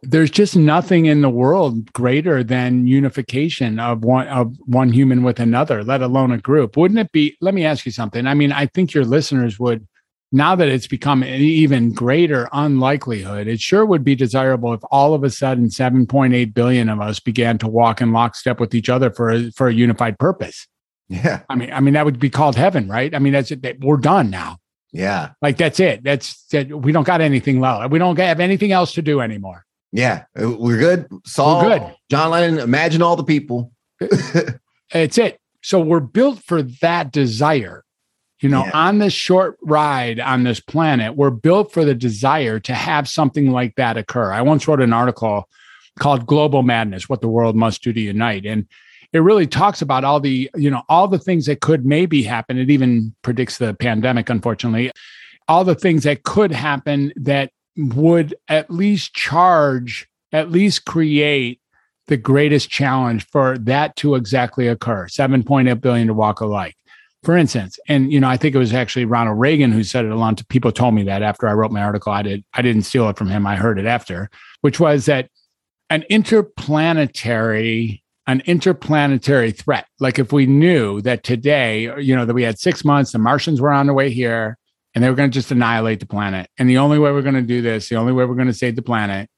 there's 0.02 0.30
just 0.30 0.56
nothing 0.56 1.06
in 1.06 1.20
the 1.22 1.30
world 1.30 1.92
greater 1.92 2.42
than 2.42 2.86
unification 2.86 3.78
of 3.78 4.04
one 4.04 4.26
of 4.28 4.56
one 4.64 4.92
human 4.92 5.22
with 5.22 5.38
another, 5.38 5.84
let 5.84 6.02
alone 6.02 6.32
a 6.32 6.38
group. 6.38 6.76
Wouldn't 6.76 6.98
it 6.98 7.12
be? 7.12 7.36
Let 7.40 7.54
me 7.54 7.64
ask 7.64 7.86
you 7.86 7.92
something. 7.92 8.26
I 8.26 8.34
mean, 8.34 8.50
I 8.50 8.66
think 8.66 8.94
your 8.94 9.04
listeners 9.04 9.60
would 9.60 9.86
now 10.32 10.56
that 10.56 10.68
it's 10.68 10.86
become 10.86 11.22
an 11.22 11.40
even 11.40 11.92
greater 11.92 12.48
unlikelihood, 12.52 13.46
it 13.46 13.60
sure 13.60 13.84
would 13.84 14.02
be 14.02 14.14
desirable 14.14 14.72
if 14.72 14.80
all 14.90 15.14
of 15.14 15.22
a 15.22 15.30
sudden 15.30 15.68
7.8 15.68 16.54
billion 16.54 16.88
of 16.88 17.00
us 17.00 17.20
began 17.20 17.58
to 17.58 17.68
walk 17.68 18.00
in 18.00 18.12
lockstep 18.12 18.58
with 18.58 18.74
each 18.74 18.88
other 18.88 19.10
for 19.10 19.30
a, 19.30 19.52
for 19.52 19.68
a 19.68 19.74
unified 19.74 20.18
purpose. 20.18 20.66
Yeah. 21.08 21.42
I 21.50 21.54
mean, 21.54 21.72
I 21.72 21.80
mean, 21.80 21.94
that 21.94 22.06
would 22.06 22.18
be 22.18 22.30
called 22.30 22.56
heaven, 22.56 22.88
right? 22.88 23.14
I 23.14 23.18
mean, 23.18 23.34
that's 23.34 23.50
it. 23.50 23.80
We're 23.80 23.98
done 23.98 24.30
now. 24.30 24.56
Yeah. 24.92 25.32
Like 25.42 25.58
that's 25.58 25.78
it. 25.78 26.02
That's 26.02 26.44
that. 26.46 26.68
We 26.70 26.92
don't 26.92 27.06
got 27.06 27.20
anything 27.20 27.60
left. 27.60 27.90
We 27.90 27.98
don't 27.98 28.18
have 28.18 28.40
anything 28.40 28.72
else 28.72 28.94
to 28.94 29.02
do 29.02 29.20
anymore. 29.20 29.64
Yeah. 29.92 30.24
Uh, 30.40 30.56
we're 30.58 30.78
good. 30.78 31.06
Saul, 31.24 31.62
we're 31.62 31.78
good. 31.78 31.94
John 32.10 32.30
Lennon, 32.30 32.58
imagine 32.58 33.02
all 33.02 33.16
the 33.16 33.24
people. 33.24 33.72
it's 34.90 35.18
it. 35.18 35.38
So 35.62 35.80
we're 35.80 36.00
built 36.00 36.42
for 36.42 36.62
that 36.62 37.12
desire 37.12 37.84
you 38.42 38.48
know, 38.48 38.64
yeah. 38.64 38.72
on 38.74 38.98
this 38.98 39.12
short 39.12 39.56
ride 39.62 40.18
on 40.18 40.42
this 40.42 40.58
planet, 40.58 41.16
we're 41.16 41.30
built 41.30 41.72
for 41.72 41.84
the 41.84 41.94
desire 41.94 42.58
to 42.60 42.74
have 42.74 43.08
something 43.08 43.52
like 43.52 43.76
that 43.76 43.96
occur. 43.96 44.32
I 44.32 44.42
once 44.42 44.66
wrote 44.66 44.80
an 44.80 44.92
article 44.92 45.48
called 46.00 46.26
Global 46.26 46.64
Madness 46.64 47.08
What 47.08 47.20
the 47.20 47.28
World 47.28 47.54
Must 47.54 47.80
Do 47.80 47.92
to 47.92 48.00
Unite. 48.00 48.44
And 48.44 48.66
it 49.12 49.20
really 49.20 49.46
talks 49.46 49.80
about 49.80 50.02
all 50.02 50.18
the, 50.18 50.50
you 50.56 50.70
know, 50.70 50.82
all 50.88 51.06
the 51.06 51.20
things 51.20 51.46
that 51.46 51.60
could 51.60 51.86
maybe 51.86 52.24
happen. 52.24 52.58
It 52.58 52.68
even 52.68 53.14
predicts 53.22 53.58
the 53.58 53.74
pandemic, 53.74 54.28
unfortunately, 54.28 54.90
all 55.46 55.64
the 55.64 55.76
things 55.76 56.02
that 56.02 56.24
could 56.24 56.50
happen 56.50 57.12
that 57.14 57.52
would 57.76 58.34
at 58.48 58.70
least 58.70 59.14
charge, 59.14 60.08
at 60.32 60.50
least 60.50 60.84
create 60.84 61.60
the 62.08 62.16
greatest 62.16 62.68
challenge 62.68 63.26
for 63.26 63.56
that 63.58 63.96
to 63.96 64.16
exactly 64.16 64.66
occur 64.66 65.06
7.8 65.06 65.80
billion 65.80 66.08
to 66.08 66.14
walk 66.14 66.40
alike 66.40 66.76
for 67.22 67.36
instance, 67.36 67.78
and 67.88 68.12
you 68.12 68.18
know, 68.18 68.28
I 68.28 68.36
think 68.36 68.54
it 68.54 68.58
was 68.58 68.74
actually 68.74 69.04
Ronald 69.04 69.38
Reagan 69.38 69.70
who 69.70 69.84
said 69.84 70.04
it 70.04 70.10
a 70.10 70.16
lot. 70.16 70.46
People 70.48 70.72
told 70.72 70.94
me 70.94 71.04
that 71.04 71.22
after 71.22 71.48
I 71.48 71.52
wrote 71.52 71.70
my 71.70 71.82
article. 71.82 72.12
I 72.12 72.22
did. 72.22 72.44
I 72.54 72.62
didn't 72.62 72.82
steal 72.82 73.08
it 73.08 73.16
from 73.16 73.28
him. 73.28 73.46
I 73.46 73.54
heard 73.54 73.78
it 73.78 73.86
after, 73.86 74.28
which 74.62 74.80
was 74.80 75.06
that 75.06 75.30
an 75.88 76.02
interplanetary 76.10 78.02
an 78.28 78.40
interplanetary 78.46 79.50
threat. 79.50 79.86
Like 79.98 80.18
if 80.18 80.32
we 80.32 80.46
knew 80.46 81.00
that 81.02 81.24
today, 81.24 81.92
you 82.00 82.14
know, 82.14 82.24
that 82.24 82.34
we 82.34 82.44
had 82.44 82.58
six 82.58 82.84
months, 82.84 83.10
the 83.10 83.18
Martians 83.18 83.60
were 83.60 83.72
on 83.72 83.86
their 83.86 83.94
way 83.94 84.10
here, 84.10 84.58
and 84.94 85.02
they 85.02 85.08
were 85.08 85.16
going 85.16 85.30
to 85.30 85.34
just 85.34 85.50
annihilate 85.50 86.00
the 86.00 86.06
planet. 86.06 86.48
And 86.58 86.68
the 86.68 86.78
only 86.78 86.98
way 86.98 87.12
we're 87.12 87.22
going 87.22 87.34
to 87.34 87.42
do 87.42 87.62
this, 87.62 87.88
the 87.88 87.96
only 87.96 88.12
way 88.12 88.24
we're 88.24 88.34
going 88.34 88.48
to 88.48 88.54
save 88.54 88.76
the 88.76 88.82
planet, 88.82 89.28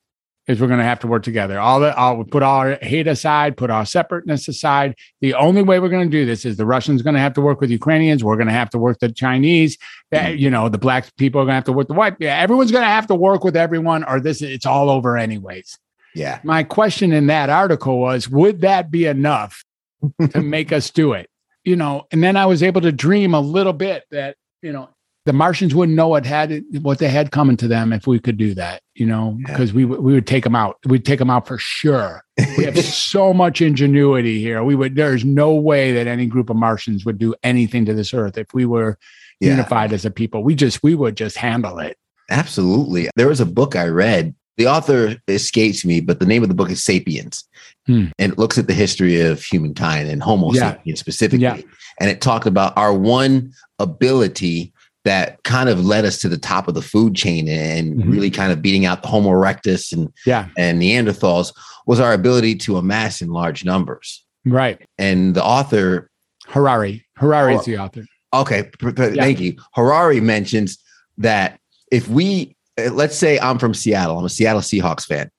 is 0.47 0.61
we're 0.61 0.67
going 0.67 0.79
to 0.79 0.85
have 0.85 1.01
to 1.01 1.07
work 1.07 1.23
together. 1.23 1.59
All 1.59 1.81
that, 1.81 1.97
all 1.97 2.17
we 2.19 2.25
put 2.25 2.43
all 2.43 2.59
our 2.59 2.79
hate 2.83 3.07
aside, 3.07 3.57
put 3.57 3.71
our 3.71 3.87
separateness 3.87 4.47
aside. 4.47 4.95
The 5.21 5.35
only 5.35 5.63
way 5.63 5.81
we're 5.81 5.89
going 5.89 6.09
to 6.09 6.11
do 6.11 6.27
this 6.27 6.45
is 6.45 6.57
the 6.57 6.67
Russians 6.67 7.01
going 7.03 7.15
to 7.15 7.21
have 7.21 7.33
to 7.35 7.41
work 7.41 7.61
with 7.61 7.71
Ukrainians. 7.71 8.23
We're 8.23 8.37
going 8.37 8.49
to 8.49 8.53
have 8.53 8.71
to 8.71 8.79
work 8.79 8.99
the 8.99 9.11
Chinese. 9.11 9.79
Mm-hmm. 10.13 10.37
You 10.37 10.51
know, 10.51 10.69
the 10.69 10.79
black 10.79 11.15
people 11.17 11.41
are 11.41 11.45
going 11.45 11.53
to 11.53 11.57
have 11.57 11.65
to 11.65 11.73
work 11.73 11.79
with 11.79 11.89
the 11.89 11.95
white. 11.95 12.17
Yeah, 12.19 12.39
everyone's 12.39 12.73
going 12.73 12.85
to 12.85 12.89
have 12.89 13.07
to 13.07 13.15
work 13.15 13.43
with 13.43 13.57
everyone, 13.57 14.05
or 14.05 14.21
this 14.21 14.43
it's 14.43 14.67
all 14.67 14.91
over 14.91 15.17
anyways. 15.17 15.79
Yeah. 16.15 16.41
My 16.45 16.63
question 16.63 17.13
in 17.13 17.27
that 17.29 17.51
article 17.51 17.99
was, 17.99 18.29
would 18.29 18.61
that 18.61 18.91
be 18.91 19.07
enough 19.07 19.65
to 20.31 20.43
make 20.43 20.73
us 20.73 20.91
do 20.91 21.15
it? 21.15 21.31
You 21.65 21.77
know, 21.77 22.07
and 22.13 22.23
then 22.23 22.37
I 22.37 22.45
was 22.45 22.63
able 22.63 22.83
to 22.83 22.93
dream 22.93 23.33
a 23.33 23.41
little 23.41 23.73
bit 23.73 24.05
that 24.11 24.37
you 24.61 24.73
know 24.73 24.91
the 25.27 25.33
Martians 25.33 25.75
wouldn't 25.75 25.97
know 25.97 26.09
what 26.09 26.27
had 26.27 26.63
what 26.83 26.99
they 26.99 27.09
had 27.09 27.31
coming 27.31 27.57
to 27.57 27.67
them 27.69 27.93
if 27.93 28.07
we 28.07 28.19
could 28.19 28.37
do 28.37 28.55
that, 28.55 28.83
you 28.95 29.07
know, 29.07 29.39
Yeah. 29.41 29.47
because 29.53 29.73
we 29.73 29.85
would- 29.87 30.01
we 30.01 30.13
would 30.13 30.27
take 30.27 30.45
them 30.45 30.55
out. 30.55 30.77
We'd 30.87 31.05
take 31.07 31.19
them 31.19 31.31
out 31.31 31.47
for 31.47 31.57
sure. 31.59 32.23
We 32.59 32.65
have 32.65 32.79
so 32.85 33.33
much 33.33 33.63
ingenuity 33.63 34.41
here. 34.41 34.63
We 34.63 34.75
would. 34.75 34.97
There's 34.97 35.25
no 35.25 35.55
way 35.55 35.93
that 35.93 36.07
any 36.07 36.27
group 36.27 36.51
of 36.51 36.57
Martians 36.57 37.05
would 37.07 37.19
do 37.19 37.35
anything 37.43 37.85
to 37.87 37.95
this 37.95 38.13
Earth 38.13 38.37
if 38.37 38.49
we 38.53 38.67
were 38.67 38.99
Yeah. 39.41 39.53
unified 39.53 39.93
as 39.95 40.05
a 40.05 40.11
people. 40.11 40.45
We 40.45 40.55
just 40.55 40.83
we 40.83 40.95
would 40.95 41.17
just 41.17 41.37
handle 41.39 41.79
it. 41.79 41.97
Absolutely. 42.31 43.09
There 43.17 43.29
was 43.29 43.41
a 43.41 43.47
book 43.47 43.77
I 43.77 43.87
read. 43.89 44.35
The 44.57 44.67
author 44.69 45.17
escapes 45.27 45.85
me, 45.85 46.01
but 46.01 46.21
the 46.21 46.27
name 46.27 46.43
of 46.43 46.49
the 46.49 46.55
book 46.55 46.71
is 46.71 46.85
Sapiens. 46.85 47.45
Hmm. 47.87 48.07
And 48.19 48.33
it 48.33 48.39
looks 48.39 48.57
at 48.59 48.67
the 48.69 48.73
history 48.75 49.21
of 49.21 49.43
humankind 49.43 50.09
and 50.09 50.23
Homo 50.23 50.53
Yeah. 50.53 50.61
sapiens 50.61 51.01
specifically. 51.01 51.43
Yeah. 51.43 51.61
And 51.99 52.09
it 52.11 52.21
talked 52.21 52.47
about 52.47 52.77
our 52.77 52.93
one 52.95 53.53
ability 53.79 54.73
that 55.05 55.43
kind 55.45 55.69
of 55.69 55.85
led 55.85 56.05
us 56.05 56.19
to 56.19 56.29
the 56.29 56.39
top 56.39 56.67
of 56.67 56.75
the 56.75 56.81
food 56.83 57.15
chain 57.15 57.47
and 57.49 57.95
Mhm. 58.03 58.11
really 58.11 58.31
kind 58.31 58.51
of 58.53 58.63
beating 58.63 58.87
out 58.87 59.03
the 59.03 59.09
Homo 59.09 59.31
erectus 59.31 59.93
and, 59.93 60.11
Yeah, 60.25 60.49
and 60.57 60.81
Neanderthals 60.81 61.53
was 61.87 62.01
our 62.01 62.13
ability 62.15 62.55
to 62.57 62.79
amass 62.79 63.21
in 63.21 63.29
large 63.29 63.65
numbers. 63.65 64.23
right. 64.47 64.79
And 64.99 65.35
the 65.35 65.43
author 65.45 66.11
Harari. 66.49 67.07
Harari 67.17 67.55
is 67.55 67.65
the 67.65 67.79
author. 67.79 68.05
Okay, 68.35 68.65
p- 68.79 68.93
p- 68.93 69.03
Yeah. 69.03 69.15
thank 69.15 69.41
you. 69.41 69.57
Harari 69.75 70.21
mentions 70.21 70.77
that 71.19 71.59
if 71.91 72.09
we, 72.09 72.55
uh, 72.79 72.91
let's 72.91 73.17
say 73.17 73.39
I'm 73.39 73.59
from 73.59 73.73
Seattle, 73.73 74.19
I'm 74.19 74.25
a 74.27 74.29
Seattle 74.29 74.61
Seahawks 74.61 75.07
fan. 75.07 75.31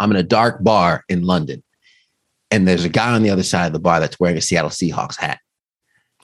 I'm 0.00 0.10
in 0.10 0.16
a 0.16 0.22
dark 0.24 0.62
bar 0.64 1.04
in 1.08 1.22
London, 1.22 1.62
and 2.50 2.66
there's 2.66 2.84
a 2.84 2.88
guy 2.88 3.12
on 3.14 3.22
the 3.22 3.30
other 3.30 3.44
side 3.44 3.66
of 3.66 3.72
the 3.72 3.78
bar 3.78 4.00
that's 4.00 4.18
wearing 4.18 4.36
a 4.36 4.40
Seattle 4.40 4.70
Seahawks 4.70 5.16
hat. 5.16 5.38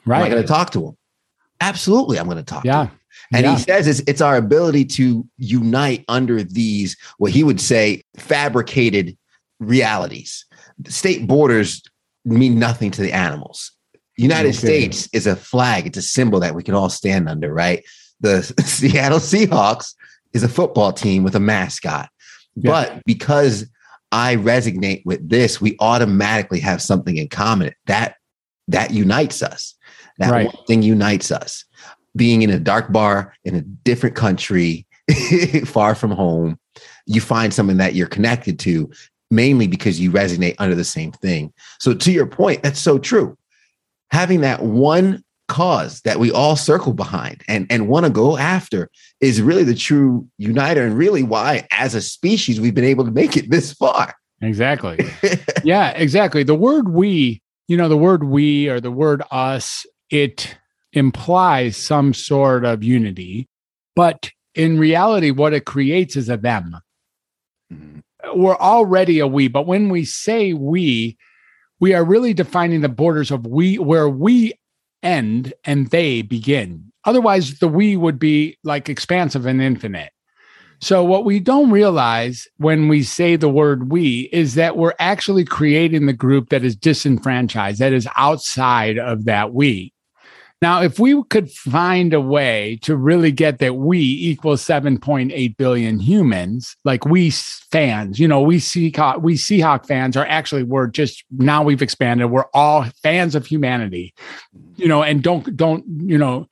Right. 0.06 0.18
I 0.18 0.22
Right. 0.22 0.30
going 0.30 0.42
to 0.42 0.48
talk 0.48 0.70
to 0.72 0.86
him? 0.88 0.96
Absolutely, 1.60 2.18
I'm 2.18 2.26
going 2.26 2.38
to 2.38 2.44
talk. 2.44 2.64
Yeah. 2.64 2.84
him. 2.84 2.90
And 3.32 3.44
yeah. 3.44 3.56
he 3.56 3.62
says 3.62 3.86
it's, 3.86 4.00
it's 4.06 4.20
our 4.20 4.36
ability 4.36 4.84
to 4.86 5.26
unite 5.36 6.04
under 6.08 6.42
these, 6.42 6.96
what 7.18 7.32
he 7.32 7.44
would 7.44 7.60
say, 7.60 8.02
fabricated 8.16 9.16
realities. 9.60 10.46
State 10.86 11.26
borders 11.26 11.82
mean 12.24 12.58
nothing 12.58 12.90
to 12.92 13.02
the 13.02 13.12
animals. 13.12 13.72
United 14.16 14.48
Okay. 14.48 14.58
States 14.58 15.08
is 15.12 15.26
a 15.26 15.36
flag, 15.36 15.86
it's 15.86 15.98
a 15.98 16.02
symbol 16.02 16.40
that 16.40 16.54
we 16.54 16.62
can 16.62 16.74
all 16.74 16.88
stand 16.88 17.28
under, 17.28 17.52
right? 17.52 17.84
The 18.20 18.42
Seattle 18.64 19.18
Seahawks 19.18 19.94
is 20.32 20.42
a 20.42 20.48
football 20.48 20.92
team 20.92 21.22
with 21.22 21.34
a 21.34 21.40
mascot. 21.40 22.08
Yeah. 22.56 22.70
But 22.70 23.02
because 23.04 23.66
I 24.10 24.36
resonate 24.36 25.02
with 25.04 25.28
this, 25.28 25.60
we 25.60 25.76
automatically 25.80 26.60
have 26.60 26.82
something 26.82 27.16
in 27.16 27.28
common. 27.28 27.72
That 27.86 28.16
that 28.68 28.90
unites 28.90 29.42
us. 29.42 29.74
That 30.18 30.30
Right. 30.30 30.46
one 30.46 30.64
thing 30.66 30.82
unites 30.82 31.30
us. 31.30 31.64
Being 32.16 32.42
in 32.42 32.50
a 32.50 32.58
dark 32.58 32.92
bar 32.92 33.34
in 33.44 33.54
a 33.54 33.60
different 33.60 34.16
country, 34.16 34.86
far 35.64 35.94
from 35.94 36.10
home, 36.10 36.58
you 37.06 37.20
find 37.20 37.54
something 37.54 37.78
that 37.78 37.94
you're 37.94 38.06
connected 38.08 38.58
to, 38.60 38.90
mainly 39.30 39.66
because 39.66 40.00
you 40.00 40.10
resonate 40.10 40.54
under 40.58 40.74
the 40.74 40.84
same 40.84 41.12
thing. 41.12 41.52
So, 41.78 41.94
to 41.94 42.12
your 42.12 42.26
point, 42.26 42.62
that's 42.62 42.80
so 42.80 42.98
true. 42.98 43.36
Having 44.10 44.40
that 44.42 44.62
one 44.62 45.22
cause 45.48 46.02
that 46.02 46.18
we 46.18 46.30
all 46.30 46.56
circle 46.56 46.92
behind 46.92 47.42
and, 47.48 47.66
and 47.70 47.88
want 47.88 48.04
to 48.04 48.10
go 48.10 48.36
after 48.36 48.90
is 49.20 49.40
really 49.40 49.64
the 49.64 49.74
true 49.74 50.26
uniter, 50.38 50.84
and 50.84 50.96
really 50.96 51.22
why, 51.22 51.66
as 51.72 51.94
a 51.94 52.00
species, 52.00 52.60
we've 52.60 52.74
been 52.74 52.84
able 52.84 53.04
to 53.04 53.10
make 53.10 53.36
it 53.36 53.50
this 53.50 53.72
far. 53.72 54.14
Exactly. 54.40 54.98
yeah, 55.64 55.90
exactly. 55.90 56.42
The 56.42 56.54
word 56.54 56.90
we, 56.90 57.42
you 57.66 57.76
know, 57.76 57.88
the 57.88 57.96
word 57.96 58.24
we 58.24 58.68
or 58.68 58.80
the 58.80 58.90
word 58.90 59.22
us, 59.30 59.84
it 60.10 60.56
implies 60.92 61.76
some 61.76 62.14
sort 62.14 62.64
of 62.64 62.82
unity, 62.82 63.48
but 63.94 64.30
in 64.54 64.78
reality, 64.78 65.30
what 65.30 65.52
it 65.52 65.64
creates 65.66 66.16
is 66.16 66.28
a 66.28 66.36
them. 66.36 66.76
Mhm. 67.72 68.02
We're 68.34 68.56
already 68.56 69.18
a 69.18 69.26
we, 69.26 69.48
but 69.48 69.66
when 69.66 69.88
we 69.88 70.04
say 70.04 70.52
we, 70.52 71.16
we 71.80 71.94
are 71.94 72.04
really 72.04 72.34
defining 72.34 72.80
the 72.80 72.88
borders 72.88 73.30
of 73.30 73.46
we, 73.46 73.78
where 73.78 74.08
we 74.08 74.54
end 75.02 75.52
and 75.64 75.88
they 75.90 76.22
begin. 76.22 76.92
Otherwise, 77.04 77.58
the 77.60 77.68
we 77.68 77.96
would 77.96 78.18
be 78.18 78.58
like 78.64 78.88
expansive 78.88 79.46
and 79.46 79.62
infinite. 79.62 80.10
So, 80.80 81.02
what 81.02 81.24
we 81.24 81.40
don't 81.40 81.70
realize 81.70 82.46
when 82.58 82.88
we 82.88 83.02
say 83.02 83.34
the 83.34 83.48
word 83.48 83.90
we 83.90 84.28
is 84.32 84.54
that 84.54 84.76
we're 84.76 84.94
actually 84.98 85.44
creating 85.44 86.06
the 86.06 86.12
group 86.12 86.50
that 86.50 86.64
is 86.64 86.76
disenfranchised, 86.76 87.80
that 87.80 87.92
is 87.92 88.08
outside 88.16 88.98
of 88.98 89.24
that 89.24 89.52
we. 89.52 89.92
Now, 90.60 90.82
if 90.82 90.98
we 90.98 91.22
could 91.30 91.50
find 91.50 92.12
a 92.12 92.20
way 92.20 92.80
to 92.82 92.96
really 92.96 93.30
get 93.30 93.60
that 93.60 93.76
we 93.76 94.00
equals 94.00 94.64
7.8 94.64 95.56
billion 95.56 96.00
humans, 96.00 96.76
like 96.84 97.04
we 97.04 97.30
fans, 97.30 98.18
you 98.18 98.26
know, 98.26 98.40
we 98.40 98.58
Seahawk, 98.58 99.22
we 99.22 99.34
Seahawk 99.34 99.86
fans 99.86 100.16
are 100.16 100.26
actually, 100.26 100.64
we're 100.64 100.88
just 100.88 101.24
now 101.30 101.62
we've 101.62 101.82
expanded. 101.82 102.30
We're 102.30 102.48
all 102.54 102.86
fans 103.04 103.36
of 103.36 103.46
humanity, 103.46 104.14
you 104.74 104.88
know, 104.88 105.04
and 105.04 105.22
don't, 105.22 105.56
don't, 105.56 105.84
you 105.86 106.18
know, 106.18 106.48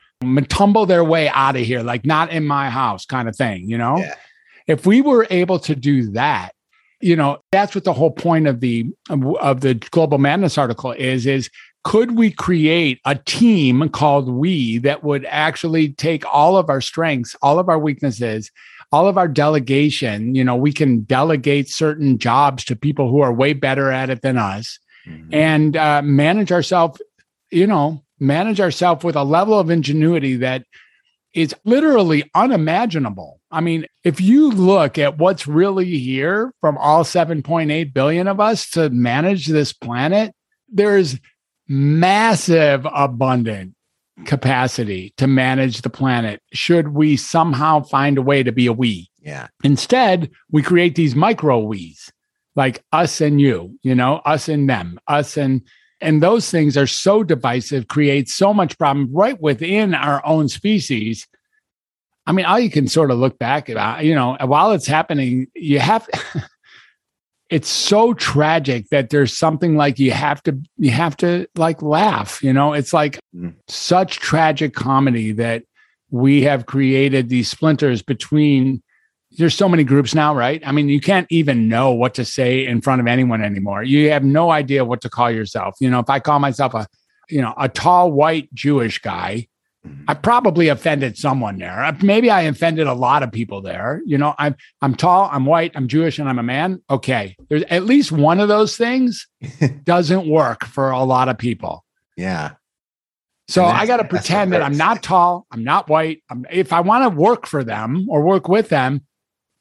tumble 0.48 0.86
their 0.86 1.04
way 1.04 1.28
out 1.30 1.56
of 1.56 1.62
here, 1.62 1.82
like 1.82 2.06
not 2.06 2.30
in 2.30 2.46
my 2.46 2.70
house 2.70 3.06
kind 3.06 3.28
of 3.28 3.34
thing, 3.34 3.68
you 3.68 3.76
know? 3.76 3.98
Yeah. 3.98 4.14
If 4.68 4.86
we 4.86 5.00
were 5.00 5.26
able 5.30 5.58
to 5.60 5.74
do 5.74 6.10
that, 6.12 6.52
you 7.00 7.14
know, 7.14 7.38
that's 7.52 7.74
what 7.74 7.84
the 7.84 7.92
whole 7.92 8.10
point 8.10 8.46
of 8.46 8.60
the 8.60 8.86
of 9.10 9.60
the 9.60 9.74
Global 9.74 10.18
Madness 10.18 10.56
article 10.56 10.92
is 10.92 11.26
is 11.26 11.50
could 11.86 12.18
we 12.18 12.32
create 12.32 13.00
a 13.04 13.14
team 13.14 13.88
called 13.90 14.28
we 14.28 14.76
that 14.78 15.04
would 15.04 15.24
actually 15.26 15.90
take 15.90 16.24
all 16.34 16.56
of 16.56 16.68
our 16.68 16.80
strengths, 16.80 17.36
all 17.42 17.60
of 17.60 17.68
our 17.68 17.78
weaknesses, 17.78 18.50
all 18.90 19.06
of 19.06 19.16
our 19.16 19.28
delegation, 19.28 20.34
you 20.34 20.42
know, 20.42 20.56
we 20.56 20.72
can 20.72 21.02
delegate 21.02 21.68
certain 21.68 22.18
jobs 22.18 22.64
to 22.64 22.74
people 22.74 23.08
who 23.08 23.20
are 23.20 23.32
way 23.32 23.52
better 23.52 23.92
at 23.92 24.10
it 24.10 24.22
than 24.22 24.36
us 24.36 24.80
and 25.30 25.76
uh, 25.76 26.02
manage 26.02 26.50
ourselves, 26.50 27.00
you 27.52 27.68
know, 27.68 28.02
manage 28.18 28.60
ourselves 28.60 29.04
with 29.04 29.14
a 29.14 29.22
level 29.22 29.56
of 29.56 29.70
ingenuity 29.70 30.34
that 30.34 30.64
is 31.34 31.54
literally 31.64 32.28
unimaginable. 32.34 33.40
I 33.52 33.60
mean, 33.60 33.86
if 34.02 34.20
you 34.20 34.50
look 34.50 34.98
at 34.98 35.18
what's 35.18 35.46
really 35.46 35.98
here 35.98 36.52
from 36.60 36.78
all 36.78 37.04
7.8 37.04 37.94
billion 37.94 38.26
of 38.26 38.40
us 38.40 38.70
to 38.70 38.90
manage 38.90 39.46
this 39.46 39.72
planet, 39.72 40.34
there's 40.68 41.16
massive 41.68 42.86
abundant 42.94 43.74
capacity 44.24 45.12
to 45.16 45.26
manage 45.26 45.82
the 45.82 45.90
planet 45.90 46.40
should 46.52 46.88
we 46.88 47.16
somehow 47.16 47.82
find 47.82 48.16
a 48.16 48.22
way 48.22 48.42
to 48.42 48.52
be 48.52 48.66
a 48.66 48.72
we. 48.72 49.10
Yeah. 49.20 49.48
Instead, 49.62 50.30
we 50.50 50.62
create 50.62 50.94
these 50.94 51.14
micro 51.14 51.58
we's 51.58 52.10
like 52.54 52.82
us 52.92 53.20
and 53.20 53.40
you, 53.40 53.78
you 53.82 53.94
know, 53.94 54.16
us 54.24 54.48
and 54.48 54.68
them, 54.68 54.98
us 55.06 55.36
and 55.36 55.62
and 56.00 56.22
those 56.22 56.50
things 56.50 56.76
are 56.76 56.86
so 56.86 57.22
divisive, 57.22 57.88
create 57.88 58.28
so 58.28 58.52
much 58.52 58.76
problem 58.78 59.08
right 59.12 59.40
within 59.40 59.94
our 59.94 60.24
own 60.26 60.48
species. 60.48 61.26
I 62.26 62.32
mean, 62.32 62.44
all 62.44 62.58
you 62.58 62.70
can 62.70 62.86
sort 62.86 63.10
of 63.10 63.18
look 63.18 63.38
back 63.38 63.70
at, 63.70 63.76
uh, 63.76 64.00
you 64.02 64.14
know, 64.14 64.36
while 64.42 64.72
it's 64.72 64.86
happening, 64.86 65.46
you 65.54 65.78
have 65.78 66.06
it's 67.48 67.68
so 67.68 68.12
tragic 68.14 68.88
that 68.90 69.10
there's 69.10 69.36
something 69.36 69.76
like 69.76 69.98
you 69.98 70.10
have 70.10 70.42
to 70.42 70.60
you 70.78 70.90
have 70.90 71.16
to 71.18 71.46
like 71.56 71.80
laugh, 71.82 72.42
you 72.42 72.52
know, 72.52 72.72
it's 72.72 72.92
like 72.92 73.18
Mm. 73.34 73.54
such 73.68 74.18
tragic 74.18 74.74
comedy 74.74 75.32
that 75.32 75.62
we 76.10 76.42
have 76.42 76.66
created 76.66 77.28
these 77.28 77.50
splinters 77.50 78.02
between 78.02 78.82
there's 79.32 79.54
so 79.54 79.68
many 79.68 79.84
groups 79.84 80.14
now, 80.14 80.34
right? 80.34 80.62
I 80.66 80.72
mean, 80.72 80.88
you 80.88 81.00
can't 81.00 81.26
even 81.30 81.68
know 81.68 81.92
what 81.92 82.14
to 82.14 82.24
say 82.24 82.64
in 82.64 82.80
front 82.80 83.00
of 83.02 83.06
anyone 83.06 83.42
anymore. 83.42 83.82
You 83.82 84.10
have 84.10 84.24
no 84.24 84.50
idea 84.50 84.84
what 84.84 85.02
to 85.02 85.10
call 85.10 85.30
yourself. 85.30 85.74
You 85.80 85.90
know, 85.90 85.98
if 85.98 86.08
I 86.08 86.20
call 86.20 86.38
myself 86.38 86.72
a, 86.74 86.86
you 87.28 87.42
know, 87.42 87.52
a 87.58 87.68
tall 87.68 88.12
white 88.12 88.48
Jewish 88.54 88.98
guy, 89.00 89.48
I 90.08 90.14
probably 90.14 90.68
offended 90.68 91.16
someone 91.18 91.58
there. 91.58 91.84
Uh, 91.84 91.92
Maybe 92.02 92.30
I 92.30 92.42
offended 92.42 92.86
a 92.86 92.94
lot 92.94 93.22
of 93.22 93.32
people 93.32 93.60
there. 93.60 94.02
You 94.06 94.18
know, 94.18 94.34
I'm 94.38 94.54
I'm 94.80 94.94
tall, 94.94 95.28
I'm 95.32 95.46
white, 95.46 95.72
I'm 95.74 95.88
Jewish, 95.88 96.18
and 96.18 96.28
I'm 96.28 96.38
a 96.38 96.42
man. 96.42 96.82
Okay, 96.88 97.36
there's 97.48 97.64
at 97.64 97.84
least 97.84 98.12
one 98.12 98.40
of 98.40 98.48
those 98.48 98.76
things 98.76 99.26
doesn't 99.84 100.28
work 100.28 100.64
for 100.64 100.90
a 100.90 101.02
lot 101.02 101.28
of 101.28 101.38
people. 101.38 101.84
Yeah. 102.16 102.52
So 103.48 103.64
I 103.64 103.86
got 103.86 103.98
to 103.98 104.04
pretend 104.04 104.52
that 104.52 104.62
I'm 104.62 104.76
not 104.76 105.02
tall, 105.04 105.46
I'm 105.52 105.62
not 105.62 105.88
white. 105.88 106.22
I'm, 106.30 106.44
if 106.50 106.72
I 106.72 106.80
want 106.80 107.04
to 107.04 107.16
work 107.16 107.46
for 107.46 107.62
them 107.62 108.06
or 108.08 108.22
work 108.22 108.48
with 108.48 108.70
them, 108.70 109.02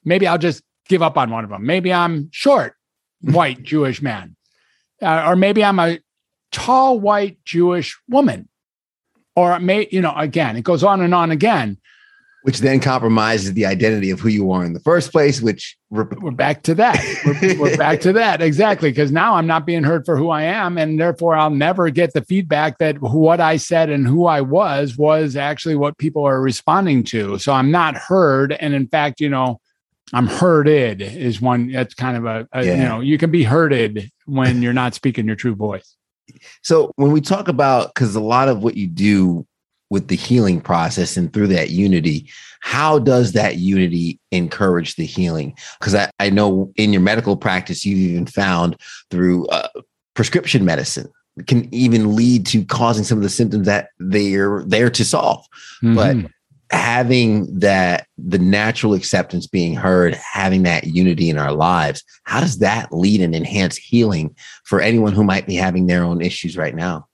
maybe 0.03 0.25
I'll 0.25 0.39
just 0.39 0.63
give 0.87 1.03
up 1.03 1.17
on 1.17 1.29
one 1.29 1.43
of 1.43 1.51
them. 1.51 1.65
Maybe 1.65 1.93
I'm 1.93 2.29
short, 2.31 2.75
white 3.21 3.61
Jewish 3.61 4.01
man, 4.01 4.35
uh, 5.01 5.25
or 5.27 5.35
maybe 5.35 5.63
I'm 5.63 5.79
a 5.79 5.99
tall 6.51 6.99
white 6.99 7.37
Jewish 7.45 7.99
woman, 8.07 8.49
or 9.35 9.55
it 9.55 9.61
may 9.61 9.87
you 9.91 10.01
know 10.01 10.13
again 10.15 10.55
it 10.55 10.63
goes 10.63 10.83
on 10.83 11.01
and 11.01 11.13
on 11.13 11.31
again. 11.31 11.77
which 12.43 12.59
then 12.59 12.79
compromises 12.79 13.53
the 13.53 13.65
identity 13.65 14.11
of 14.11 14.19
who 14.19 14.29
you 14.29 14.51
are 14.51 14.63
in 14.63 14.73
the 14.73 14.79
first 14.79 15.11
place 15.11 15.41
which 15.41 15.77
we're, 15.89 16.07
we're 16.21 16.31
back 16.31 16.61
to 16.63 16.75
that. 16.75 17.01
We're, 17.25 17.57
we're 17.57 17.77
back 17.85 18.01
to 18.01 18.13
that. 18.13 18.41
Exactly. 18.41 18.89
Because 18.89 19.11
now 19.11 19.35
i'm 19.35 19.47
not 19.47 19.65
being 19.65 19.83
heard 19.83 20.05
for 20.05 20.17
who 20.17 20.29
i 20.29 20.43
am 20.43 20.77
and 20.77 20.99
therefore 20.99 21.35
i'll 21.35 21.49
never 21.49 21.89
get 21.89 22.13
the 22.13 22.23
feedback 22.23 22.77
that 22.79 23.01
what 23.01 23.39
i 23.39 23.57
said 23.57 23.89
and 23.89 24.07
who 24.07 24.25
i 24.25 24.41
was 24.41 24.97
was 24.97 25.35
actually 25.35 25.75
what 25.75 25.97
people 25.97 26.25
are 26.25 26.41
responding 26.41 27.03
to. 27.05 27.37
So 27.37 27.53
i'm 27.53 27.71
not 27.71 27.95
heard 27.95 28.53
and 28.53 28.73
in 28.73 28.87
fact 28.87 29.19
you 29.19 29.29
know 29.29 29.59
i'm 30.13 30.27
herded 30.27 31.01
is 31.01 31.41
one 31.41 31.71
that's 31.71 31.95
kind 31.95 32.15
of 32.15 32.25
a, 32.25 32.47
a 32.53 32.63
yeah. 32.65 32.75
you 32.75 32.83
know 32.83 32.99
you 32.99 33.17
can 33.17 33.31
be 33.31 33.43
herded 33.43 34.11
when 34.25 34.61
you're 34.61 34.73
not 34.73 34.93
speaking 34.93 35.25
your 35.25 35.35
true 35.35 35.55
voice 35.55 35.95
so 36.63 36.91
when 36.95 37.11
we 37.11 37.21
talk 37.21 37.47
about 37.47 37.93
because 37.93 38.15
a 38.15 38.21
lot 38.21 38.47
of 38.47 38.63
what 38.63 38.75
you 38.75 38.87
do 38.87 39.45
with 39.89 40.07
the 40.07 40.15
healing 40.15 40.59
process 40.59 41.15
and 41.15 41.31
through 41.31 41.47
that 41.47 41.69
unity 41.69 42.29
how 42.61 42.97
does 42.97 43.33
that 43.33 43.57
unity 43.57 44.19
encourage 44.31 44.95
the 44.95 45.05
healing 45.05 45.55
because 45.79 45.93
I, 45.95 46.09
I 46.19 46.29
know 46.29 46.71
in 46.75 46.91
your 46.91 47.01
medical 47.01 47.37
practice 47.37 47.85
you've 47.85 47.99
even 47.99 48.25
found 48.25 48.77
through 49.11 49.47
uh, 49.47 49.67
prescription 50.15 50.65
medicine 50.65 51.11
can 51.47 51.71
even 51.73 52.15
lead 52.15 52.45
to 52.47 52.63
causing 52.65 53.03
some 53.03 53.17
of 53.17 53.23
the 53.23 53.29
symptoms 53.29 53.65
that 53.65 53.89
they're 53.99 54.63
there 54.65 54.89
to 54.89 55.05
solve 55.05 55.45
mm-hmm. 55.83 55.95
but 55.95 56.31
having 56.71 57.59
that 57.59 58.07
the 58.17 58.39
natural 58.39 58.93
acceptance 58.93 59.45
being 59.45 59.75
heard 59.75 60.15
having 60.15 60.63
that 60.63 60.85
unity 60.85 61.29
in 61.29 61.37
our 61.37 61.53
lives 61.53 62.03
how 62.23 62.39
does 62.39 62.57
that 62.57 62.91
lead 62.91 63.21
and 63.21 63.35
enhance 63.35 63.77
healing 63.77 64.35
for 64.63 64.81
anyone 64.81 65.13
who 65.13 65.23
might 65.23 65.45
be 65.45 65.55
having 65.55 65.85
their 65.85 66.03
own 66.03 66.21
issues 66.21 66.57
right 66.57 66.75
now 66.75 67.07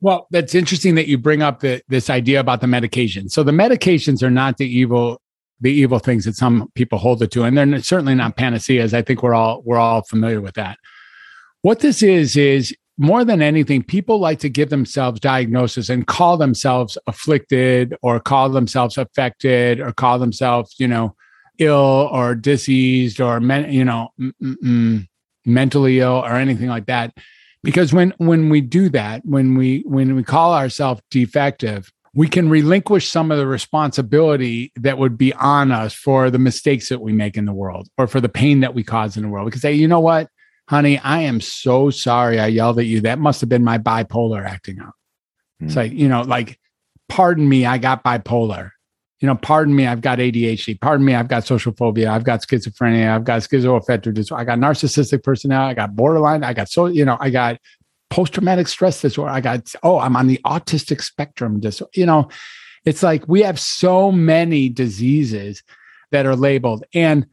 well, 0.00 0.26
that's 0.30 0.54
interesting 0.54 0.94
that 0.96 1.08
you 1.08 1.18
bring 1.18 1.42
up 1.42 1.60
the, 1.60 1.82
this 1.88 2.10
idea 2.10 2.40
about 2.40 2.60
the 2.60 2.66
medications. 2.66 3.30
So 3.30 3.42
the 3.42 3.52
medications 3.52 4.22
are 4.22 4.30
not 4.30 4.58
the 4.58 4.66
evil, 4.66 5.20
the 5.60 5.72
evil 5.72 5.98
things 5.98 6.24
that 6.26 6.36
some 6.36 6.70
people 6.74 6.98
hold 6.98 7.22
it 7.22 7.30
to, 7.32 7.44
and 7.44 7.56
they're 7.56 7.82
certainly 7.82 8.14
not 8.14 8.36
panaceas. 8.36 8.92
I 8.92 9.02
think 9.02 9.22
we're 9.22 9.34
all 9.34 9.62
we're 9.64 9.78
all 9.78 10.02
familiar 10.02 10.40
with 10.40 10.54
that. 10.54 10.78
What 11.62 11.80
this 11.80 12.02
is 12.02 12.36
is 12.36 12.76
more 12.98 13.24
than 13.24 13.42
anything, 13.42 13.82
people 13.82 14.18
like 14.18 14.38
to 14.40 14.48
give 14.48 14.70
themselves 14.70 15.20
diagnosis 15.20 15.88
and 15.88 16.06
call 16.06 16.36
themselves 16.36 16.96
afflicted 17.06 17.94
or 18.02 18.20
call 18.20 18.48
themselves 18.48 18.96
affected 18.96 19.80
or 19.80 19.92
call 19.92 20.18
themselves, 20.18 20.74
you 20.78 20.88
know, 20.88 21.14
ill 21.58 22.08
or 22.10 22.34
diseased 22.34 23.20
or 23.20 23.40
men, 23.40 23.70
you 23.70 23.84
know, 23.84 24.12
mentally 25.44 26.00
ill 26.00 26.24
or 26.24 26.32
anything 26.32 26.68
like 26.68 26.86
that. 26.86 27.14
Because 27.62 27.92
when 27.92 28.14
when 28.18 28.48
we 28.48 28.60
do 28.60 28.88
that 28.90 29.22
when 29.24 29.56
we 29.56 29.82
when 29.86 30.14
we 30.14 30.22
call 30.22 30.54
ourselves 30.54 31.02
defective 31.10 31.90
we 32.14 32.28
can 32.28 32.48
relinquish 32.48 33.10
some 33.10 33.30
of 33.30 33.36
the 33.36 33.46
responsibility 33.46 34.72
that 34.76 34.96
would 34.96 35.18
be 35.18 35.34
on 35.34 35.70
us 35.70 35.92
for 35.92 36.30
the 36.30 36.38
mistakes 36.38 36.88
that 36.88 37.02
we 37.02 37.12
make 37.12 37.36
in 37.36 37.44
the 37.44 37.52
world 37.52 37.88
or 37.98 38.06
for 38.06 38.22
the 38.22 38.28
pain 38.28 38.60
that 38.60 38.72
we 38.72 38.82
cause 38.82 39.18
in 39.18 39.22
the 39.22 39.28
world. 39.28 39.44
We 39.44 39.50
can 39.50 39.60
say 39.60 39.74
you 39.74 39.86
know 39.86 40.00
what 40.00 40.30
honey 40.68 40.98
i 40.98 41.20
am 41.20 41.40
so 41.40 41.90
sorry 41.90 42.38
i 42.38 42.46
yelled 42.46 42.78
at 42.78 42.86
you 42.86 43.00
that 43.00 43.18
must 43.18 43.40
have 43.40 43.48
been 43.48 43.64
my 43.64 43.78
bipolar 43.78 44.44
acting 44.44 44.78
out 44.80 44.94
mm. 45.62 45.66
it's 45.66 45.76
like 45.76 45.92
you 45.92 46.08
know 46.08 46.22
like 46.22 46.58
pardon 47.08 47.48
me 47.48 47.64
i 47.66 47.78
got 47.78 48.04
bipolar 48.04 48.70
you 49.20 49.26
know, 49.26 49.34
pardon 49.34 49.74
me, 49.74 49.86
I've 49.86 50.02
got 50.02 50.18
ADHD. 50.18 50.78
Pardon 50.78 51.06
me, 51.06 51.14
I've 51.14 51.28
got 51.28 51.46
social 51.46 51.72
phobia. 51.72 52.10
I've 52.10 52.24
got 52.24 52.42
schizophrenia. 52.42 53.14
I've 53.14 53.24
got 53.24 53.40
schizoaffective 53.40 54.12
disorder. 54.12 54.42
I 54.42 54.44
got 54.44 54.58
narcissistic 54.58 55.22
personality. 55.22 55.70
I 55.70 55.74
got 55.74 55.96
borderline. 55.96 56.44
I 56.44 56.52
got 56.52 56.68
so, 56.68 56.86
you 56.86 57.04
know, 57.04 57.16
I 57.18 57.30
got 57.30 57.58
post 58.10 58.34
traumatic 58.34 58.68
stress 58.68 59.00
disorder. 59.00 59.30
I 59.30 59.40
got, 59.40 59.72
oh, 59.82 59.98
I'm 59.98 60.16
on 60.16 60.26
the 60.26 60.38
autistic 60.44 61.02
spectrum 61.02 61.60
disorder. 61.60 61.90
You 61.94 62.04
know, 62.04 62.28
it's 62.84 63.02
like 63.02 63.26
we 63.26 63.40
have 63.40 63.58
so 63.58 64.12
many 64.12 64.68
diseases 64.68 65.62
that 66.10 66.26
are 66.26 66.36
labeled. 66.36 66.84
And 66.92 67.26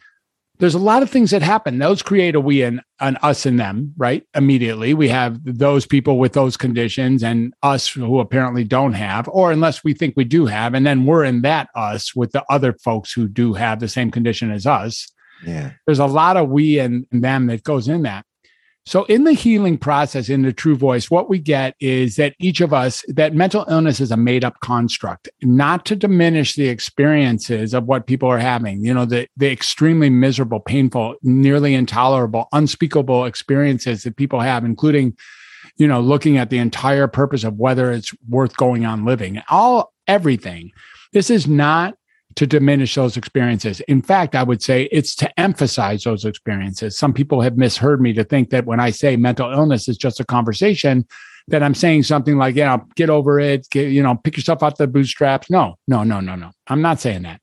there's 0.59 0.75
a 0.75 0.79
lot 0.79 1.03
of 1.03 1.09
things 1.09 1.31
that 1.31 1.41
happen. 1.41 1.79
Those 1.79 2.01
create 2.01 2.35
a 2.35 2.39
we 2.39 2.61
and 2.61 2.81
an 2.99 3.17
us 3.17 3.45
and 3.45 3.59
them, 3.59 3.93
right? 3.97 4.23
Immediately, 4.35 4.93
we 4.93 5.09
have 5.09 5.39
those 5.43 5.85
people 5.85 6.19
with 6.19 6.33
those 6.33 6.57
conditions 6.57 7.23
and 7.23 7.53
us 7.63 7.87
who 7.87 8.19
apparently 8.19 8.63
don't 8.63 8.93
have, 8.93 9.27
or 9.29 9.51
unless 9.51 9.83
we 9.83 9.93
think 9.93 10.13
we 10.15 10.23
do 10.23 10.45
have, 10.45 10.73
and 10.73 10.85
then 10.85 11.05
we're 11.05 11.23
in 11.23 11.41
that 11.41 11.69
us 11.75 12.15
with 12.15 12.31
the 12.31 12.43
other 12.49 12.73
folks 12.73 13.11
who 13.11 13.27
do 13.27 13.53
have 13.53 13.79
the 13.79 13.87
same 13.87 14.11
condition 14.11 14.51
as 14.51 14.65
us. 14.65 15.11
Yeah. 15.45 15.71
There's 15.85 15.99
a 15.99 16.05
lot 16.05 16.37
of 16.37 16.49
we 16.49 16.79
and 16.79 17.05
them 17.11 17.47
that 17.47 17.63
goes 17.63 17.87
in 17.87 18.03
that. 18.03 18.25
So, 18.85 19.05
in 19.05 19.23
the 19.23 19.33
healing 19.33 19.77
process, 19.77 20.27
in 20.27 20.41
the 20.41 20.51
true 20.51 20.75
voice, 20.75 21.09
what 21.09 21.29
we 21.29 21.39
get 21.39 21.75
is 21.79 22.17
that 22.17 22.35
each 22.39 22.59
of 22.59 22.73
us, 22.73 23.03
that 23.07 23.33
mental 23.33 23.65
illness 23.69 24.01
is 24.01 24.11
a 24.11 24.17
made 24.17 24.43
up 24.43 24.59
construct, 24.59 25.29
not 25.41 25.85
to 25.85 25.95
diminish 25.95 26.55
the 26.55 26.67
experiences 26.67 27.73
of 27.73 27.85
what 27.85 28.07
people 28.07 28.27
are 28.27 28.39
having, 28.39 28.83
you 28.83 28.93
know, 28.93 29.05
the, 29.05 29.27
the 29.37 29.49
extremely 29.49 30.09
miserable, 30.09 30.59
painful, 30.59 31.15
nearly 31.23 31.73
intolerable, 31.73 32.49
unspeakable 32.51 33.23
experiences 33.23 34.03
that 34.03 34.17
people 34.17 34.41
have, 34.41 34.65
including, 34.65 35.15
you 35.77 35.87
know, 35.87 36.01
looking 36.01 36.37
at 36.37 36.49
the 36.49 36.57
entire 36.57 37.07
purpose 37.07 37.45
of 37.45 37.55
whether 37.55 37.89
it's 37.89 38.13
worth 38.27 38.57
going 38.57 38.85
on 38.85 39.05
living, 39.05 39.41
all 39.49 39.93
everything. 40.07 40.71
This 41.13 41.29
is 41.29 41.47
not 41.47 41.95
to 42.35 42.47
diminish 42.47 42.95
those 42.95 43.17
experiences. 43.17 43.79
In 43.81 44.01
fact, 44.01 44.35
I 44.35 44.43
would 44.43 44.61
say 44.61 44.83
it's 44.91 45.15
to 45.15 45.39
emphasize 45.39 46.03
those 46.03 46.25
experiences. 46.25 46.97
Some 46.97 47.13
people 47.13 47.41
have 47.41 47.57
misheard 47.57 48.01
me 48.01 48.13
to 48.13 48.23
think 48.23 48.49
that 48.49 48.65
when 48.65 48.79
I 48.79 48.89
say 48.91 49.15
mental 49.15 49.51
illness 49.51 49.87
is 49.87 49.97
just 49.97 50.19
a 50.19 50.25
conversation, 50.25 51.05
that 51.47 51.63
I'm 51.63 51.75
saying 51.75 52.03
something 52.03 52.37
like, 52.37 52.55
you 52.55 52.63
know, 52.63 52.85
get 52.95 53.09
over 53.09 53.39
it, 53.39 53.67
get, 53.69 53.91
you 53.91 54.01
know, 54.01 54.15
pick 54.15 54.37
yourself 54.37 54.63
out 54.63 54.77
the 54.77 54.87
bootstraps. 54.87 55.49
No, 55.49 55.77
no, 55.87 56.03
no, 56.03 56.19
no, 56.19 56.35
no. 56.35 56.51
I'm 56.67 56.81
not 56.81 57.01
saying 57.01 57.23
that. 57.23 57.41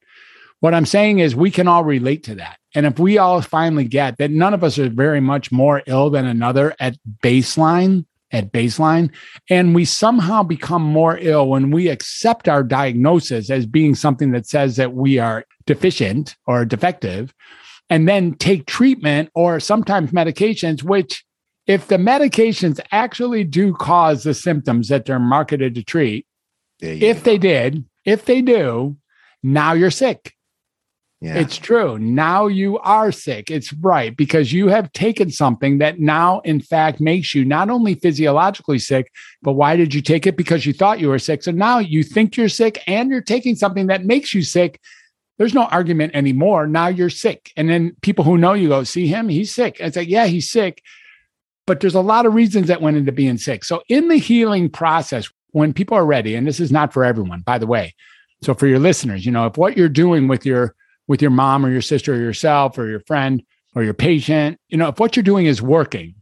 What 0.61 0.75
I'm 0.75 0.87
saying 0.87 1.19
is 1.21 1.35
we 1.35 1.51
can 1.51 1.69
all 1.69 1.85
relate 1.85 2.23
to 2.25 2.35
that. 2.37 2.59
And 2.75 2.87
if 2.87 2.99
we 2.99 3.19
all 3.19 3.41
finally 3.43 3.85
get 3.85 4.19
that 4.19 4.31
none 4.31 4.55
of 4.55 4.63
us 4.63 4.79
are 4.79 4.89
very 4.89 5.21
much 5.21 5.51
more 5.51 5.83
ill 5.87 6.11
than 6.11 6.27
another 6.27 6.75
at 6.81 6.97
baseline, 7.23 8.05
at 8.33 8.53
baseline. 8.53 9.11
And 9.49 9.75
we 9.75 9.85
somehow 9.85 10.43
become 10.43 10.83
more 10.83 11.19
ill 11.19 11.49
when 11.49 11.71
we 11.71 11.89
accept 11.89 12.49
our 12.49 12.63
diagnosis 12.63 13.51
as 13.51 13.67
being 13.67 13.95
something 13.95 14.31
that 14.33 14.47
says 14.47 14.77
that 14.77 14.95
we 14.95 15.19
are 15.19 15.45
deficient 15.67 16.37
or 16.47 16.65
defective, 16.65 17.35
and 17.89 18.09
then 18.09 18.35
take 18.35 18.67
treatment 18.67 19.31
or 19.35 19.61
sometimes 19.61 20.13
medications, 20.13 20.83
which, 20.83 21.25
if 21.67 21.89
the 21.89 21.97
medications 21.97 22.81
actually 22.93 23.45
do 23.45 23.75
cause 23.75 24.23
the 24.23 24.35
symptoms 24.35 24.89
that 24.89 25.05
they're 25.05 25.19
marketed 25.19 25.75
to 25.75 25.83
treat, 25.83 26.27
if 26.81 27.19
go. 27.19 27.31
they 27.31 27.39
did, 27.39 27.85
if 28.05 28.25
they 28.25 28.43
do, 28.43 28.97
now 29.43 29.73
you're 29.73 29.91
sick. 29.91 30.35
Yeah. 31.21 31.35
It's 31.35 31.59
true. 31.59 31.99
Now 31.99 32.47
you 32.47 32.79
are 32.79 33.13
sick. 33.13 33.51
It's 33.51 33.75
right 33.75 34.17
because 34.17 34.55
you 34.55 34.69
have 34.69 34.91
taken 34.93 35.31
something 35.31 35.77
that 35.77 36.01
now, 36.01 36.41
in 36.41 36.61
fact, 36.61 36.99
makes 36.99 37.35
you 37.35 37.45
not 37.45 37.69
only 37.69 37.95
physiologically 37.95 38.79
sick, 38.79 39.13
but 39.43 39.53
why 39.53 39.77
did 39.77 39.93
you 39.93 40.01
take 40.01 40.27
it? 40.27 40.35
Because 40.35 40.65
you 40.65 40.73
thought 40.73 40.99
you 40.99 41.09
were 41.09 41.19
sick. 41.19 41.43
So 41.43 41.51
now 41.51 41.79
you 41.79 42.03
think 42.03 42.39
you're 42.39 42.49
sick 42.49 42.83
and 42.87 43.11
you're 43.11 43.21
taking 43.21 43.55
something 43.55 43.89
that 43.89 44.07
makes 44.07 44.33
you 44.33 44.43
sick. 44.43 44.81
There's 45.37 45.53
no 45.53 45.65
argument 45.65 46.15
anymore. 46.15 46.67
Now 46.67 46.89
you're 46.89 47.11
sick. 47.11 47.53
And 47.55 47.69
then 47.69 47.97
people 48.01 48.25
who 48.25 48.39
know 48.39 48.55
you 48.55 48.69
go, 48.69 48.85
see 48.85 49.07
him, 49.07 49.29
he's 49.29 49.55
sick. 49.55 49.77
It's 49.79 49.97
like, 49.97 50.09
yeah, 50.09 50.25
he's 50.25 50.51
sick. 50.51 50.83
But 51.67 51.81
there's 51.81 51.95
a 51.95 52.01
lot 52.01 52.25
of 52.25 52.33
reasons 52.33 52.69
that 52.69 52.81
went 52.81 52.97
into 52.97 53.13
being 53.13 53.37
sick. 53.37 53.65
So 53.65 53.83
in 53.89 54.09
the 54.09 54.17
healing 54.17 54.71
process, 54.71 55.29
when 55.51 55.75
people 55.75 55.99
are 55.99 56.07
ready, 56.07 56.35
and 56.35 56.47
this 56.47 56.61
is 56.61 56.73
not 56.73 56.95
for 56.95 57.05
everyone, 57.05 57.43
by 57.43 57.59
the 57.59 57.67
way. 57.67 57.95
So 58.43 58.55
for 58.55 58.67
your 58.67 58.79
listeners, 58.79 59.27
you 59.27 59.33
know, 59.33 59.45
if 59.47 59.59
what 59.59 59.77
you're 59.77 59.89
doing 59.91 60.27
with 60.27 60.47
your 60.47 60.75
with 61.11 61.21
your 61.21 61.33
mom 61.33 61.67
or 61.67 61.71
your 61.73 61.83
sister 61.83 62.15
or 62.15 62.19
yourself 62.19 62.79
or 62.79 62.87
your 62.87 63.01
friend 63.01 63.43
or 63.75 63.83
your 63.83 63.93
patient, 63.93 64.57
you 64.69 64.79
know, 64.79 64.87
if 64.87 65.01
what 65.01 65.17
you're 65.17 65.25
doing 65.25 65.45
is 65.45 65.61
working, 65.61 66.15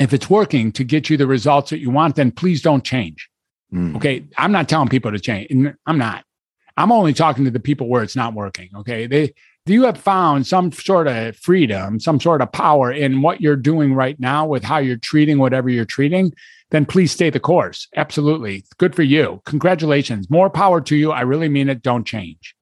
if 0.00 0.12
it's 0.12 0.28
working 0.28 0.72
to 0.72 0.82
get 0.82 1.08
you 1.08 1.16
the 1.16 1.28
results 1.28 1.70
that 1.70 1.78
you 1.78 1.88
want, 1.88 2.16
then 2.16 2.32
please 2.32 2.60
don't 2.60 2.82
change. 2.82 3.30
Mm. 3.72 3.94
Okay. 3.94 4.24
I'm 4.36 4.50
not 4.50 4.68
telling 4.68 4.88
people 4.88 5.12
to 5.12 5.20
change. 5.20 5.52
I'm 5.86 5.98
not. 5.98 6.24
I'm 6.76 6.90
only 6.90 7.14
talking 7.14 7.44
to 7.44 7.50
the 7.52 7.60
people 7.60 7.86
where 7.86 8.02
it's 8.02 8.16
not 8.16 8.34
working. 8.34 8.70
Okay. 8.74 9.06
They, 9.06 9.34
you 9.66 9.84
have 9.84 9.98
found 9.98 10.48
some 10.48 10.72
sort 10.72 11.06
of 11.06 11.36
freedom, 11.36 12.00
some 12.00 12.18
sort 12.18 12.42
of 12.42 12.50
power 12.50 12.90
in 12.90 13.22
what 13.22 13.40
you're 13.40 13.54
doing 13.54 13.94
right 13.94 14.18
now 14.18 14.46
with 14.46 14.64
how 14.64 14.78
you're 14.78 14.96
treating 14.96 15.38
whatever 15.38 15.70
you're 15.70 15.84
treating, 15.84 16.32
then 16.72 16.86
please 16.86 17.12
stay 17.12 17.30
the 17.30 17.38
course. 17.38 17.86
Absolutely. 17.94 18.64
Good 18.78 18.96
for 18.96 19.04
you. 19.04 19.40
Congratulations. 19.44 20.28
More 20.28 20.50
power 20.50 20.80
to 20.80 20.96
you. 20.96 21.12
I 21.12 21.20
really 21.20 21.48
mean 21.48 21.68
it. 21.68 21.82
Don't 21.82 22.04
change. 22.04 22.53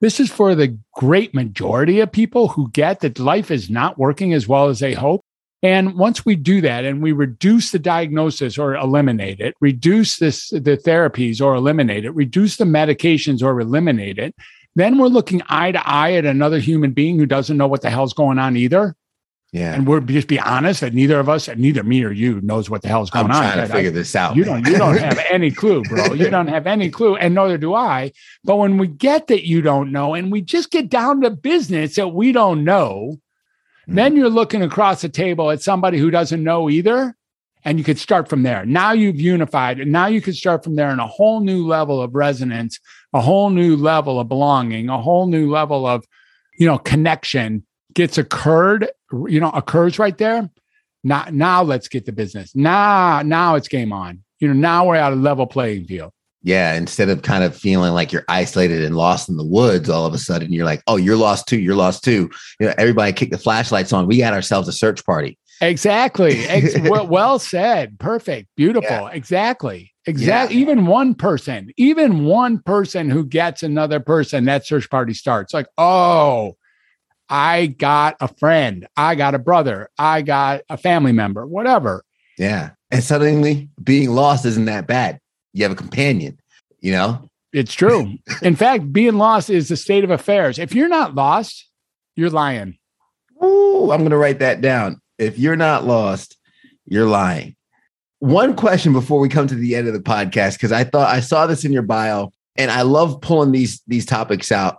This 0.00 0.18
is 0.18 0.30
for 0.30 0.54
the 0.54 0.78
great 0.94 1.34
majority 1.34 2.00
of 2.00 2.10
people 2.10 2.48
who 2.48 2.70
get 2.70 3.00
that 3.00 3.18
life 3.18 3.50
is 3.50 3.68
not 3.68 3.98
working 3.98 4.32
as 4.32 4.48
well 4.48 4.68
as 4.68 4.78
they 4.78 4.94
hope. 4.94 5.20
And 5.62 5.94
once 5.96 6.24
we 6.24 6.36
do 6.36 6.62
that 6.62 6.86
and 6.86 7.02
we 7.02 7.12
reduce 7.12 7.70
the 7.70 7.78
diagnosis 7.78 8.56
or 8.56 8.74
eliminate 8.74 9.40
it, 9.40 9.54
reduce 9.60 10.16
this, 10.16 10.48
the 10.48 10.80
therapies 10.82 11.42
or 11.42 11.54
eliminate 11.54 12.06
it, 12.06 12.14
reduce 12.14 12.56
the 12.56 12.64
medications 12.64 13.42
or 13.42 13.60
eliminate 13.60 14.18
it, 14.18 14.34
then 14.74 14.96
we're 14.96 15.08
looking 15.08 15.42
eye 15.48 15.72
to 15.72 15.86
eye 15.86 16.12
at 16.14 16.24
another 16.24 16.60
human 16.60 16.92
being 16.92 17.18
who 17.18 17.26
doesn't 17.26 17.58
know 17.58 17.66
what 17.66 17.82
the 17.82 17.90
hell's 17.90 18.14
going 18.14 18.38
on 18.38 18.56
either. 18.56 18.96
Yeah. 19.52 19.74
And 19.74 19.84
we're 19.86 19.98
just 20.00 20.28
be 20.28 20.38
honest 20.38 20.80
that 20.80 20.94
neither 20.94 21.18
of 21.18 21.28
us, 21.28 21.48
and 21.48 21.60
neither 21.60 21.82
me 21.82 22.04
or 22.04 22.12
you, 22.12 22.40
knows 22.40 22.70
what 22.70 22.82
the 22.82 22.88
hell 22.88 23.02
is 23.02 23.10
going 23.10 23.24
on. 23.26 23.30
I'm 23.32 23.36
on. 23.36 23.42
trying 23.52 23.66
to 23.66 23.72
I- 23.72 23.76
figure 23.76 23.90
this 23.90 24.14
out. 24.14 24.36
you 24.36 24.44
man. 24.44 24.62
don't 24.62 24.72
you 24.72 24.78
don't 24.78 24.96
have 24.98 25.18
any 25.30 25.50
clue, 25.50 25.82
bro. 25.82 26.12
You 26.12 26.30
don't 26.30 26.46
have 26.46 26.66
any 26.68 26.88
clue, 26.88 27.16
and 27.16 27.34
neither 27.34 27.58
do 27.58 27.74
I. 27.74 28.12
But 28.44 28.56
when 28.56 28.78
we 28.78 28.86
get 28.86 29.26
that 29.26 29.46
you 29.46 29.60
don't 29.60 29.90
know, 29.90 30.14
and 30.14 30.30
we 30.30 30.40
just 30.40 30.70
get 30.70 30.88
down 30.88 31.20
to 31.22 31.30
business 31.30 31.96
that 31.96 32.08
we 32.08 32.30
don't 32.32 32.62
know, 32.62 33.16
Mhm. 33.88 33.94
then 33.96 34.16
you're 34.16 34.28
looking 34.30 34.62
across 34.62 35.00
the 35.02 35.08
table 35.08 35.50
at 35.50 35.62
somebody 35.62 35.98
who 35.98 36.10
doesn't 36.10 36.44
know 36.44 36.70
either. 36.70 37.16
And 37.64 37.76
you 37.76 37.84
could 37.84 37.98
start 37.98 38.26
from 38.28 38.42
there. 38.42 38.64
Now 38.64 38.92
you've 38.92 39.20
unified, 39.20 39.80
and 39.80 39.92
now 39.92 40.06
you 40.06 40.22
can 40.22 40.32
start 40.32 40.64
from 40.64 40.76
there 40.76 40.90
in 40.90 40.98
a 40.98 41.06
whole 41.06 41.40
new 41.40 41.66
level 41.66 42.00
of 42.00 42.14
resonance, 42.14 42.78
a 43.12 43.20
whole 43.20 43.50
new 43.50 43.76
level 43.76 44.18
of 44.18 44.28
belonging, 44.28 44.88
a 44.88 44.96
whole 44.96 45.26
new 45.26 45.50
level 45.50 45.86
of, 45.86 46.06
you 46.58 46.66
know, 46.66 46.78
connection 46.78 47.64
gets 47.92 48.16
occurred, 48.16 48.88
you 49.28 49.40
know, 49.40 49.50
occurs 49.50 49.98
right 49.98 50.16
there. 50.16 50.50
Now, 51.02 51.26
now 51.30 51.62
let's 51.62 51.88
get 51.88 52.06
the 52.06 52.12
business. 52.12 52.54
Now, 52.54 53.22
now 53.22 53.54
it's 53.54 53.68
game 53.68 53.92
on. 53.92 54.22
You 54.38 54.48
know, 54.48 54.54
now 54.54 54.86
we're 54.86 54.96
at 54.96 55.12
a 55.12 55.16
level 55.16 55.46
playing 55.46 55.86
field. 55.86 56.12
Yeah, 56.42 56.74
instead 56.74 57.10
of 57.10 57.22
kind 57.22 57.44
of 57.44 57.54
feeling 57.54 57.92
like 57.92 58.12
you're 58.12 58.24
isolated 58.28 58.82
and 58.82 58.96
lost 58.96 59.28
in 59.28 59.36
the 59.36 59.44
woods, 59.44 59.90
all 59.90 60.06
of 60.06 60.14
a 60.14 60.18
sudden 60.18 60.52
you're 60.52 60.64
like, 60.64 60.82
"Oh, 60.86 60.96
you're 60.96 61.16
lost 61.16 61.46
too. 61.46 61.58
You're 61.58 61.74
lost 61.74 62.02
too." 62.02 62.30
You 62.58 62.68
know, 62.68 62.74
everybody 62.78 63.12
kick 63.12 63.30
the 63.30 63.36
flashlights 63.36 63.92
on. 63.92 64.06
We 64.06 64.16
got 64.16 64.32
ourselves 64.32 64.66
a 64.66 64.72
search 64.72 65.04
party. 65.04 65.38
Exactly. 65.60 66.38
Ex- 66.46 66.78
well, 66.88 67.06
well 67.06 67.38
said. 67.38 67.98
Perfect. 67.98 68.48
Beautiful. 68.56 69.08
Exactly. 69.08 69.92
Exactly. 70.06 70.56
Yeah. 70.56 70.62
Even 70.62 70.86
one 70.86 71.14
person, 71.14 71.70
even 71.76 72.24
one 72.24 72.60
person 72.62 73.10
who 73.10 73.24
gets 73.24 73.62
another 73.62 74.00
person, 74.00 74.46
that 74.46 74.66
search 74.66 74.88
party 74.88 75.12
starts. 75.12 75.52
Like, 75.52 75.66
oh, 75.76 76.56
I 77.30 77.66
got 77.66 78.16
a 78.20 78.28
friend. 78.28 78.86
I 78.96 79.14
got 79.14 79.34
a 79.34 79.38
brother. 79.38 79.88
I 79.96 80.22
got 80.22 80.62
a 80.68 80.76
family 80.76 81.12
member, 81.12 81.46
whatever. 81.46 82.04
Yeah, 82.36 82.70
and 82.90 83.02
suddenly 83.02 83.70
being 83.82 84.10
lost 84.10 84.44
isn't 84.44 84.64
that 84.64 84.86
bad. 84.86 85.20
You 85.52 85.62
have 85.62 85.72
a 85.72 85.76
companion. 85.76 86.38
You 86.80 86.92
know. 86.92 87.30
It's 87.52 87.72
true. 87.72 88.14
In 88.42 88.56
fact, 88.56 88.92
being 88.92 89.16
lost 89.16 89.50
is 89.50 89.68
the 89.68 89.76
state 89.76 90.04
of 90.04 90.10
affairs. 90.10 90.58
If 90.58 90.74
you're 90.74 90.88
not 90.88 91.14
lost, 91.14 91.68
you're 92.16 92.30
lying. 92.30 92.78
Ooh, 93.42 93.90
I'm 93.90 94.00
going 94.00 94.10
to 94.10 94.16
write 94.16 94.38
that 94.40 94.60
down. 94.60 95.00
If 95.18 95.38
you're 95.38 95.56
not 95.56 95.84
lost, 95.84 96.36
you're 96.86 97.06
lying. 97.06 97.56
One 98.18 98.54
question 98.54 98.92
before 98.92 99.18
we 99.18 99.28
come 99.28 99.46
to 99.46 99.54
the 99.54 99.74
end 99.74 99.88
of 99.88 99.94
the 99.94 100.00
podcast, 100.00 100.54
because 100.54 100.72
I 100.72 100.84
thought 100.84 101.14
I 101.14 101.20
saw 101.20 101.46
this 101.46 101.64
in 101.64 101.72
your 101.72 101.82
bio, 101.82 102.32
and 102.56 102.70
I 102.70 102.82
love 102.82 103.20
pulling 103.20 103.52
these 103.52 103.82
these 103.86 104.04
topics 104.04 104.52
out 104.52 104.78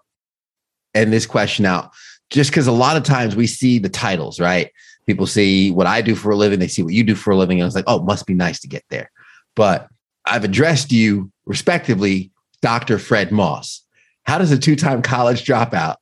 and 0.93 1.11
this 1.11 1.25
question 1.25 1.65
out, 1.65 1.91
just 2.31 2.49
because 2.49 2.65
a 2.65 2.71
lot 2.71 2.97
of 2.97 3.03
times 3.03 3.35
we 3.35 3.45
see 3.45 3.77
the 3.77 3.89
titles, 3.89 4.39
right? 4.39 4.71
People 5.05 5.27
see 5.27 5.69
what 5.69 5.85
I 5.85 6.01
do 6.01 6.15
for 6.15 6.31
a 6.31 6.35
living, 6.35 6.59
they 6.59 6.67
see 6.67 6.81
what 6.81 6.93
you 6.93 7.03
do 7.03 7.15
for 7.15 7.31
a 7.31 7.37
living, 7.37 7.59
and 7.59 7.67
it's 7.67 7.75
like, 7.75 7.85
oh, 7.87 7.99
it 7.99 8.05
must 8.05 8.25
be 8.25 8.33
nice 8.33 8.59
to 8.61 8.67
get 8.67 8.83
there. 8.89 9.11
But 9.55 9.87
I've 10.25 10.43
addressed 10.43 10.91
you 10.91 11.31
respectively, 11.45 12.31
Dr. 12.61 12.97
Fred 12.97 13.31
Moss. 13.31 13.83
How 14.23 14.37
does 14.37 14.51
a 14.51 14.57
two-time 14.57 15.01
college 15.01 15.45
dropout 15.45 15.95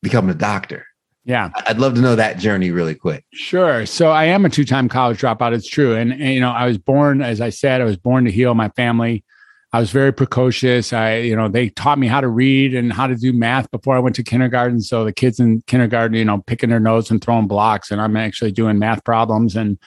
become 0.00 0.30
a 0.30 0.34
doctor? 0.34 0.86
Yeah. 1.24 1.50
I'd 1.66 1.78
love 1.78 1.94
to 1.94 2.00
know 2.00 2.16
that 2.16 2.38
journey 2.38 2.70
really 2.70 2.94
quick. 2.94 3.24
Sure. 3.32 3.84
So 3.86 4.10
I 4.10 4.24
am 4.24 4.44
a 4.44 4.48
two-time 4.48 4.88
college 4.88 5.20
dropout. 5.20 5.52
It's 5.52 5.68
true. 5.68 5.94
And, 5.94 6.12
and, 6.12 6.34
you 6.34 6.40
know, 6.40 6.50
I 6.50 6.66
was 6.66 6.78
born, 6.78 7.20
as 7.22 7.40
I 7.40 7.50
said, 7.50 7.80
I 7.80 7.84
was 7.84 7.96
born 7.96 8.24
to 8.24 8.30
heal 8.30 8.54
my 8.54 8.70
family. 8.70 9.24
I 9.74 9.80
was 9.80 9.90
very 9.90 10.12
precocious. 10.12 10.92
I, 10.92 11.16
you 11.16 11.34
know, 11.34 11.48
they 11.48 11.70
taught 11.70 11.98
me 11.98 12.06
how 12.06 12.20
to 12.20 12.28
read 12.28 12.74
and 12.74 12.92
how 12.92 13.06
to 13.06 13.14
do 13.14 13.32
math 13.32 13.70
before 13.70 13.96
I 13.96 14.00
went 14.00 14.14
to 14.16 14.22
kindergarten. 14.22 14.82
So 14.82 15.04
the 15.04 15.14
kids 15.14 15.40
in 15.40 15.62
kindergarten, 15.62 16.16
you 16.16 16.26
know, 16.26 16.42
picking 16.42 16.68
their 16.68 16.80
nose 16.80 17.10
and 17.10 17.22
throwing 17.22 17.46
blocks, 17.46 17.90
and 17.90 18.00
I'm 18.00 18.16
actually 18.16 18.52
doing 18.52 18.78
math 18.78 19.02
problems. 19.04 19.56
And 19.56 19.78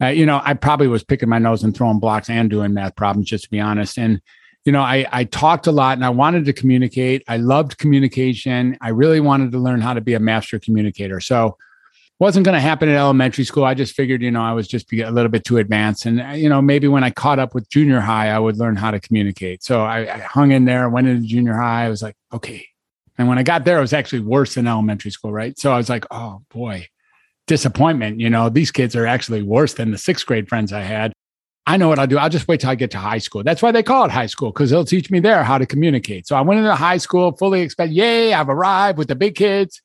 uh, 0.00 0.06
you 0.06 0.24
know, 0.24 0.40
I 0.44 0.54
probably 0.54 0.86
was 0.86 1.02
picking 1.02 1.28
my 1.28 1.40
nose 1.40 1.64
and 1.64 1.76
throwing 1.76 1.98
blocks 1.98 2.30
and 2.30 2.48
doing 2.48 2.74
math 2.74 2.94
problems, 2.94 3.28
just 3.28 3.44
to 3.44 3.50
be 3.50 3.58
honest. 3.58 3.98
And 3.98 4.20
you 4.64 4.70
know, 4.70 4.82
I 4.82 5.06
I 5.10 5.24
talked 5.24 5.66
a 5.66 5.72
lot 5.72 5.98
and 5.98 6.04
I 6.04 6.10
wanted 6.10 6.44
to 6.44 6.52
communicate. 6.52 7.24
I 7.26 7.38
loved 7.38 7.78
communication. 7.78 8.78
I 8.80 8.90
really 8.90 9.18
wanted 9.18 9.50
to 9.52 9.58
learn 9.58 9.80
how 9.80 9.94
to 9.94 10.00
be 10.00 10.14
a 10.14 10.20
master 10.20 10.60
communicator. 10.60 11.20
So 11.20 11.56
wasn't 12.18 12.44
going 12.44 12.54
to 12.54 12.60
happen 12.60 12.88
at 12.88 12.96
elementary 12.96 13.44
school. 13.44 13.64
I 13.64 13.74
just 13.74 13.94
figured, 13.94 14.22
you 14.22 14.30
know, 14.30 14.42
I 14.42 14.52
was 14.52 14.66
just 14.66 14.92
a 14.92 15.10
little 15.10 15.30
bit 15.30 15.44
too 15.44 15.58
advanced, 15.58 16.06
and 16.06 16.20
uh, 16.20 16.28
you 16.28 16.48
know, 16.48 16.60
maybe 16.60 16.88
when 16.88 17.04
I 17.04 17.10
caught 17.10 17.38
up 17.38 17.54
with 17.54 17.68
junior 17.68 18.00
high, 18.00 18.30
I 18.30 18.38
would 18.38 18.56
learn 18.56 18.76
how 18.76 18.90
to 18.90 19.00
communicate. 19.00 19.62
So 19.62 19.82
I, 19.82 20.14
I 20.14 20.18
hung 20.18 20.52
in 20.52 20.64
there, 20.64 20.88
went 20.88 21.06
into 21.06 21.26
junior 21.26 21.54
high. 21.54 21.84
I 21.84 21.88
was 21.88 22.02
like, 22.02 22.16
okay. 22.32 22.66
And 23.18 23.28
when 23.28 23.38
I 23.38 23.42
got 23.42 23.64
there, 23.64 23.78
it 23.78 23.82
was 23.82 23.92
actually 23.92 24.20
worse 24.20 24.54
than 24.54 24.66
elementary 24.66 25.10
school, 25.10 25.32
right? 25.32 25.58
So 25.58 25.72
I 25.72 25.76
was 25.76 25.88
like, 25.88 26.06
oh 26.10 26.42
boy, 26.50 26.86
disappointment. 27.46 28.20
You 28.20 28.30
know, 28.30 28.48
these 28.48 28.70
kids 28.70 28.94
are 28.94 29.06
actually 29.06 29.42
worse 29.42 29.74
than 29.74 29.90
the 29.90 29.98
sixth 29.98 30.24
grade 30.24 30.48
friends 30.48 30.72
I 30.72 30.82
had. 30.82 31.12
I 31.66 31.76
know 31.76 31.88
what 31.88 31.98
I'll 31.98 32.06
do. 32.06 32.16
I'll 32.16 32.30
just 32.30 32.48
wait 32.48 32.60
till 32.60 32.70
I 32.70 32.76
get 32.76 32.92
to 32.92 32.98
high 32.98 33.18
school. 33.18 33.42
That's 33.42 33.60
why 33.60 33.72
they 33.72 33.82
call 33.82 34.04
it 34.06 34.10
high 34.10 34.26
school 34.26 34.52
because 34.52 34.70
they'll 34.70 34.86
teach 34.86 35.10
me 35.10 35.20
there 35.20 35.44
how 35.44 35.58
to 35.58 35.66
communicate. 35.66 36.26
So 36.26 36.34
I 36.34 36.40
went 36.40 36.60
into 36.60 36.74
high 36.74 36.96
school 36.96 37.32
fully 37.32 37.60
expect, 37.60 37.92
yay, 37.92 38.32
I've 38.32 38.48
arrived 38.48 38.96
with 38.96 39.08
the 39.08 39.16
big 39.16 39.34
kids. 39.34 39.82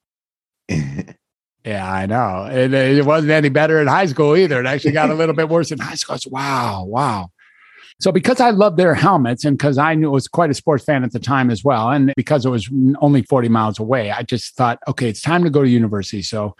Yeah, 1.65 1.89
I 1.89 2.05
know. 2.05 2.49
It, 2.51 2.73
it 2.73 3.05
wasn't 3.05 3.31
any 3.31 3.49
better 3.49 3.79
in 3.81 3.87
high 3.87 4.05
school 4.07 4.35
either. 4.35 4.59
It 4.59 4.65
actually 4.65 4.91
got 4.91 5.09
a 5.09 5.13
little 5.13 5.35
bit 5.35 5.47
worse 5.47 5.71
in 5.71 5.79
high 5.79 5.95
school. 5.95 6.15
It's, 6.15 6.27
wow, 6.27 6.83
wow. 6.85 7.29
So 7.99 8.11
because 8.11 8.41
I 8.41 8.49
loved 8.49 8.75
their 8.75 8.95
helmets 8.95 9.45
and 9.45 9.57
because 9.57 9.77
I 9.77 9.95
knew 9.95 10.11
was 10.11 10.27
quite 10.27 10.49
a 10.49 10.53
sports 10.53 10.83
fan 10.83 11.03
at 11.05 11.13
the 11.13 11.19
time 11.19 11.49
as 11.49 11.63
well, 11.63 11.89
and 11.89 12.13
because 12.17 12.45
it 12.45 12.49
was 12.49 12.69
only 12.99 13.21
40 13.23 13.47
miles 13.47 13.79
away, 13.79 14.11
I 14.11 14.23
just 14.23 14.55
thought, 14.55 14.79
okay, 14.89 15.07
it's 15.07 15.21
time 15.21 15.43
to 15.45 15.49
go 15.49 15.61
to 15.61 15.69
university. 15.69 16.21
So 16.21 16.55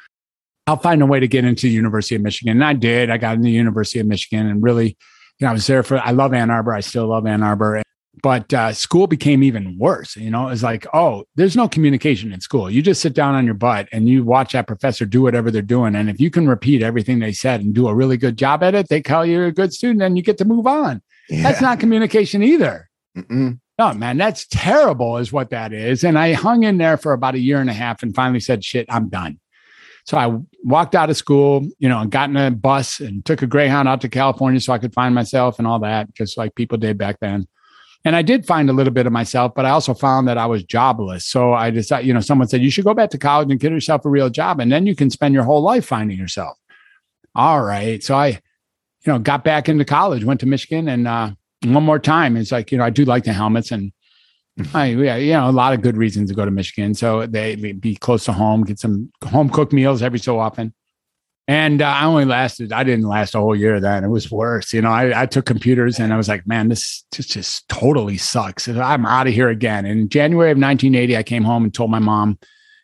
I'll 0.68 0.78
find 0.78 1.02
a 1.02 1.06
way 1.06 1.20
to 1.20 1.28
get 1.28 1.44
into 1.44 1.64
the 1.64 1.74
University 1.74 2.16
of 2.16 2.22
Michigan. 2.22 2.58
And 2.58 2.64
I 2.64 2.74
did. 2.74 3.10
I 3.10 3.18
got 3.18 3.36
into 3.36 3.46
the 3.46 3.52
University 3.52 4.00
of 4.00 4.06
Michigan 4.06 4.48
and 4.48 4.64
really, 4.64 4.98
you 5.40 5.46
know, 5.46 5.50
I 5.50 5.54
was 5.54 5.68
there 5.68 5.84
for, 5.84 6.00
I 6.00 6.12
love 6.12 6.34
Ann 6.34 6.50
Arbor. 6.50 6.74
I 6.74 6.80
still 6.80 7.08
love 7.08 7.26
Ann 7.28 7.44
Arbor. 7.44 7.82
But 8.24 8.54
uh, 8.54 8.72
school 8.72 9.06
became 9.06 9.44
even 9.44 9.78
worse. 9.78 10.16
You 10.16 10.32
know, 10.32 10.48
it's 10.48 10.64
like, 10.64 10.88
oh, 10.94 11.26
there's 11.36 11.58
no 11.58 11.68
communication 11.68 12.32
in 12.32 12.40
school. 12.40 12.70
You 12.72 12.82
just 12.82 13.02
sit 13.02 13.14
down 13.14 13.36
on 13.36 13.46
your 13.46 13.54
butt 13.54 13.90
and 13.92 14.08
you 14.08 14.24
watch 14.24 14.54
that 14.54 14.66
professor 14.66 15.06
do 15.06 15.22
whatever 15.22 15.52
they're 15.52 15.62
doing. 15.62 15.94
And 15.94 16.10
if 16.10 16.22
you 16.22 16.32
can 16.32 16.48
repeat 16.48 16.82
everything 16.82 17.20
they 17.20 17.34
said 17.34 17.60
and 17.60 17.76
do 17.76 17.90
a 17.90 17.94
really 17.94 18.16
good 18.16 18.38
job 18.38 18.64
at 18.64 18.76
it, 18.76 18.88
they 18.88 19.02
call 19.02 19.26
you 19.26 19.44
a 19.44 19.52
good 19.52 19.74
student 19.74 20.02
and 20.02 20.16
you 20.16 20.24
get 20.24 20.38
to 20.38 20.46
move 20.46 20.66
on. 20.66 21.02
Yeah. 21.30 21.44
That's 21.44 21.62
not 21.62 21.82
communication 21.82 22.42
either. 22.42 22.90
Mm-mm. 23.18 23.60
No, 23.78 23.94
man, 23.94 24.18
that's 24.18 24.48
terrible, 24.48 25.18
is 25.18 25.34
what 25.34 25.50
that 25.50 25.74
is. 25.74 26.04
And 26.06 26.18
I 26.18 26.32
hung 26.34 26.64
in 26.64 26.78
there 26.78 26.96
for 26.96 27.12
about 27.12 27.36
a 27.36 27.40
year 27.40 27.60
and 27.60 27.70
a 27.70 27.74
half 27.74 28.04
and 28.04 28.16
finally 28.16 28.40
said, 28.40 28.64
shit, 28.64 28.86
I'm 28.88 29.10
done. 29.10 29.40
So 30.06 30.18
I 30.18 30.38
walked 30.64 30.96
out 30.96 31.10
of 31.10 31.18
school, 31.18 31.68
you 31.80 31.90
know, 31.90 32.00
and 32.00 32.12
got 32.12 32.30
in 32.30 32.38
a 32.38 32.52
bus 32.52 33.00
and 33.00 33.26
took 33.26 33.42
a 33.42 33.48
Greyhound 33.48 33.88
out 33.88 34.02
to 34.02 34.10
California 34.10 34.62
so 34.62 34.72
I 34.72 34.78
could 34.78 34.94
find 34.94 35.16
myself 35.16 35.60
and 35.60 35.68
all 35.68 35.80
that, 35.80 36.14
just 36.14 36.38
like 36.38 36.56
people 36.56 36.78
did 36.78 36.98
back 36.98 37.20
then. 37.20 37.48
And 38.06 38.16
I 38.16 38.22
did 38.22 38.46
find 38.46 38.70
a 38.70 38.74
little 38.74 38.92
bit 38.92 39.06
of 39.06 39.14
myself, 39.14 39.54
but 39.56 39.66
I 39.66 39.70
also 39.70 39.94
found 39.94 40.28
that 40.28 40.38
I 40.38 40.46
was 40.46 40.64
jobless. 40.64 41.26
So 41.26 41.54
I 41.54 41.70
decided, 41.70 42.06
you 42.06 42.14
know, 42.14 42.20
someone 42.20 42.50
said, 42.50 42.62
you 42.62 42.70
should 42.70 42.84
go 42.84 42.94
back 42.94 43.10
to 43.12 43.18
college 43.18 43.50
and 43.50 43.60
get 43.60 43.72
yourself 43.72 44.04
a 44.04 44.10
real 44.10 44.30
job. 44.30 44.60
And 44.60 44.72
then 44.72 44.86
you 44.86 44.96
can 44.96 45.10
spend 45.10 45.34
your 45.34 45.44
whole 45.44 45.62
life 45.62 45.86
finding 45.86 46.18
yourself. 46.18 46.58
All 47.34 47.64
right. 47.64 48.04
So 48.04 48.16
I, 48.16 48.28
you 48.28 48.40
know, 49.08 49.20
got 49.20 49.44
back 49.44 49.70
into 49.70 49.86
college, 49.86 50.26
went 50.26 50.42
to 50.42 50.46
Michigan 50.46 50.90
and, 50.90 51.08
uh, 51.08 51.32
one 51.66 51.84
more 51.84 52.00
time, 52.00 52.36
it's 52.36 52.52
like, 52.52 52.74
you 52.74 52.78
know, 52.78 52.84
I 52.84 52.90
do 52.90 53.06
like 53.06 53.24
the 53.24 53.32
helmets 53.32 53.72
and 53.72 53.94
I, 54.74 54.88
yeah, 54.88 55.16
you 55.16 55.32
know, 55.32 55.50
a 55.50 55.52
lot 55.52 55.74
of 55.74 55.82
good 55.82 55.96
reasons 55.96 56.30
to 56.30 56.36
go 56.36 56.44
to 56.44 56.52
Michigan. 56.52 56.94
So 56.94 57.26
they 57.26 57.56
be 57.56 57.96
close 57.96 58.26
to 58.26 58.34
home, 58.34 58.66
get 58.66 58.80
some 58.80 59.12
home 59.24 59.50
cooked 59.50 59.72
meals 59.72 60.02
every 60.02 60.20
so 60.20 60.40
often. 60.40 60.74
And 61.48 61.82
uh, 61.82 61.88
I 61.88 62.06
only 62.06 62.24
lasted, 62.24 62.72
I 62.72 62.84
didn't 62.84 63.08
last 63.08 63.36
a 63.36 63.40
whole 63.40 63.56
year 63.56 63.80
then. 63.82 64.06
It 64.06 64.10
was 64.10 64.32
worse. 64.32 64.72
You 64.72 64.82
know, 64.82 64.92
I, 64.92 65.24
I 65.24 65.26
took 65.26 65.46
computers 65.46 66.00
and 66.00 66.14
I 66.14 66.18
was 66.18 66.30
like, 66.30 66.48
man, 66.48 66.70
this 66.70 67.04
just, 67.14 67.32
just 67.32 67.68
totally 67.68 68.18
sucks. 68.18 68.68
I'm 68.68 69.06
out 69.06 69.28
of 69.28 69.34
here 69.34 69.50
again. 69.50 69.86
In 69.86 70.08
January 70.08 70.52
of 70.52 70.58
1980, 70.58 71.18
I 71.18 71.24
came 71.24 71.44
home 71.44 71.66
and 71.66 71.74
told 71.74 71.92
my 71.92 72.00
mom 72.00 72.40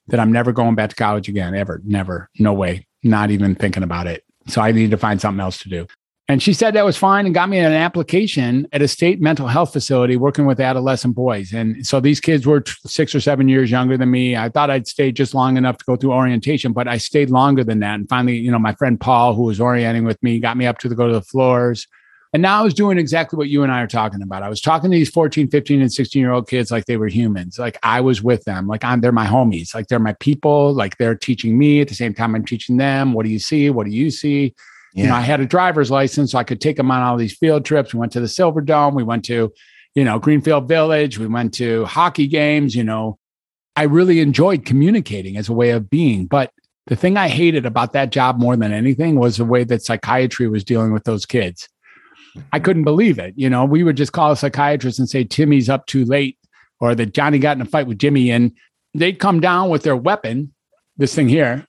that 0.08 0.20
I'm 0.20 0.32
never 0.32 0.52
going 0.52 0.76
back 0.76 0.90
to 0.90 0.96
college 0.96 1.30
again, 1.30 1.56
ever, 1.56 1.82
never, 1.86 2.30
no 2.38 2.52
way, 2.52 2.86
not 3.02 3.32
even 3.32 3.56
thinking 3.56 3.84
about 3.84 4.08
it. 4.08 4.26
So 4.48 4.62
I 4.62 4.72
needed 4.72 4.92
to 4.92 4.98
find 4.98 5.22
something 5.22 5.40
else 5.40 5.60
to 5.60 5.70
do. 5.70 5.88
And 6.30 6.44
she 6.44 6.54
said 6.54 6.76
that 6.76 6.86
was 6.86 6.96
fine 6.96 7.26
and 7.26 7.34
got 7.34 7.50
me 7.50 7.58
an 7.58 7.74
application 7.74 8.68
at 8.72 8.84
a 8.84 8.88
state 8.88 9.20
mental 9.20 9.48
health 9.48 9.74
facility 9.74 10.16
working 10.16 10.46
with 10.46 10.60
adolescent 10.60 11.16
boys. 11.16 11.52
And 11.52 11.86
so 11.88 12.00
these 12.00 12.20
kids 12.20 12.46
were 12.46 12.64
six 12.86 13.16
or 13.16 13.20
seven 13.20 13.50
years 13.50 13.72
younger 13.72 13.98
than 13.98 14.12
me. 14.12 14.38
I 14.38 14.48
thought 14.48 14.70
I'd 14.70 14.88
stay 14.88 15.12
just 15.12 15.34
long 15.34 15.58
enough 15.58 15.80
to 15.80 15.86
go 15.86 15.96
through 15.96 16.14
orientation, 16.14 16.72
but 16.72 16.88
I 16.88 17.00
stayed 17.00 17.32
longer 17.32 17.64
than 17.64 17.80
that. 17.80 17.96
And 17.96 18.08
finally, 18.08 18.38
you 18.38 18.52
know, 18.52 18.60
my 18.60 18.76
friend 18.76 19.00
Paul, 19.00 19.34
who 19.34 19.42
was 19.42 19.60
orienting 19.60 20.06
with 20.06 20.22
me, 20.22 20.40
got 20.40 20.56
me 20.56 20.68
up 20.68 20.78
to 20.80 20.88
the, 20.88 20.94
go 20.94 21.08
to 21.08 21.14
the 21.14 21.24
floors. 21.24 21.88
And 22.32 22.44
now 22.44 22.60
I 22.60 22.64
was 22.64 22.76
doing 22.76 23.00
exactly 23.00 23.36
what 23.36 23.50
you 23.50 23.64
and 23.64 23.72
I 23.72 23.82
are 23.82 23.88
talking 23.88 24.22
about. 24.22 24.44
I 24.44 24.50
was 24.50 24.62
talking 24.62 24.92
to 24.92 24.96
these 24.96 25.10
14, 25.10 25.50
15, 25.50 25.82
and 25.82 25.92
16 25.92 26.20
year 26.20 26.32
old 26.32 26.48
kids 26.48 26.70
like 26.70 26.86
they 26.86 26.98
were 26.98 27.08
humans. 27.08 27.58
Like 27.58 27.80
I 27.82 28.02
was 28.02 28.22
with 28.22 28.44
them. 28.44 28.68
Like 28.68 28.84
I'm, 28.84 29.02
they're 29.02 29.12
my 29.12 29.26
homies. 29.26 29.74
Like 29.74 29.88
they're 29.88 29.98
my 29.98 30.14
people. 30.20 30.76
Like 30.76 30.98
they're 30.98 31.16
teaching 31.16 31.58
me 31.58 31.82
at 31.82 31.88
the 31.88 31.96
same 31.96 32.14
time 32.14 32.36
I'm 32.36 32.46
teaching 32.46 32.78
them. 32.78 33.14
What 33.14 33.26
do 33.26 33.32
you 33.32 33.40
see? 33.40 33.72
What 33.72 33.88
do 33.88 33.92
you 33.92 34.12
see? 34.12 34.54
Yeah. 35.00 35.06
You 35.06 35.10
know, 35.12 35.16
I 35.16 35.22
had 35.22 35.40
a 35.40 35.46
driver's 35.46 35.90
license, 35.90 36.34
so 36.34 36.38
I 36.38 36.44
could 36.44 36.60
take 36.60 36.76
them 36.76 36.92
on 36.92 37.02
all 37.02 37.16
these 37.16 37.36
field 37.36 37.64
trips. 37.64 37.94
We 37.94 38.02
went 38.02 38.12
to 38.12 38.20
the 38.20 38.28
Silverdome. 38.28 38.96
We 38.96 39.04
went 39.04 39.24
to, 39.26 39.54
you 39.96 40.04
know, 40.04 40.20
Greenfield 40.20 40.68
Village. 40.68 41.18
We 41.18 41.28
went 41.28 41.54
to 41.56 41.86
hockey 41.86 42.28
games. 42.28 42.76
You 42.76 42.84
know, 42.84 43.18
I 43.78 43.84
really 43.84 44.20
enjoyed 44.20 44.66
communicating 44.66 45.38
as 45.38 45.48
a 45.48 45.54
way 45.54 45.70
of 45.70 45.90
being. 45.90 46.26
But 46.26 46.52
the 46.88 46.98
thing 46.98 47.16
I 47.16 47.30
hated 47.30 47.66
about 47.66 47.94
that 47.94 48.12
job 48.12 48.40
more 48.40 48.58
than 48.58 48.74
anything 48.74 49.16
was 49.16 49.38
the 49.38 49.46
way 49.46 49.64
that 49.64 49.84
psychiatry 49.84 50.50
was 50.50 50.66
dealing 50.66 50.92
with 50.92 51.06
those 51.06 51.26
kids. 51.26 51.70
I 52.36 52.40
mm-hmm. 52.58 52.66
couldn't 52.66 52.84
believe 52.84 53.20
it. 53.20 53.36
You 53.38 53.50
know, 53.50 53.64
we 53.64 53.84
would 53.84 53.96
just 53.96 54.12
call 54.12 54.34
a 54.34 54.36
psychiatrist 54.36 55.00
and 55.00 55.10
say, 55.10 55.24
Timmy's 55.24 55.70
up 55.70 55.86
too 55.86 56.04
late, 56.04 56.38
or 56.82 56.94
that 56.94 57.14
Johnny 57.14 57.40
got 57.40 57.56
in 57.56 57.62
a 57.62 57.66
fight 57.66 57.88
with 57.88 58.00
Jimmy, 58.00 58.32
and 58.32 58.52
they'd 58.94 59.18
come 59.18 59.40
down 59.40 59.70
with 59.70 59.84
their 59.84 59.96
weapon, 59.96 60.54
this 60.98 61.16
thing 61.16 61.30
here, 61.30 61.66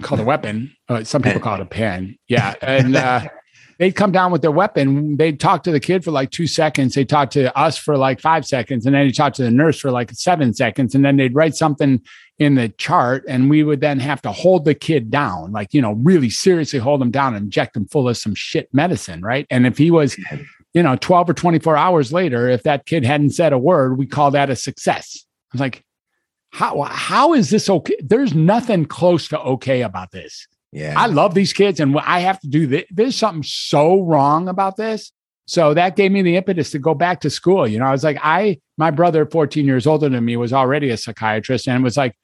called 0.00 0.20
a 0.20 0.24
weapon. 0.24 0.74
Uh, 0.88 1.04
some 1.04 1.22
people 1.22 1.40
call 1.42 1.56
it 1.56 1.60
a 1.60 1.66
pen. 1.66 2.16
Yeah. 2.28 2.54
And 2.62 2.96
uh, 2.96 3.28
they'd 3.78 3.92
come 3.92 4.12
down 4.12 4.32
with 4.32 4.42
their 4.42 4.50
weapon. 4.50 5.16
They'd 5.16 5.40
talk 5.40 5.62
to 5.64 5.72
the 5.72 5.80
kid 5.80 6.04
for 6.04 6.10
like 6.10 6.30
two 6.30 6.46
seconds. 6.46 6.94
They'd 6.94 7.08
talk 7.08 7.30
to 7.30 7.56
us 7.58 7.76
for 7.76 7.96
like 7.96 8.20
five 8.20 8.46
seconds. 8.46 8.86
And 8.86 8.94
then 8.94 9.06
he'd 9.06 9.16
talk 9.16 9.32
to 9.34 9.42
the 9.42 9.50
nurse 9.50 9.80
for 9.80 9.90
like 9.90 10.10
seven 10.12 10.54
seconds. 10.54 10.94
And 10.94 11.04
then 11.04 11.16
they'd 11.16 11.34
write 11.34 11.54
something 11.56 12.00
in 12.38 12.54
the 12.54 12.68
chart. 12.70 13.24
And 13.28 13.50
we 13.50 13.62
would 13.62 13.80
then 13.80 13.98
have 14.00 14.22
to 14.22 14.32
hold 14.32 14.64
the 14.64 14.74
kid 14.74 15.10
down, 15.10 15.52
like, 15.52 15.74
you 15.74 15.82
know, 15.82 15.92
really 15.92 16.30
seriously 16.30 16.78
hold 16.78 17.02
him 17.02 17.10
down 17.10 17.34
and 17.34 17.44
inject 17.44 17.76
him 17.76 17.86
full 17.88 18.08
of 18.08 18.16
some 18.16 18.34
shit 18.34 18.72
medicine. 18.72 19.22
Right. 19.22 19.46
And 19.50 19.66
if 19.66 19.78
he 19.78 19.90
was, 19.90 20.16
you 20.74 20.82
know, 20.82 20.96
12 20.96 21.30
or 21.30 21.34
24 21.34 21.76
hours 21.76 22.12
later, 22.12 22.48
if 22.48 22.62
that 22.62 22.86
kid 22.86 23.04
hadn't 23.04 23.30
said 23.30 23.52
a 23.52 23.58
word, 23.58 23.98
we 23.98 24.06
call 24.06 24.30
that 24.30 24.50
a 24.50 24.56
success. 24.56 25.24
I 25.52 25.56
was 25.56 25.60
like, 25.60 25.84
how, 26.52 26.82
how 26.82 27.32
is 27.32 27.50
this 27.50 27.68
okay? 27.68 27.96
There's 28.02 28.34
nothing 28.34 28.84
close 28.84 29.28
to 29.28 29.40
okay 29.40 29.82
about 29.82 30.10
this. 30.12 30.46
Yeah. 30.70 30.94
I 30.96 31.06
love 31.06 31.34
these 31.34 31.52
kids 31.52 31.80
and 31.80 31.98
I 31.98 32.20
have 32.20 32.40
to 32.40 32.48
do 32.48 32.66
this. 32.66 32.84
There's 32.90 33.16
something 33.16 33.42
so 33.42 34.00
wrong 34.02 34.48
about 34.48 34.76
this. 34.76 35.12
So 35.46 35.74
that 35.74 35.96
gave 35.96 36.12
me 36.12 36.22
the 36.22 36.36
impetus 36.36 36.70
to 36.70 36.78
go 36.78 36.94
back 36.94 37.20
to 37.22 37.30
school. 37.30 37.66
You 37.66 37.78
know, 37.78 37.86
I 37.86 37.90
was 37.90 38.04
like, 38.04 38.18
I, 38.22 38.58
my 38.78 38.90
brother, 38.90 39.26
14 39.26 39.66
years 39.66 39.86
older 39.86 40.08
than 40.08 40.24
me, 40.24 40.36
was 40.36 40.52
already 40.52 40.90
a 40.90 40.96
psychiatrist 40.96 41.68
and 41.68 41.82
was 41.82 41.96
like, 41.96 42.16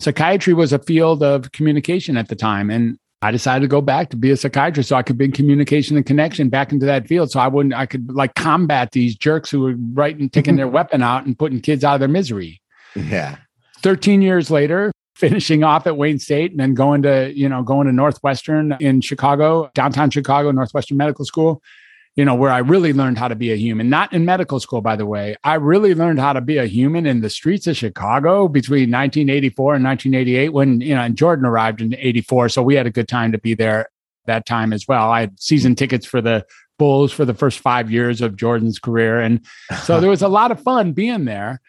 psychiatry 0.00 0.54
was 0.54 0.72
a 0.72 0.78
field 0.78 1.22
of 1.22 1.52
communication 1.52 2.16
at 2.16 2.28
the 2.28 2.36
time. 2.36 2.70
And 2.70 2.98
I 3.22 3.30
decided 3.30 3.60
to 3.62 3.68
go 3.68 3.80
back 3.80 4.10
to 4.10 4.16
be 4.16 4.30
a 4.30 4.36
psychiatrist 4.36 4.88
so 4.88 4.96
I 4.96 5.02
could 5.02 5.18
bring 5.18 5.32
communication 5.32 5.96
and 5.96 6.04
connection 6.04 6.48
back 6.48 6.72
into 6.72 6.86
that 6.86 7.06
field. 7.06 7.30
So 7.30 7.40
I 7.40 7.48
wouldn't, 7.48 7.74
I 7.74 7.86
could 7.86 8.10
like 8.10 8.34
combat 8.34 8.92
these 8.92 9.16
jerks 9.16 9.50
who 9.50 9.60
were 9.60 9.74
writing, 9.92 10.28
taking 10.30 10.56
their 10.56 10.68
weapon 10.68 11.02
out 11.02 11.26
and 11.26 11.38
putting 11.38 11.60
kids 11.60 11.84
out 11.84 11.94
of 11.94 12.00
their 12.00 12.08
misery. 12.08 12.60
Yeah. 12.94 13.36
13 13.84 14.22
years 14.22 14.50
later, 14.50 14.90
finishing 15.14 15.62
off 15.62 15.86
at 15.86 15.98
Wayne 15.98 16.18
State 16.18 16.50
and 16.50 16.58
then 16.58 16.72
going 16.72 17.02
to, 17.02 17.30
you 17.36 17.46
know, 17.50 17.62
going 17.62 17.86
to 17.86 17.92
Northwestern 17.92 18.74
in 18.80 19.02
Chicago, 19.02 19.70
downtown 19.74 20.08
Chicago, 20.08 20.50
Northwestern 20.50 20.96
Medical 20.96 21.26
School, 21.26 21.62
you 22.16 22.24
know, 22.24 22.34
where 22.34 22.50
I 22.50 22.58
really 22.58 22.94
learned 22.94 23.18
how 23.18 23.28
to 23.28 23.34
be 23.34 23.52
a 23.52 23.56
human, 23.56 23.90
not 23.90 24.10
in 24.14 24.24
medical 24.24 24.58
school, 24.58 24.80
by 24.80 24.96
the 24.96 25.04
way. 25.04 25.36
I 25.44 25.56
really 25.56 25.94
learned 25.94 26.18
how 26.18 26.32
to 26.32 26.40
be 26.40 26.56
a 26.56 26.64
human 26.64 27.04
in 27.04 27.20
the 27.20 27.28
streets 27.28 27.66
of 27.66 27.76
Chicago 27.76 28.48
between 28.48 28.90
1984 28.90 29.74
and 29.74 29.84
1988 29.84 30.48
when, 30.54 30.80
you 30.80 30.94
know, 30.94 31.02
and 31.02 31.14
Jordan 31.14 31.44
arrived 31.44 31.82
in 31.82 31.94
84. 31.94 32.48
So 32.48 32.62
we 32.62 32.76
had 32.76 32.86
a 32.86 32.90
good 32.90 33.06
time 33.06 33.32
to 33.32 33.38
be 33.38 33.52
there 33.52 33.88
that 34.24 34.46
time 34.46 34.72
as 34.72 34.88
well. 34.88 35.10
I 35.10 35.20
had 35.20 35.38
season 35.38 35.74
tickets 35.74 36.06
for 36.06 36.22
the 36.22 36.46
Bulls 36.78 37.12
for 37.12 37.26
the 37.26 37.34
first 37.34 37.58
five 37.58 37.90
years 37.90 38.22
of 38.22 38.34
Jordan's 38.34 38.78
career. 38.78 39.20
And 39.20 39.44
so 39.82 40.00
there 40.00 40.08
was 40.08 40.22
a 40.22 40.28
lot 40.28 40.50
of 40.52 40.62
fun 40.62 40.92
being 40.92 41.26
there. 41.26 41.60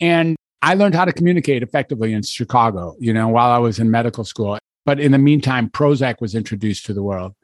And 0.00 0.36
I 0.62 0.74
learned 0.74 0.94
how 0.94 1.04
to 1.04 1.12
communicate 1.12 1.62
effectively 1.62 2.12
in 2.12 2.22
Chicago, 2.22 2.94
you 3.00 3.12
know, 3.12 3.28
while 3.28 3.50
I 3.50 3.58
was 3.58 3.78
in 3.78 3.90
medical 3.90 4.24
school. 4.24 4.58
But 4.84 5.00
in 5.00 5.12
the 5.12 5.18
meantime, 5.18 5.68
Prozac 5.68 6.20
was 6.20 6.34
introduced 6.34 6.86
to 6.86 6.94
the 6.94 7.02
world. 7.02 7.34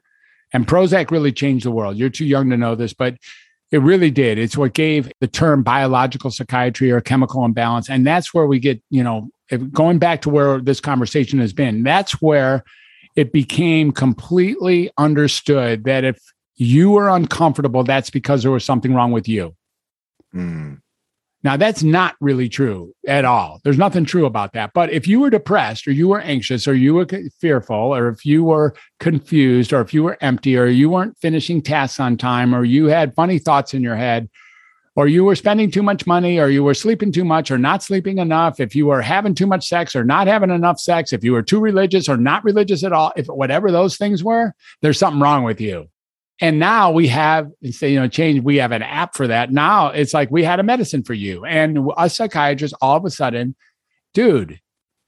And 0.53 0.65
Prozac 0.65 1.11
really 1.11 1.31
changed 1.31 1.65
the 1.65 1.71
world. 1.71 1.97
You're 1.97 2.09
too 2.09 2.25
young 2.25 2.49
to 2.49 2.57
know 2.57 2.75
this, 2.75 2.93
but 2.93 3.17
it 3.71 3.79
really 3.79 4.09
did. 4.09 4.39
It's 4.39 4.57
what 4.57 4.73
gave 4.73 5.11
the 5.19 5.27
term 5.27 5.63
biological 5.63 6.31
psychiatry 6.31 6.91
or 6.91 7.01
chemical 7.01 7.45
imbalance. 7.45 7.89
And 7.89 8.07
that's 8.07 8.33
where 8.33 8.47
we 8.47 8.59
get, 8.59 8.81
you 8.89 9.03
know, 9.03 9.29
going 9.71 9.99
back 9.99 10.21
to 10.21 10.29
where 10.29 10.59
this 10.59 10.79
conversation 10.79 11.39
has 11.39 11.53
been, 11.53 11.83
that's 11.83 12.21
where 12.21 12.63
it 13.15 13.31
became 13.31 13.91
completely 13.91 14.89
understood 14.97 15.83
that 15.83 16.03
if 16.03 16.19
you 16.55 16.91
were 16.91 17.09
uncomfortable, 17.09 17.83
that's 17.83 18.09
because 18.09 18.43
there 18.43 18.51
was 18.51 18.65
something 18.65 18.93
wrong 18.93 19.11
with 19.11 19.27
you. 19.27 19.55
Mm. 20.33 20.81
Now, 21.41 21.55
that's 21.55 21.83
not 21.83 22.15
really 22.19 22.49
true 22.49 22.93
at 23.07 23.23
all. 23.23 23.61
There's 23.63 23.77
nothing 23.77 24.03
true 24.03 24.25
about 24.25 24.53
that. 24.53 24.71
But 24.73 24.91
if 24.91 25.07
you 25.07 25.21
were 25.21 25.29
depressed 25.29 25.87
or 25.87 25.91
you 25.91 26.09
were 26.09 26.19
anxious 26.19 26.67
or 26.67 26.73
you 26.73 26.93
were 26.93 27.07
fearful 27.39 27.95
or 27.95 28.09
if 28.09 28.25
you 28.25 28.43
were 28.43 28.75
confused 28.99 29.71
or 29.71 29.79
if 29.79 29.93
you 29.93 30.03
were 30.03 30.17
empty 30.19 30.57
or 30.57 30.65
you 30.65 30.89
weren't 30.89 31.17
finishing 31.17 31.61
tasks 31.61 31.99
on 31.99 32.17
time 32.17 32.53
or 32.53 32.65
you 32.65 32.87
had 32.87 33.15
funny 33.15 33.39
thoughts 33.39 33.73
in 33.73 33.81
your 33.81 33.95
head 33.95 34.29
or 34.97 35.07
you 35.07 35.23
were 35.23 35.35
spending 35.35 35.71
too 35.71 35.81
much 35.81 36.05
money 36.05 36.39
or 36.39 36.49
you 36.49 36.61
were 36.61 36.73
sleeping 36.73 37.09
too 37.09 37.23
much 37.23 37.51
or 37.51 37.57
not 37.57 37.81
sleeping 37.81 38.17
enough, 38.17 38.59
if 38.59 38.75
you 38.75 38.87
were 38.87 39.01
having 39.01 39.33
too 39.33 39.47
much 39.47 39.65
sex 39.65 39.95
or 39.95 40.03
not 40.03 40.27
having 40.27 40.49
enough 40.49 40.77
sex, 40.77 41.13
if 41.13 41.23
you 41.23 41.31
were 41.31 41.41
too 41.41 41.61
religious 41.61 42.09
or 42.09 42.17
not 42.17 42.43
religious 42.43 42.83
at 42.83 42.91
all, 42.91 43.13
if 43.15 43.27
whatever 43.27 43.71
those 43.71 43.95
things 43.95 44.25
were, 44.25 44.53
there's 44.81 44.99
something 44.99 45.21
wrong 45.21 45.43
with 45.43 45.61
you. 45.61 45.87
And 46.41 46.57
now 46.57 46.91
we 46.91 47.07
have, 47.09 47.49
you 47.61 47.99
know, 47.99 48.07
change. 48.07 48.41
We 48.43 48.57
have 48.57 48.71
an 48.71 48.81
app 48.81 49.15
for 49.15 49.27
that. 49.27 49.51
Now 49.51 49.87
it's 49.87 50.13
like 50.13 50.31
we 50.31 50.43
had 50.43 50.59
a 50.59 50.63
medicine 50.63 51.03
for 51.03 51.13
you. 51.13 51.43
And 51.43 51.89
a 51.97 52.09
psychiatrist 52.09 52.73
all 52.81 52.97
of 52.97 53.05
a 53.05 53.09
sudden, 53.09 53.55
dude, 54.13 54.59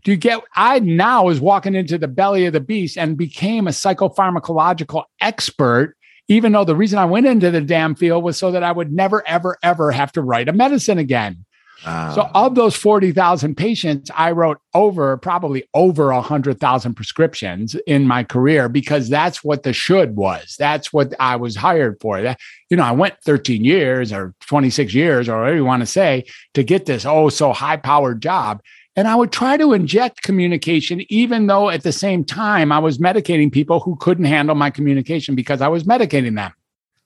do 0.03 0.11
you 0.11 0.17
get? 0.17 0.41
I 0.55 0.79
now 0.79 1.25
was 1.25 1.39
walking 1.39 1.75
into 1.75 1.97
the 1.97 2.07
belly 2.07 2.45
of 2.45 2.53
the 2.53 2.59
beast 2.59 2.97
and 2.97 3.17
became 3.17 3.67
a 3.67 3.71
psychopharmacological 3.71 5.03
expert, 5.21 5.95
even 6.27 6.51
though 6.51 6.65
the 6.65 6.75
reason 6.75 6.99
I 6.99 7.05
went 7.05 7.27
into 7.27 7.51
the 7.51 7.61
damn 7.61 7.95
field 7.95 8.23
was 8.23 8.37
so 8.37 8.51
that 8.51 8.63
I 8.63 8.71
would 8.71 8.91
never, 8.91 9.25
ever, 9.27 9.57
ever 9.63 9.91
have 9.91 10.11
to 10.13 10.21
write 10.21 10.49
a 10.49 10.53
medicine 10.53 10.97
again. 10.97 11.45
Uh, 11.85 12.13
So 12.13 12.29
of 12.35 12.55
those 12.55 12.75
40,000 12.75 13.55
patients, 13.55 14.11
I 14.15 14.31
wrote 14.31 14.59
over 14.73 15.17
probably 15.17 15.63
over 15.73 16.13
100,000 16.13 16.93
prescriptions 16.93 17.75
in 17.87 18.07
my 18.07 18.23
career 18.23 18.69
because 18.69 19.09
that's 19.09 19.43
what 19.43 19.63
the 19.63 19.73
should 19.73 20.15
was. 20.15 20.55
That's 20.59 20.93
what 20.93 21.13
I 21.19 21.35
was 21.37 21.55
hired 21.55 21.99
for. 21.99 22.21
That, 22.21 22.39
you 22.69 22.77
know, 22.77 22.83
I 22.83 22.91
went 22.91 23.15
13 23.25 23.63
years 23.63 24.13
or 24.13 24.33
26 24.41 24.93
years 24.93 25.27
or 25.27 25.39
whatever 25.39 25.55
you 25.57 25.65
want 25.65 25.81
to 25.81 25.87
say 25.87 26.25
to 26.53 26.63
get 26.63 26.85
this 26.85 27.05
oh 27.05 27.29
so 27.29 27.51
high 27.53 27.77
powered 27.77 28.21
job. 28.21 28.61
And 28.95 29.07
I 29.07 29.15
would 29.15 29.31
try 29.31 29.55
to 29.55 29.71
inject 29.73 30.21
communication, 30.21 31.01
even 31.09 31.47
though 31.47 31.69
at 31.69 31.83
the 31.83 31.93
same 31.93 32.25
time 32.25 32.71
I 32.73 32.79
was 32.79 32.97
medicating 32.97 33.49
people 33.51 33.79
who 33.79 33.95
couldn't 33.95 34.25
handle 34.25 34.53
my 34.53 34.69
communication 34.69 35.33
because 35.33 35.61
I 35.61 35.69
was 35.69 35.83
medicating 35.85 36.35
them. 36.35 36.51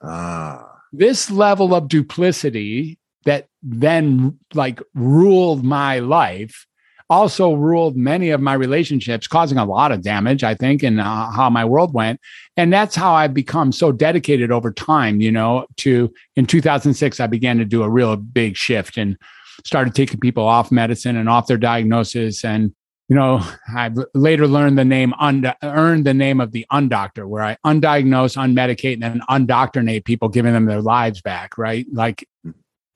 ah, 0.02 0.80
This 0.92 1.30
level 1.30 1.74
of 1.74 1.88
duplicity 1.88 2.98
that 3.26 3.48
then 3.62 4.38
like 4.54 4.80
ruled 4.94 5.64
my 5.64 5.98
life 5.98 6.66
also 7.08 7.54
ruled 7.54 7.96
many 7.96 8.30
of 8.30 8.40
my 8.40 8.54
relationships 8.54 9.28
causing 9.28 9.58
a 9.58 9.64
lot 9.64 9.92
of 9.92 10.02
damage 10.02 10.42
i 10.42 10.54
think 10.54 10.82
in 10.82 10.98
uh, 10.98 11.30
how 11.30 11.48
my 11.48 11.64
world 11.64 11.92
went. 11.94 12.20
And 12.56 12.72
that's 12.72 12.96
how 12.96 13.12
i've 13.14 13.34
become 13.34 13.70
so 13.70 13.92
dedicated 13.92 14.50
over 14.50 14.72
time 14.72 15.20
you 15.20 15.30
know 15.30 15.66
to 15.76 16.12
in 16.34 16.46
2006 16.46 17.20
i 17.20 17.26
began 17.26 17.58
to 17.58 17.64
do 17.64 17.82
a 17.82 17.90
real 17.90 18.16
big 18.16 18.56
shift 18.56 18.96
and 18.96 19.16
started 19.64 19.94
taking 19.94 20.20
people 20.20 20.44
off 20.44 20.70
medicine 20.70 21.16
and 21.16 21.28
off 21.28 21.46
their 21.46 21.56
diagnosis. 21.56 22.44
And 22.44 22.74
you 23.08 23.16
know 23.16 23.40
I've 23.74 23.96
later 24.14 24.46
learned 24.46 24.78
the 24.78 24.84
name 24.84 25.14
und- 25.20 25.54
earned 25.62 26.04
the 26.04 26.14
name 26.14 26.40
of 26.40 26.52
the 26.52 26.66
undoctor 26.72 27.26
where 27.28 27.44
i 27.44 27.56
undiagnose 27.64 28.36
unmedicate 28.36 28.94
and 28.94 29.02
then 29.02 29.20
undoctrinate 29.30 30.04
people 30.04 30.28
giving 30.28 30.52
them 30.52 30.66
their 30.66 30.82
lives 30.82 31.20
back 31.20 31.56
right? 31.56 31.86
Like 31.92 32.28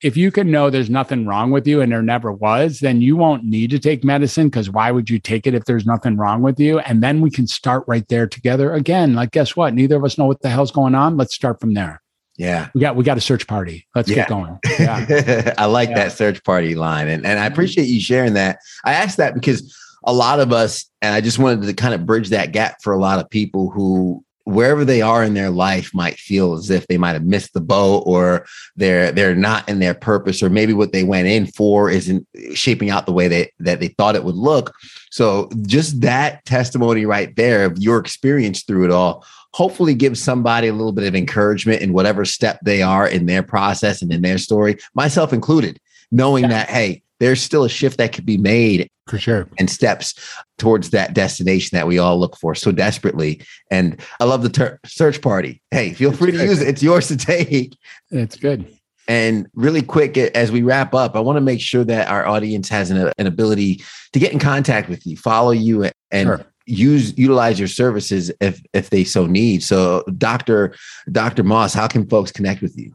if 0.02 0.16
you 0.16 0.30
can 0.30 0.50
know 0.50 0.70
there's 0.70 0.88
nothing 0.90 1.26
wrong 1.26 1.50
with 1.50 1.66
you 1.66 1.80
and 1.80 1.92
there 1.92 2.02
never 2.02 2.32
was, 2.32 2.80
then 2.80 3.00
you 3.02 3.16
won't 3.16 3.44
need 3.44 3.70
to 3.70 3.78
take 3.78 4.02
medicine 4.02 4.48
because 4.48 4.70
why 4.70 4.90
would 4.90 5.10
you 5.10 5.18
take 5.18 5.46
it 5.46 5.54
if 5.54 5.64
there's 5.66 5.84
nothing 5.84 6.16
wrong 6.16 6.40
with 6.42 6.58
you? 6.58 6.78
And 6.80 7.02
then 7.02 7.20
we 7.20 7.30
can 7.30 7.46
start 7.46 7.84
right 7.86 8.06
there 8.08 8.26
together 8.26 8.72
again. 8.72 9.14
Like, 9.14 9.32
guess 9.32 9.56
what? 9.56 9.74
Neither 9.74 9.96
of 9.96 10.04
us 10.04 10.16
know 10.16 10.26
what 10.26 10.40
the 10.40 10.48
hell's 10.48 10.70
going 10.70 10.94
on. 10.94 11.16
Let's 11.16 11.34
start 11.34 11.60
from 11.60 11.74
there. 11.74 12.00
yeah. 12.38 12.68
We 12.74 12.80
got 12.80 12.96
we 12.96 13.04
got 13.04 13.18
a 13.18 13.20
search 13.20 13.46
party. 13.46 13.86
Let's 13.94 14.08
Yeah. 14.08 14.14
get 14.16 14.28
going. 14.28 14.58
Yeah. 14.78 15.54
I 15.58 15.66
like 15.66 15.90
Yeah. 15.90 15.96
that 15.96 16.12
search 16.12 16.42
party 16.44 16.74
line. 16.74 17.08
And, 17.08 17.26
and 17.26 17.38
I 17.38 17.44
mm-hmm. 17.44 17.52
appreciate 17.52 17.84
you 17.84 18.00
sharing 18.00 18.32
that. 18.34 18.58
I 18.84 18.94
asked 18.94 19.18
that 19.18 19.34
because 19.34 19.76
a 20.04 20.14
lot 20.14 20.40
of 20.40 20.50
us, 20.50 20.86
and 21.02 21.14
I 21.14 21.20
just 21.20 21.38
wanted 21.38 21.66
to 21.66 21.74
kind 21.74 21.92
of 21.92 22.06
bridge 22.06 22.30
that 22.30 22.52
gap 22.52 22.76
for 22.82 22.94
a 22.94 22.98
lot 22.98 23.18
of 23.18 23.28
people 23.28 23.70
who 23.70 24.24
wherever 24.50 24.84
they 24.84 25.00
are 25.00 25.22
in 25.24 25.34
their 25.34 25.50
life 25.50 25.94
might 25.94 26.16
feel 26.18 26.54
as 26.54 26.70
if 26.70 26.86
they 26.86 26.98
might 26.98 27.12
have 27.12 27.24
missed 27.24 27.52
the 27.54 27.60
boat 27.60 28.02
or 28.06 28.46
they're 28.76 29.12
they're 29.12 29.34
not 29.34 29.68
in 29.68 29.78
their 29.78 29.94
purpose 29.94 30.42
or 30.42 30.50
maybe 30.50 30.72
what 30.72 30.92
they 30.92 31.04
went 31.04 31.28
in 31.28 31.46
for 31.46 31.90
isn't 31.90 32.26
shaping 32.54 32.90
out 32.90 33.06
the 33.06 33.12
way 33.12 33.28
they 33.28 33.50
that 33.58 33.80
they 33.80 33.88
thought 33.88 34.16
it 34.16 34.24
would 34.24 34.36
look 34.36 34.74
so 35.10 35.48
just 35.66 36.00
that 36.00 36.44
testimony 36.44 37.06
right 37.06 37.36
there 37.36 37.64
of 37.64 37.78
your 37.78 37.98
experience 37.98 38.62
through 38.62 38.84
it 38.84 38.90
all 38.90 39.24
hopefully 39.52 39.94
gives 39.94 40.22
somebody 40.22 40.68
a 40.68 40.72
little 40.72 40.92
bit 40.92 41.06
of 41.06 41.14
encouragement 41.14 41.82
in 41.82 41.92
whatever 41.92 42.24
step 42.24 42.58
they 42.64 42.82
are 42.82 43.08
in 43.08 43.26
their 43.26 43.42
process 43.42 44.02
and 44.02 44.12
in 44.12 44.22
their 44.22 44.38
story 44.38 44.76
myself 44.94 45.32
included 45.32 45.78
knowing 46.10 46.42
Yeah. 46.44 46.50
that 46.50 46.70
hey 46.70 47.02
there's 47.20 47.42
still 47.42 47.64
a 47.64 47.68
shift 47.68 47.98
that 47.98 48.12
could 48.12 48.26
be 48.26 48.38
made 48.38 48.90
For 49.10 49.18
sure. 49.18 49.48
and 49.58 49.68
steps 49.68 50.14
towards 50.58 50.90
that 50.90 51.12
destination 51.14 51.76
that 51.76 51.86
we 51.86 51.98
all 51.98 52.18
look 52.18 52.36
for 52.36 52.54
so 52.54 52.70
desperately. 52.72 53.42
And 53.70 54.00
I 54.20 54.24
love 54.24 54.42
the 54.42 54.48
ter- 54.48 54.78
search 54.86 55.20
party. 55.20 55.60
Hey, 55.70 55.92
feel 55.92 56.12
free 56.12 56.30
to 56.32 56.38
use 56.44 56.60
it. 56.62 56.68
It's 56.68 56.82
yours 56.82 57.08
to 57.08 57.16
take. 57.16 57.76
It's 58.10 58.36
good. 58.36 58.66
And 59.08 59.48
really 59.54 59.82
quick, 59.82 60.16
as 60.16 60.52
we 60.52 60.62
wrap 60.62 60.94
up, 60.94 61.16
I 61.16 61.20
want 61.20 61.36
to 61.36 61.40
make 61.40 61.60
sure 61.60 61.82
that 61.84 62.08
our 62.08 62.24
audience 62.26 62.68
has 62.68 62.90
an, 62.92 63.12
an 63.18 63.26
ability 63.26 63.82
to 64.12 64.18
get 64.20 64.32
in 64.32 64.38
contact 64.38 64.88
with 64.88 65.04
you, 65.04 65.16
follow 65.16 65.50
you, 65.50 65.90
and 66.12 66.26
Sure. 66.28 66.46
use 66.66 67.18
utilize 67.18 67.58
your 67.58 67.66
services 67.66 68.30
if 68.40 68.62
if 68.72 68.90
they 68.90 69.02
so 69.02 69.26
need. 69.26 69.64
So, 69.64 70.04
Doctor 70.16 70.76
Doctor 71.10 71.42
Moss, 71.42 71.74
how 71.74 71.88
can 71.88 72.06
folks 72.08 72.30
connect 72.30 72.62
with 72.62 72.78
you? 72.78 72.92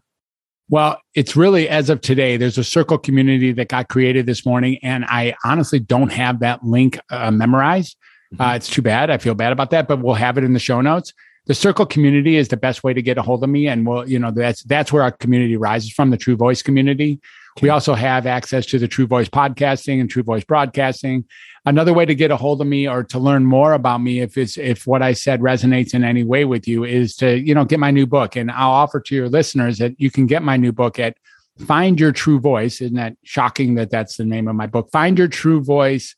Well, 0.69 0.97
it's 1.13 1.35
really 1.35 1.69
as 1.69 1.89
of 1.89 2.01
today, 2.01 2.37
there's 2.37 2.57
a 2.57 2.63
circle 2.63 2.97
community 2.97 3.51
that 3.51 3.67
got 3.67 3.87
created 3.87 4.25
this 4.25 4.45
morning, 4.45 4.79
and 4.81 5.05
I 5.05 5.35
honestly 5.43 5.79
don't 5.79 6.11
have 6.11 6.39
that 6.39 6.63
link 6.63 6.99
uh, 7.11 7.29
memorized. 7.29 7.97
Mm-hmm. 8.33 8.41
Uh, 8.41 8.55
it's 8.55 8.69
too 8.69 8.81
bad. 8.81 9.11
I 9.11 9.17
feel 9.19 9.35
bad 9.35 9.51
about 9.51 9.69
that, 9.71 9.87
but 9.87 10.01
we'll 10.01 10.15
have 10.15 10.37
it 10.37 10.43
in 10.43 10.53
the 10.53 10.59
show 10.59 10.81
notes. 10.81 11.13
The 11.45 11.53
circle 11.53 11.85
community 11.85 12.37
is 12.37 12.47
the 12.47 12.57
best 12.57 12.83
way 12.83 12.93
to 12.93 13.01
get 13.03 13.19
a 13.19 13.21
hold 13.21 13.43
of 13.43 13.49
me, 13.49 13.67
and 13.67 13.85
we'll, 13.85 14.09
you 14.09 14.17
know, 14.17 14.31
that's 14.31 14.63
that's 14.63 14.91
where 14.91 15.03
our 15.03 15.11
community 15.11 15.55
rises 15.55 15.91
from, 15.91 16.09
the 16.09 16.17
True 16.17 16.35
Voice 16.35 16.63
community. 16.63 17.19
We 17.61 17.69
also 17.69 17.93
have 17.93 18.25
access 18.25 18.65
to 18.67 18.79
the 18.79 18.87
True 18.87 19.07
Voice 19.07 19.29
podcasting 19.29 20.01
and 20.01 20.09
True 20.09 20.23
Voice 20.23 20.43
broadcasting. 20.43 21.25
Another 21.67 21.93
way 21.93 22.05
to 22.05 22.13
get 22.13 22.29
a 22.29 22.37
hold 22.37 22.61
of 22.61 22.67
me 22.67 22.87
or 22.87 23.03
to 23.05 23.17
learn 23.17 23.43
more 23.43 23.73
about 23.73 23.99
me, 23.99 24.19
if 24.19 24.37
it's 24.37 24.55
if 24.57 24.85
what 24.85 25.01
I 25.01 25.13
said 25.13 25.41
resonates 25.41 25.95
in 25.95 26.03
any 26.03 26.23
way 26.23 26.45
with 26.45 26.67
you, 26.67 26.83
is 26.83 27.15
to 27.17 27.39
you 27.39 27.55
know 27.55 27.65
get 27.65 27.79
my 27.79 27.91
new 27.91 28.05
book. 28.05 28.35
And 28.35 28.51
I'll 28.51 28.71
offer 28.71 28.99
to 28.99 29.15
your 29.15 29.29
listeners 29.29 29.79
that 29.79 29.99
you 29.99 30.11
can 30.11 30.27
get 30.27 30.43
my 30.43 30.57
new 30.57 30.71
book 30.71 30.99
at 30.99 31.17
Find 31.65 31.99
Your 31.99 32.11
True 32.11 32.39
Voice. 32.39 32.81
Isn't 32.81 32.97
that 32.97 33.17
shocking 33.23 33.75
that 33.75 33.89
that's 33.89 34.17
the 34.17 34.25
name 34.25 34.47
of 34.47 34.55
my 34.55 34.67
book? 34.67 34.91
Find 34.91 35.17
Your 35.17 35.27
True 35.27 35.63
Voice 35.63 36.15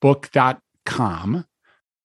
book.com 0.00 1.46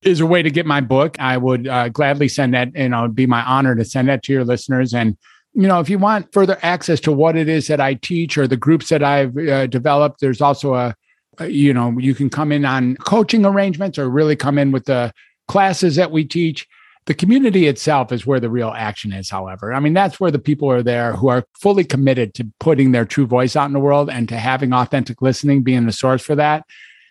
is 0.01 0.21
a 0.21 0.25
way 0.25 0.41
to 0.41 0.51
get 0.51 0.65
my 0.65 0.79
book. 0.79 1.19
I 1.19 1.35
would 1.35 1.67
uh, 1.67 1.89
gladly 1.89 2.29
send 2.29 2.53
that, 2.53 2.69
and 2.75 2.91
know, 2.91 3.03
it'd 3.03 3.15
be 3.15 3.25
my 3.25 3.43
honor 3.43 3.75
to 3.75 3.83
send 3.83 4.07
that 4.07 4.23
to 4.23 4.33
your 4.33 4.45
listeners. 4.45 4.93
And 4.93 5.17
you 5.53 5.67
know, 5.67 5.79
if 5.79 5.89
you 5.89 5.97
want 5.97 6.31
further 6.31 6.57
access 6.61 6.99
to 7.01 7.11
what 7.11 7.35
it 7.35 7.49
is 7.49 7.67
that 7.67 7.81
I 7.81 7.95
teach 7.95 8.37
or 8.37 8.47
the 8.47 8.57
groups 8.57 8.89
that 8.89 9.03
I've 9.03 9.37
uh, 9.37 9.67
developed, 9.67 10.19
there's 10.19 10.41
also 10.41 10.75
a, 10.75 10.95
Uh, 11.39 11.45
you 11.45 11.73
know, 11.73 11.97
you 11.97 12.15
can 12.15 12.29
come 12.29 12.51
in 12.51 12.65
on 12.65 12.95
coaching 12.97 13.45
arrangements 13.45 13.97
or 13.97 14.09
really 14.09 14.35
come 14.35 14.57
in 14.57 14.71
with 14.71 14.85
the 14.85 15.13
classes 15.47 15.95
that 15.95 16.11
we 16.11 16.25
teach. 16.25 16.67
The 17.05 17.13
community 17.13 17.67
itself 17.67 18.11
is 18.11 18.25
where 18.25 18.39
the 18.39 18.49
real 18.49 18.73
action 18.75 19.13
is, 19.13 19.29
however. 19.29 19.73
I 19.73 19.79
mean, 19.79 19.93
that's 19.93 20.19
where 20.19 20.31
the 20.31 20.39
people 20.39 20.71
are 20.71 20.81
there 20.81 21.13
who 21.13 21.27
are 21.27 21.45
fully 21.53 21.83
committed 21.83 22.33
to 22.35 22.51
putting 22.59 22.91
their 22.91 23.05
true 23.05 23.27
voice 23.27 23.55
out 23.55 23.65
in 23.65 23.73
the 23.73 23.79
world 23.79 24.09
and 24.09 24.27
to 24.29 24.37
having 24.37 24.73
authentic 24.73 25.21
listening 25.21 25.61
being 25.61 25.85
the 25.85 25.91
source 25.91 26.23
for 26.23 26.35
that. 26.35 26.65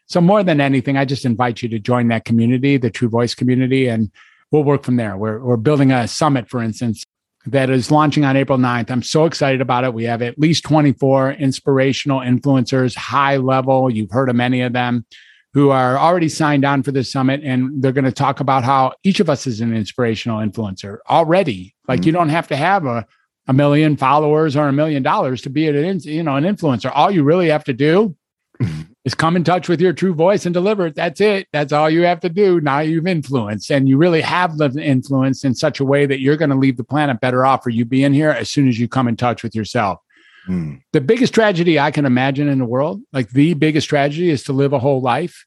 So, 0.06 0.20
more 0.20 0.42
than 0.42 0.60
anything, 0.60 0.96
I 0.96 1.04
just 1.04 1.24
invite 1.24 1.62
you 1.62 1.68
to 1.70 1.78
join 1.78 2.08
that 2.08 2.24
community, 2.24 2.76
the 2.76 2.90
True 2.90 3.08
Voice 3.08 3.34
community, 3.34 3.86
and 3.86 4.10
we'll 4.50 4.64
work 4.64 4.84
from 4.84 4.96
there. 4.96 5.16
We're, 5.16 5.42
we're 5.42 5.56
building 5.56 5.92
a 5.92 6.06
summit, 6.06 6.48
for 6.48 6.62
instance, 6.62 7.04
that 7.46 7.70
is 7.70 7.90
launching 7.90 8.24
on 8.24 8.36
April 8.36 8.58
9th. 8.58 8.90
I'm 8.90 9.02
so 9.02 9.26
excited 9.26 9.60
about 9.60 9.84
it. 9.84 9.92
We 9.92 10.04
have 10.04 10.22
at 10.22 10.38
least 10.38 10.64
24 10.64 11.32
inspirational 11.32 12.20
influencers, 12.20 12.96
high 12.96 13.36
level. 13.36 13.90
You've 13.90 14.10
heard 14.10 14.30
of 14.30 14.36
many 14.36 14.62
of 14.62 14.72
them 14.72 15.04
who 15.52 15.70
are 15.70 15.96
already 15.98 16.28
signed 16.28 16.64
on 16.64 16.82
for 16.82 16.90
this 16.90 17.10
summit. 17.12 17.40
And 17.44 17.82
they're 17.82 17.92
going 17.92 18.04
to 18.04 18.12
talk 18.12 18.40
about 18.40 18.64
how 18.64 18.94
each 19.04 19.20
of 19.20 19.30
us 19.30 19.46
is 19.46 19.60
an 19.60 19.74
inspirational 19.74 20.38
influencer 20.38 20.98
already. 21.08 21.74
Like 21.86 22.00
mm-hmm. 22.00 22.06
you 22.06 22.12
don't 22.12 22.28
have 22.30 22.48
to 22.48 22.56
have 22.56 22.86
a, 22.86 23.06
a 23.46 23.52
million 23.52 23.96
followers 23.96 24.56
or 24.56 24.68
a 24.68 24.72
million 24.72 25.02
dollars 25.02 25.42
to 25.42 25.50
be 25.50 25.68
an, 25.68 26.00
you 26.00 26.22
know, 26.22 26.36
an 26.36 26.44
influencer. 26.44 26.90
All 26.92 27.10
you 27.10 27.22
really 27.22 27.48
have 27.50 27.64
to 27.64 27.72
do 27.72 28.16
is 29.04 29.14
come 29.14 29.36
in 29.36 29.44
touch 29.44 29.68
with 29.68 29.80
your 29.80 29.92
true 29.92 30.14
voice 30.14 30.46
and 30.46 30.54
deliver 30.54 30.86
it. 30.86 30.94
That's 30.94 31.20
it. 31.20 31.46
That's 31.52 31.72
all 31.72 31.90
you 31.90 32.02
have 32.02 32.20
to 32.20 32.28
do. 32.28 32.60
Now 32.60 32.80
you've 32.80 33.06
influenced 33.06 33.70
and 33.70 33.88
you 33.88 33.98
really 33.98 34.22
have 34.22 34.54
lived 34.54 34.76
influence 34.78 35.44
in 35.44 35.54
such 35.54 35.78
a 35.78 35.84
way 35.84 36.06
that 36.06 36.20
you're 36.20 36.38
going 36.38 36.50
to 36.50 36.56
leave 36.56 36.78
the 36.78 36.84
planet 36.84 37.20
better 37.20 37.44
off 37.44 37.62
for 37.62 37.70
you 37.70 37.84
being 37.84 38.14
here 38.14 38.30
as 38.30 38.50
soon 38.50 38.68
as 38.68 38.78
you 38.78 38.88
come 38.88 39.06
in 39.06 39.16
touch 39.16 39.42
with 39.42 39.54
yourself. 39.54 40.00
Hmm. 40.46 40.76
The 40.92 41.00
biggest 41.00 41.34
tragedy 41.34 41.78
I 41.78 41.90
can 41.90 42.06
imagine 42.06 42.48
in 42.48 42.58
the 42.58 42.64
world, 42.64 43.02
like 43.12 43.30
the 43.30 43.54
biggest 43.54 43.88
tragedy, 43.88 44.30
is 44.30 44.42
to 44.44 44.52
live 44.52 44.72
a 44.72 44.78
whole 44.78 45.00
life 45.00 45.46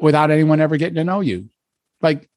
without 0.00 0.30
anyone 0.30 0.60
ever 0.60 0.76
getting 0.76 0.96
to 0.96 1.04
know 1.04 1.20
you. 1.20 1.48
Like, 2.00 2.28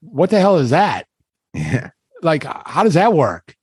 what 0.00 0.30
the 0.30 0.40
hell 0.40 0.58
is 0.58 0.70
that? 0.70 1.06
Yeah. 1.54 1.90
Like, 2.22 2.44
how 2.44 2.82
does 2.82 2.94
that 2.94 3.12
work? 3.12 3.56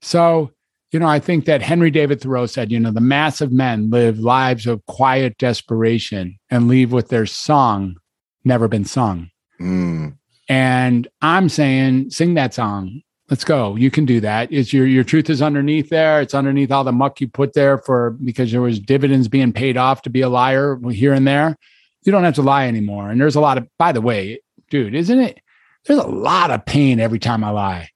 So, 0.00 0.52
you 0.94 1.00
know, 1.00 1.08
I 1.08 1.18
think 1.18 1.44
that 1.46 1.60
Henry 1.60 1.90
David 1.90 2.20
Thoreau 2.20 2.46
said, 2.46 2.70
you 2.70 2.78
know, 2.78 2.92
the 2.92 3.00
mass 3.00 3.40
of 3.40 3.50
men 3.50 3.90
live 3.90 4.20
lives 4.20 4.64
of 4.64 4.86
quiet 4.86 5.36
desperation 5.38 6.38
and 6.50 6.68
leave 6.68 6.92
with 6.92 7.08
their 7.08 7.26
song 7.26 7.96
never 8.44 8.68
been 8.68 8.84
sung. 8.84 9.28
Mm. 9.60 10.16
And 10.48 11.08
I'm 11.20 11.48
saying, 11.48 12.10
sing 12.10 12.34
that 12.34 12.54
song. 12.54 13.02
Let's 13.28 13.42
go. 13.42 13.74
You 13.74 13.90
can 13.90 14.04
do 14.04 14.20
that. 14.20 14.52
Is 14.52 14.72
your 14.72 14.86
your 14.86 15.02
truth 15.02 15.28
is 15.30 15.42
underneath 15.42 15.88
there. 15.88 16.20
It's 16.20 16.34
underneath 16.34 16.70
all 16.70 16.84
the 16.84 16.92
muck 16.92 17.20
you 17.20 17.26
put 17.26 17.54
there 17.54 17.78
for 17.78 18.10
because 18.10 18.52
there 18.52 18.60
was 18.60 18.78
dividends 18.78 19.26
being 19.26 19.52
paid 19.52 19.76
off 19.76 20.02
to 20.02 20.10
be 20.10 20.20
a 20.20 20.28
liar 20.28 20.78
here 20.90 21.12
and 21.12 21.26
there. 21.26 21.56
You 22.02 22.12
don't 22.12 22.22
have 22.22 22.34
to 22.34 22.42
lie 22.42 22.68
anymore. 22.68 23.10
And 23.10 23.20
there's 23.20 23.34
a 23.34 23.40
lot 23.40 23.58
of, 23.58 23.66
by 23.78 23.90
the 23.90 24.02
way, 24.02 24.40
dude, 24.70 24.94
isn't 24.94 25.18
it? 25.18 25.40
There's 25.86 25.98
a 25.98 26.06
lot 26.06 26.52
of 26.52 26.64
pain 26.66 27.00
every 27.00 27.18
time 27.18 27.42
I 27.42 27.50
lie. 27.50 27.88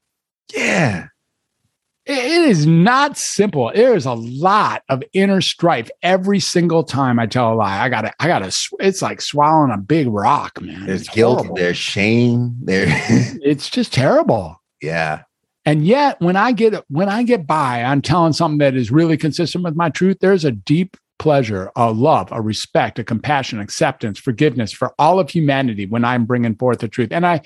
Yeah 0.52 1.08
it 2.08 2.48
is 2.48 2.66
not 2.66 3.18
simple. 3.18 3.70
There 3.74 3.94
is 3.94 4.06
a 4.06 4.14
lot 4.14 4.82
of 4.88 5.02
inner 5.12 5.42
strife 5.42 5.90
every 6.02 6.40
single 6.40 6.82
time 6.82 7.18
I 7.18 7.26
tell 7.26 7.52
a 7.52 7.54
lie. 7.54 7.80
I 7.80 7.90
gotta, 7.90 8.14
I 8.18 8.26
gotta. 8.26 8.50
It's 8.80 9.02
like 9.02 9.20
swallowing 9.20 9.72
a 9.72 9.76
big 9.76 10.08
rock, 10.08 10.60
man. 10.60 10.86
There's 10.86 11.02
it's 11.02 11.10
guilt, 11.10 11.38
horrible. 11.38 11.56
there's 11.56 11.76
shame, 11.76 12.56
there. 12.62 12.86
it's 13.42 13.68
just 13.68 13.92
terrible. 13.92 14.62
Yeah. 14.80 15.22
And 15.66 15.86
yet, 15.86 16.18
when 16.20 16.36
I 16.36 16.52
get 16.52 16.82
when 16.88 17.10
I 17.10 17.24
get 17.24 17.46
by 17.46 17.84
on 17.84 18.00
telling 18.00 18.32
something 18.32 18.58
that 18.58 18.74
is 18.74 18.90
really 18.90 19.18
consistent 19.18 19.62
with 19.62 19.76
my 19.76 19.90
truth, 19.90 20.16
there's 20.20 20.46
a 20.46 20.52
deep 20.52 20.96
pleasure, 21.18 21.70
a 21.76 21.92
love, 21.92 22.32
a 22.32 22.40
respect, 22.40 22.98
a 22.98 23.04
compassion, 23.04 23.60
acceptance, 23.60 24.18
forgiveness 24.18 24.72
for 24.72 24.94
all 24.98 25.20
of 25.20 25.28
humanity 25.28 25.84
when 25.84 26.06
I'm 26.06 26.24
bringing 26.24 26.54
forth 26.54 26.78
the 26.78 26.88
truth. 26.88 27.12
And 27.12 27.26
I 27.26 27.42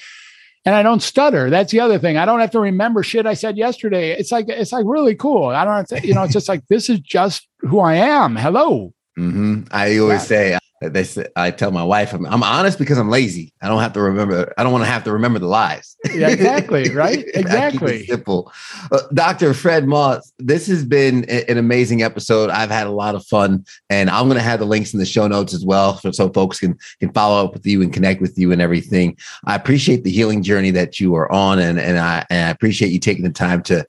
and 0.64 0.74
I 0.74 0.82
don't 0.82 1.02
stutter. 1.02 1.50
That's 1.50 1.72
the 1.72 1.80
other 1.80 1.98
thing. 1.98 2.16
I 2.16 2.24
don't 2.24 2.40
have 2.40 2.50
to 2.52 2.60
remember 2.60 3.02
shit 3.02 3.26
I 3.26 3.34
said 3.34 3.56
yesterday. 3.56 4.12
It's 4.12 4.30
like 4.30 4.48
it's 4.48 4.72
like 4.72 4.84
really 4.86 5.14
cool. 5.14 5.46
I 5.46 5.64
don't 5.64 5.74
have 5.74 5.86
to, 5.88 6.06
you 6.06 6.14
know, 6.14 6.22
it's 6.22 6.32
just 6.32 6.48
like 6.48 6.66
this 6.68 6.88
is 6.88 7.00
just 7.00 7.48
who 7.60 7.80
I 7.80 7.94
am. 7.94 8.36
Hello. 8.36 8.92
Mm-hmm. 9.18 9.64
I 9.70 9.98
always 9.98 10.20
yeah. 10.30 10.54
say 10.54 10.58
they 10.88 11.04
say, 11.04 11.26
I 11.36 11.50
tell 11.50 11.70
my 11.70 11.82
wife 11.84 12.12
I'm, 12.12 12.26
I'm, 12.26 12.42
honest 12.42 12.78
because 12.78 12.98
I'm 12.98 13.08
lazy. 13.10 13.52
I 13.62 13.68
don't 13.68 13.80
have 13.80 13.92
to 13.94 14.00
remember. 14.00 14.52
I 14.56 14.62
don't 14.62 14.72
want 14.72 14.84
to 14.84 14.90
have 14.90 15.04
to 15.04 15.12
remember 15.12 15.38
the 15.38 15.46
lies. 15.46 15.96
Yeah, 16.12 16.28
exactly. 16.28 16.90
Right. 16.92 17.24
Exactly. 17.34 18.06
simple. 18.06 18.52
Uh, 18.90 19.00
Dr. 19.14 19.54
Fred 19.54 19.86
Moss, 19.86 20.32
this 20.38 20.66
has 20.66 20.84
been 20.84 21.24
a, 21.28 21.50
an 21.50 21.58
amazing 21.58 22.02
episode. 22.02 22.50
I've 22.50 22.70
had 22.70 22.86
a 22.86 22.90
lot 22.90 23.14
of 23.14 23.24
fun, 23.26 23.64
and 23.88 24.10
I'm 24.10 24.26
going 24.26 24.36
to 24.36 24.42
have 24.42 24.60
the 24.60 24.66
links 24.66 24.92
in 24.92 24.98
the 24.98 25.06
show 25.06 25.26
notes 25.26 25.54
as 25.54 25.64
well, 25.64 25.96
so, 25.98 26.10
so 26.10 26.28
folks 26.30 26.60
can 26.60 26.78
can 27.00 27.12
follow 27.12 27.44
up 27.44 27.54
with 27.54 27.66
you 27.66 27.82
and 27.82 27.92
connect 27.92 28.20
with 28.20 28.36
you 28.38 28.52
and 28.52 28.60
everything. 28.60 29.16
I 29.46 29.54
appreciate 29.54 30.04
the 30.04 30.10
healing 30.10 30.42
journey 30.42 30.70
that 30.72 31.00
you 31.00 31.14
are 31.14 31.30
on, 31.32 31.58
and 31.58 31.78
and 31.78 31.98
I, 31.98 32.26
and 32.30 32.46
I 32.48 32.50
appreciate 32.50 32.92
you 32.92 32.98
taking 32.98 33.24
the 33.24 33.30
time 33.30 33.62
to 33.64 33.86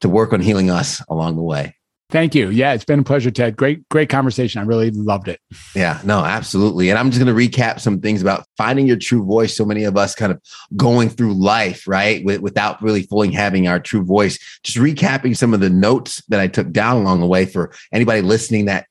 to 0.00 0.08
work 0.08 0.32
on 0.32 0.40
healing 0.40 0.70
us 0.70 1.02
along 1.08 1.36
the 1.36 1.42
way. 1.42 1.74
Thank 2.08 2.36
you. 2.36 2.50
Yeah, 2.50 2.72
it's 2.72 2.84
been 2.84 3.00
a 3.00 3.04
pleasure, 3.04 3.32
Ted. 3.32 3.56
Great, 3.56 3.88
great 3.88 4.08
conversation. 4.08 4.60
I 4.60 4.64
really 4.64 4.92
loved 4.92 5.26
it. 5.26 5.40
Yeah, 5.74 6.00
no, 6.04 6.24
absolutely. 6.24 6.88
And 6.88 6.98
I'm 6.98 7.10
just 7.10 7.22
going 7.22 7.34
to 7.34 7.48
recap 7.48 7.80
some 7.80 8.00
things 8.00 8.22
about 8.22 8.46
finding 8.56 8.86
your 8.86 8.96
true 8.96 9.24
voice. 9.24 9.56
So 9.56 9.64
many 9.64 9.82
of 9.82 9.96
us 9.96 10.14
kind 10.14 10.30
of 10.30 10.40
going 10.76 11.08
through 11.08 11.34
life, 11.34 11.86
right, 11.88 12.24
with, 12.24 12.42
without 12.42 12.80
really 12.80 13.02
fully 13.02 13.32
having 13.32 13.66
our 13.66 13.80
true 13.80 14.04
voice. 14.04 14.38
Just 14.62 14.78
recapping 14.78 15.36
some 15.36 15.52
of 15.52 15.58
the 15.58 15.70
notes 15.70 16.22
that 16.28 16.38
I 16.38 16.46
took 16.46 16.70
down 16.70 16.98
along 16.98 17.20
the 17.20 17.26
way 17.26 17.44
for 17.44 17.72
anybody 17.92 18.20
listening 18.20 18.66
that 18.66 18.86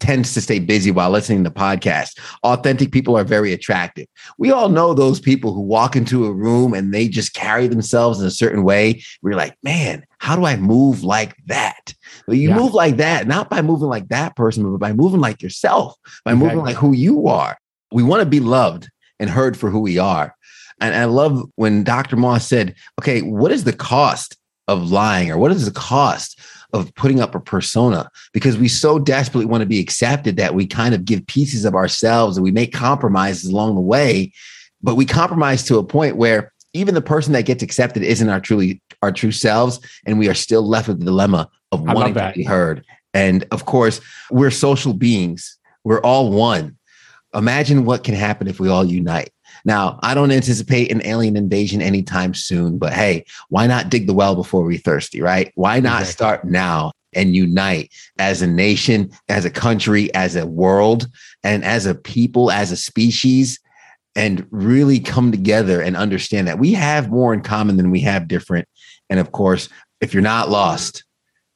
tends 0.00 0.34
to 0.34 0.40
stay 0.40 0.58
busy 0.58 0.90
while 0.90 1.10
listening 1.10 1.44
to 1.44 1.50
podcasts. 1.50 2.18
Authentic 2.42 2.90
people 2.90 3.16
are 3.16 3.24
very 3.24 3.52
attractive. 3.52 4.06
We 4.38 4.50
all 4.50 4.68
know 4.68 4.94
those 4.94 5.20
people 5.20 5.52
who 5.54 5.60
walk 5.60 5.94
into 5.94 6.26
a 6.26 6.32
room 6.32 6.74
and 6.74 6.92
they 6.92 7.08
just 7.08 7.34
carry 7.34 7.68
themselves 7.68 8.20
in 8.20 8.26
a 8.26 8.30
certain 8.30 8.64
way. 8.64 9.02
We're 9.22 9.36
like, 9.36 9.56
man, 9.62 10.04
how 10.18 10.36
do 10.36 10.44
I 10.44 10.56
move 10.56 11.04
like 11.04 11.36
that? 11.46 11.94
Well, 12.26 12.36
you 12.36 12.48
yeah. 12.48 12.56
move 12.56 12.74
like 12.74 12.96
that, 12.96 13.26
not 13.26 13.50
by 13.50 13.62
moving 13.62 13.88
like 13.88 14.08
that 14.08 14.34
person, 14.36 14.70
but 14.70 14.78
by 14.78 14.92
moving 14.92 15.20
like 15.20 15.42
yourself, 15.42 15.94
by 16.24 16.34
moving 16.34 16.58
like 16.58 16.76
who 16.76 16.92
you 16.92 17.28
are. 17.28 17.58
We 17.92 18.02
want 18.02 18.20
to 18.20 18.26
be 18.26 18.40
loved 18.40 18.88
and 19.18 19.28
heard 19.30 19.56
for 19.56 19.70
who 19.70 19.80
we 19.80 19.98
are. 19.98 20.34
And 20.80 20.94
I 20.94 21.04
love 21.04 21.42
when 21.56 21.84
Dr. 21.84 22.16
Moss 22.16 22.46
said, 22.46 22.74
okay, 23.00 23.20
what 23.20 23.52
is 23.52 23.64
the 23.64 23.72
cost 23.72 24.36
of 24.66 24.90
lying 24.90 25.30
or 25.30 25.36
what 25.36 25.50
is 25.50 25.66
the 25.66 25.72
cost 25.72 26.40
of 26.72 26.94
putting 26.94 27.20
up 27.20 27.34
a 27.34 27.40
persona 27.40 28.10
because 28.32 28.58
we 28.58 28.68
so 28.68 28.98
desperately 28.98 29.46
want 29.46 29.62
to 29.62 29.66
be 29.66 29.80
accepted 29.80 30.36
that 30.36 30.54
we 30.54 30.66
kind 30.66 30.94
of 30.94 31.04
give 31.04 31.26
pieces 31.26 31.64
of 31.64 31.74
ourselves 31.74 32.36
and 32.36 32.44
we 32.44 32.50
make 32.50 32.72
compromises 32.72 33.50
along 33.50 33.74
the 33.74 33.80
way. 33.80 34.32
But 34.82 34.94
we 34.94 35.04
compromise 35.04 35.62
to 35.64 35.78
a 35.78 35.84
point 35.84 36.16
where 36.16 36.52
even 36.72 36.94
the 36.94 37.02
person 37.02 37.32
that 37.32 37.46
gets 37.46 37.62
accepted 37.62 38.02
isn't 38.02 38.28
our 38.28 38.40
truly 38.40 38.80
our 39.02 39.12
true 39.12 39.32
selves 39.32 39.80
and 40.06 40.18
we 40.18 40.28
are 40.28 40.34
still 40.34 40.66
left 40.66 40.88
with 40.88 40.98
the 40.98 41.06
dilemma 41.06 41.48
of 41.72 41.80
wanting 41.80 42.14
to 42.14 42.32
be 42.34 42.44
heard. 42.44 42.84
And 43.14 43.46
of 43.50 43.64
course 43.64 44.00
we're 44.30 44.50
social 44.50 44.92
beings. 44.92 45.58
We're 45.84 46.00
all 46.00 46.30
one. 46.30 46.76
Imagine 47.34 47.84
what 47.84 48.04
can 48.04 48.14
happen 48.14 48.46
if 48.48 48.60
we 48.60 48.68
all 48.68 48.84
unite 48.84 49.30
now, 49.64 49.98
I 50.02 50.14
don't 50.14 50.30
anticipate 50.30 50.90
an 50.90 51.04
alien 51.04 51.36
invasion 51.36 51.82
anytime 51.82 52.34
soon, 52.34 52.78
but 52.78 52.92
hey, 52.92 53.24
why 53.48 53.66
not 53.66 53.90
dig 53.90 54.06
the 54.06 54.14
well 54.14 54.34
before 54.34 54.62
we're 54.62 54.78
thirsty, 54.78 55.20
right? 55.20 55.52
Why 55.54 55.80
not 55.80 56.00
exactly. 56.00 56.12
start 56.12 56.44
now 56.44 56.92
and 57.12 57.34
unite 57.34 57.92
as 58.18 58.42
a 58.42 58.46
nation, 58.46 59.10
as 59.28 59.44
a 59.44 59.50
country, 59.50 60.12
as 60.14 60.36
a 60.36 60.46
world, 60.46 61.08
and 61.42 61.64
as 61.64 61.86
a 61.86 61.94
people, 61.94 62.50
as 62.50 62.72
a 62.72 62.76
species, 62.76 63.58
and 64.16 64.46
really 64.50 65.00
come 65.00 65.30
together 65.30 65.80
and 65.80 65.96
understand 65.96 66.48
that 66.48 66.58
we 66.58 66.72
have 66.72 67.10
more 67.10 67.32
in 67.32 67.42
common 67.42 67.76
than 67.76 67.90
we 67.90 68.00
have 68.00 68.28
different. 68.28 68.68
And 69.08 69.20
of 69.20 69.32
course, 69.32 69.68
if 70.00 70.14
you're 70.14 70.22
not 70.22 70.48
lost, 70.48 71.04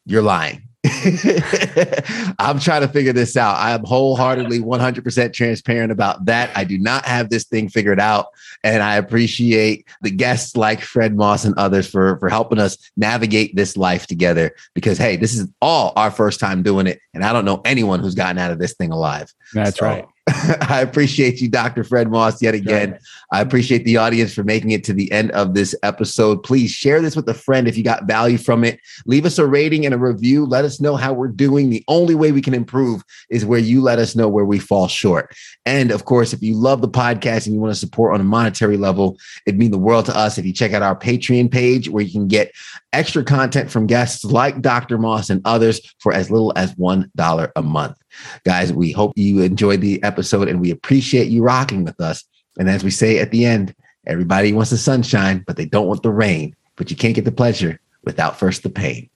you're 0.07 0.23
lying. 0.23 0.64
I'm 2.39 2.59
trying 2.59 2.82
to 2.82 2.89
figure 2.89 3.14
this 3.14 3.37
out. 3.37 3.57
I 3.57 3.70
am 3.72 3.85
wholeheartedly 3.85 4.61
100% 4.61 5.32
transparent 5.32 5.91
about 5.91 6.26
that. 6.26 6.55
I 6.55 6.64
do 6.64 6.78
not 6.78 7.07
have 7.07 7.30
this 7.30 7.45
thing 7.45 7.70
figured 7.70 8.01
out. 8.01 8.26
And 8.62 8.82
I 8.82 8.97
appreciate 8.97 9.87
the 10.03 10.11
guests 10.11 10.57
like 10.57 10.82
Fred 10.82 11.16
Moss 11.16 11.45
and 11.45 11.55
others 11.59 11.89
for, 11.89 12.18
for 12.18 12.28
helping 12.28 12.59
us 12.59 12.76
navigate 12.97 13.57
this 13.57 13.76
life 13.76 14.07
together 14.07 14.55
because, 14.74 14.99
hey, 14.99 15.16
this 15.16 15.32
is 15.32 15.49
all 15.62 15.93
our 15.97 16.11
first 16.11 16.39
time 16.39 16.62
doing 16.62 16.87
it. 16.87 17.01
And 17.14 17.24
I 17.24 17.32
don't 17.32 17.47
know 17.47 17.62
anyone 17.64 18.01
who's 18.01 18.14
gotten 18.14 18.39
out 18.39 18.51
of 18.51 18.59
this 18.59 18.74
thing 18.74 18.91
alive. 18.91 19.32
That's 19.55 19.78
so, 19.78 19.87
right. 19.87 20.07
I 20.68 20.81
appreciate 20.81 21.43
you, 21.43 21.49
Dr. 21.49 21.85
Fred 21.85 22.11
Moss, 22.11 22.41
yet 22.41 22.55
again. 22.55 22.91
Sure. 22.91 22.99
I 23.31 23.43
appreciate 23.43 23.85
the 23.85 23.99
audience 23.99 24.33
for 24.33 24.43
making 24.43 24.70
it 24.70 24.83
to 24.85 24.95
the 24.95 25.12
end 25.12 25.31
of 25.33 25.53
this 25.53 25.75
episode. 25.83 26.43
Please 26.43 26.70
share 26.70 27.03
this 27.03 27.14
with 27.14 27.29
a 27.29 27.35
friend 27.35 27.68
if 27.68 27.77
you 27.77 27.85
got 27.85 28.07
value 28.07 28.39
from 28.39 28.64
it. 28.64 28.81
Leave 29.05 29.27
us 29.27 29.39
a 29.39 29.47
rating 29.47 29.85
and 29.85 29.95
a 29.95 29.99
review. 29.99 30.47
Let 30.47 30.64
us 30.64 30.81
know 30.81 30.97
how 30.97 31.12
we're 31.12 31.29
doing. 31.29 31.68
The 31.68 31.85
only 31.89 32.14
way 32.14 32.33
we 32.33 32.41
can 32.41 32.55
improve 32.55 33.03
is 33.29 33.45
where 33.45 33.59
you 33.59 33.83
let 33.83 33.99
us 33.99 34.16
know 34.16 34.27
where 34.27 34.47
we 34.47 34.59
fall 34.59 34.89
short. 34.89 35.35
And 35.66 35.91
of 35.91 36.07
course, 36.07 36.33
if 36.33 36.43
you 36.43 36.55
love 36.55 36.81
the 36.81 36.89
podcast 36.89 37.45
and 37.45 37.55
you 37.55 37.61
want 37.61 37.75
to 37.75 37.79
support 37.79 38.14
on 38.14 38.20
a 38.20 38.25
monetary 38.25 38.79
level, 38.79 39.18
it'd 39.47 39.59
mean 39.61 39.72
the 39.72 39.79
world 39.79 40.07
to 40.07 40.16
us 40.16 40.39
if 40.39 40.47
you 40.47 40.55
check 40.55 40.72
out 40.72 40.83
our 40.83 40.97
Patreon 40.97 41.51
page 41.51 41.91
where 41.91 42.03
you 42.03 42.12
can 42.12 42.29
get 42.29 42.51
extra 42.95 43.25
content 43.25 43.70
from 43.70 43.87
guests 43.87 44.25
like 44.25 44.62
Dr. 44.62 44.97
Moss 44.97 45.29
and 45.29 45.43
others 45.45 45.81
for 45.99 46.14
as 46.14 46.31
little 46.31 46.53
as 46.57 46.75
$1 46.77 47.53
a 47.57 47.62
month. 47.62 47.99
Guys, 48.45 48.73
we 48.73 48.93
hope 48.93 49.12
you 49.17 49.41
enjoyed 49.41 49.81
the 49.81 50.03
episode 50.03 50.49
and 50.49 50.61
we 50.61 50.71
appreciate 50.71 51.29
you 51.29 51.43
rocking 51.43 51.85
with 51.85 52.01
us. 52.01 52.25
And 52.59 52.69
as 52.69 52.85
we 52.85 52.91
say 52.91 53.19
at 53.19 53.31
the 53.31 53.45
end, 53.45 53.75
everybody 54.07 54.53
wants 54.53 54.71
the 54.71 54.79
sunshine, 54.79 55.45
but 55.47 55.57
they 55.57 55.67
don't 55.67 55.87
want 55.87 56.03
the 56.03 56.11
rain. 56.11 56.55
But 56.77 56.91
you 56.91 56.97
can't 56.97 57.15
get 57.15 57.25
the 57.25 57.33
pleasure 57.33 57.81
without 58.05 58.39
first 58.39 58.62
the 58.62 58.71
pain. 58.71 59.09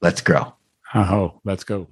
Let's 0.00 0.20
grow. 0.20 0.54
Oh, 0.94 1.40
let's 1.44 1.64
go. 1.64 1.88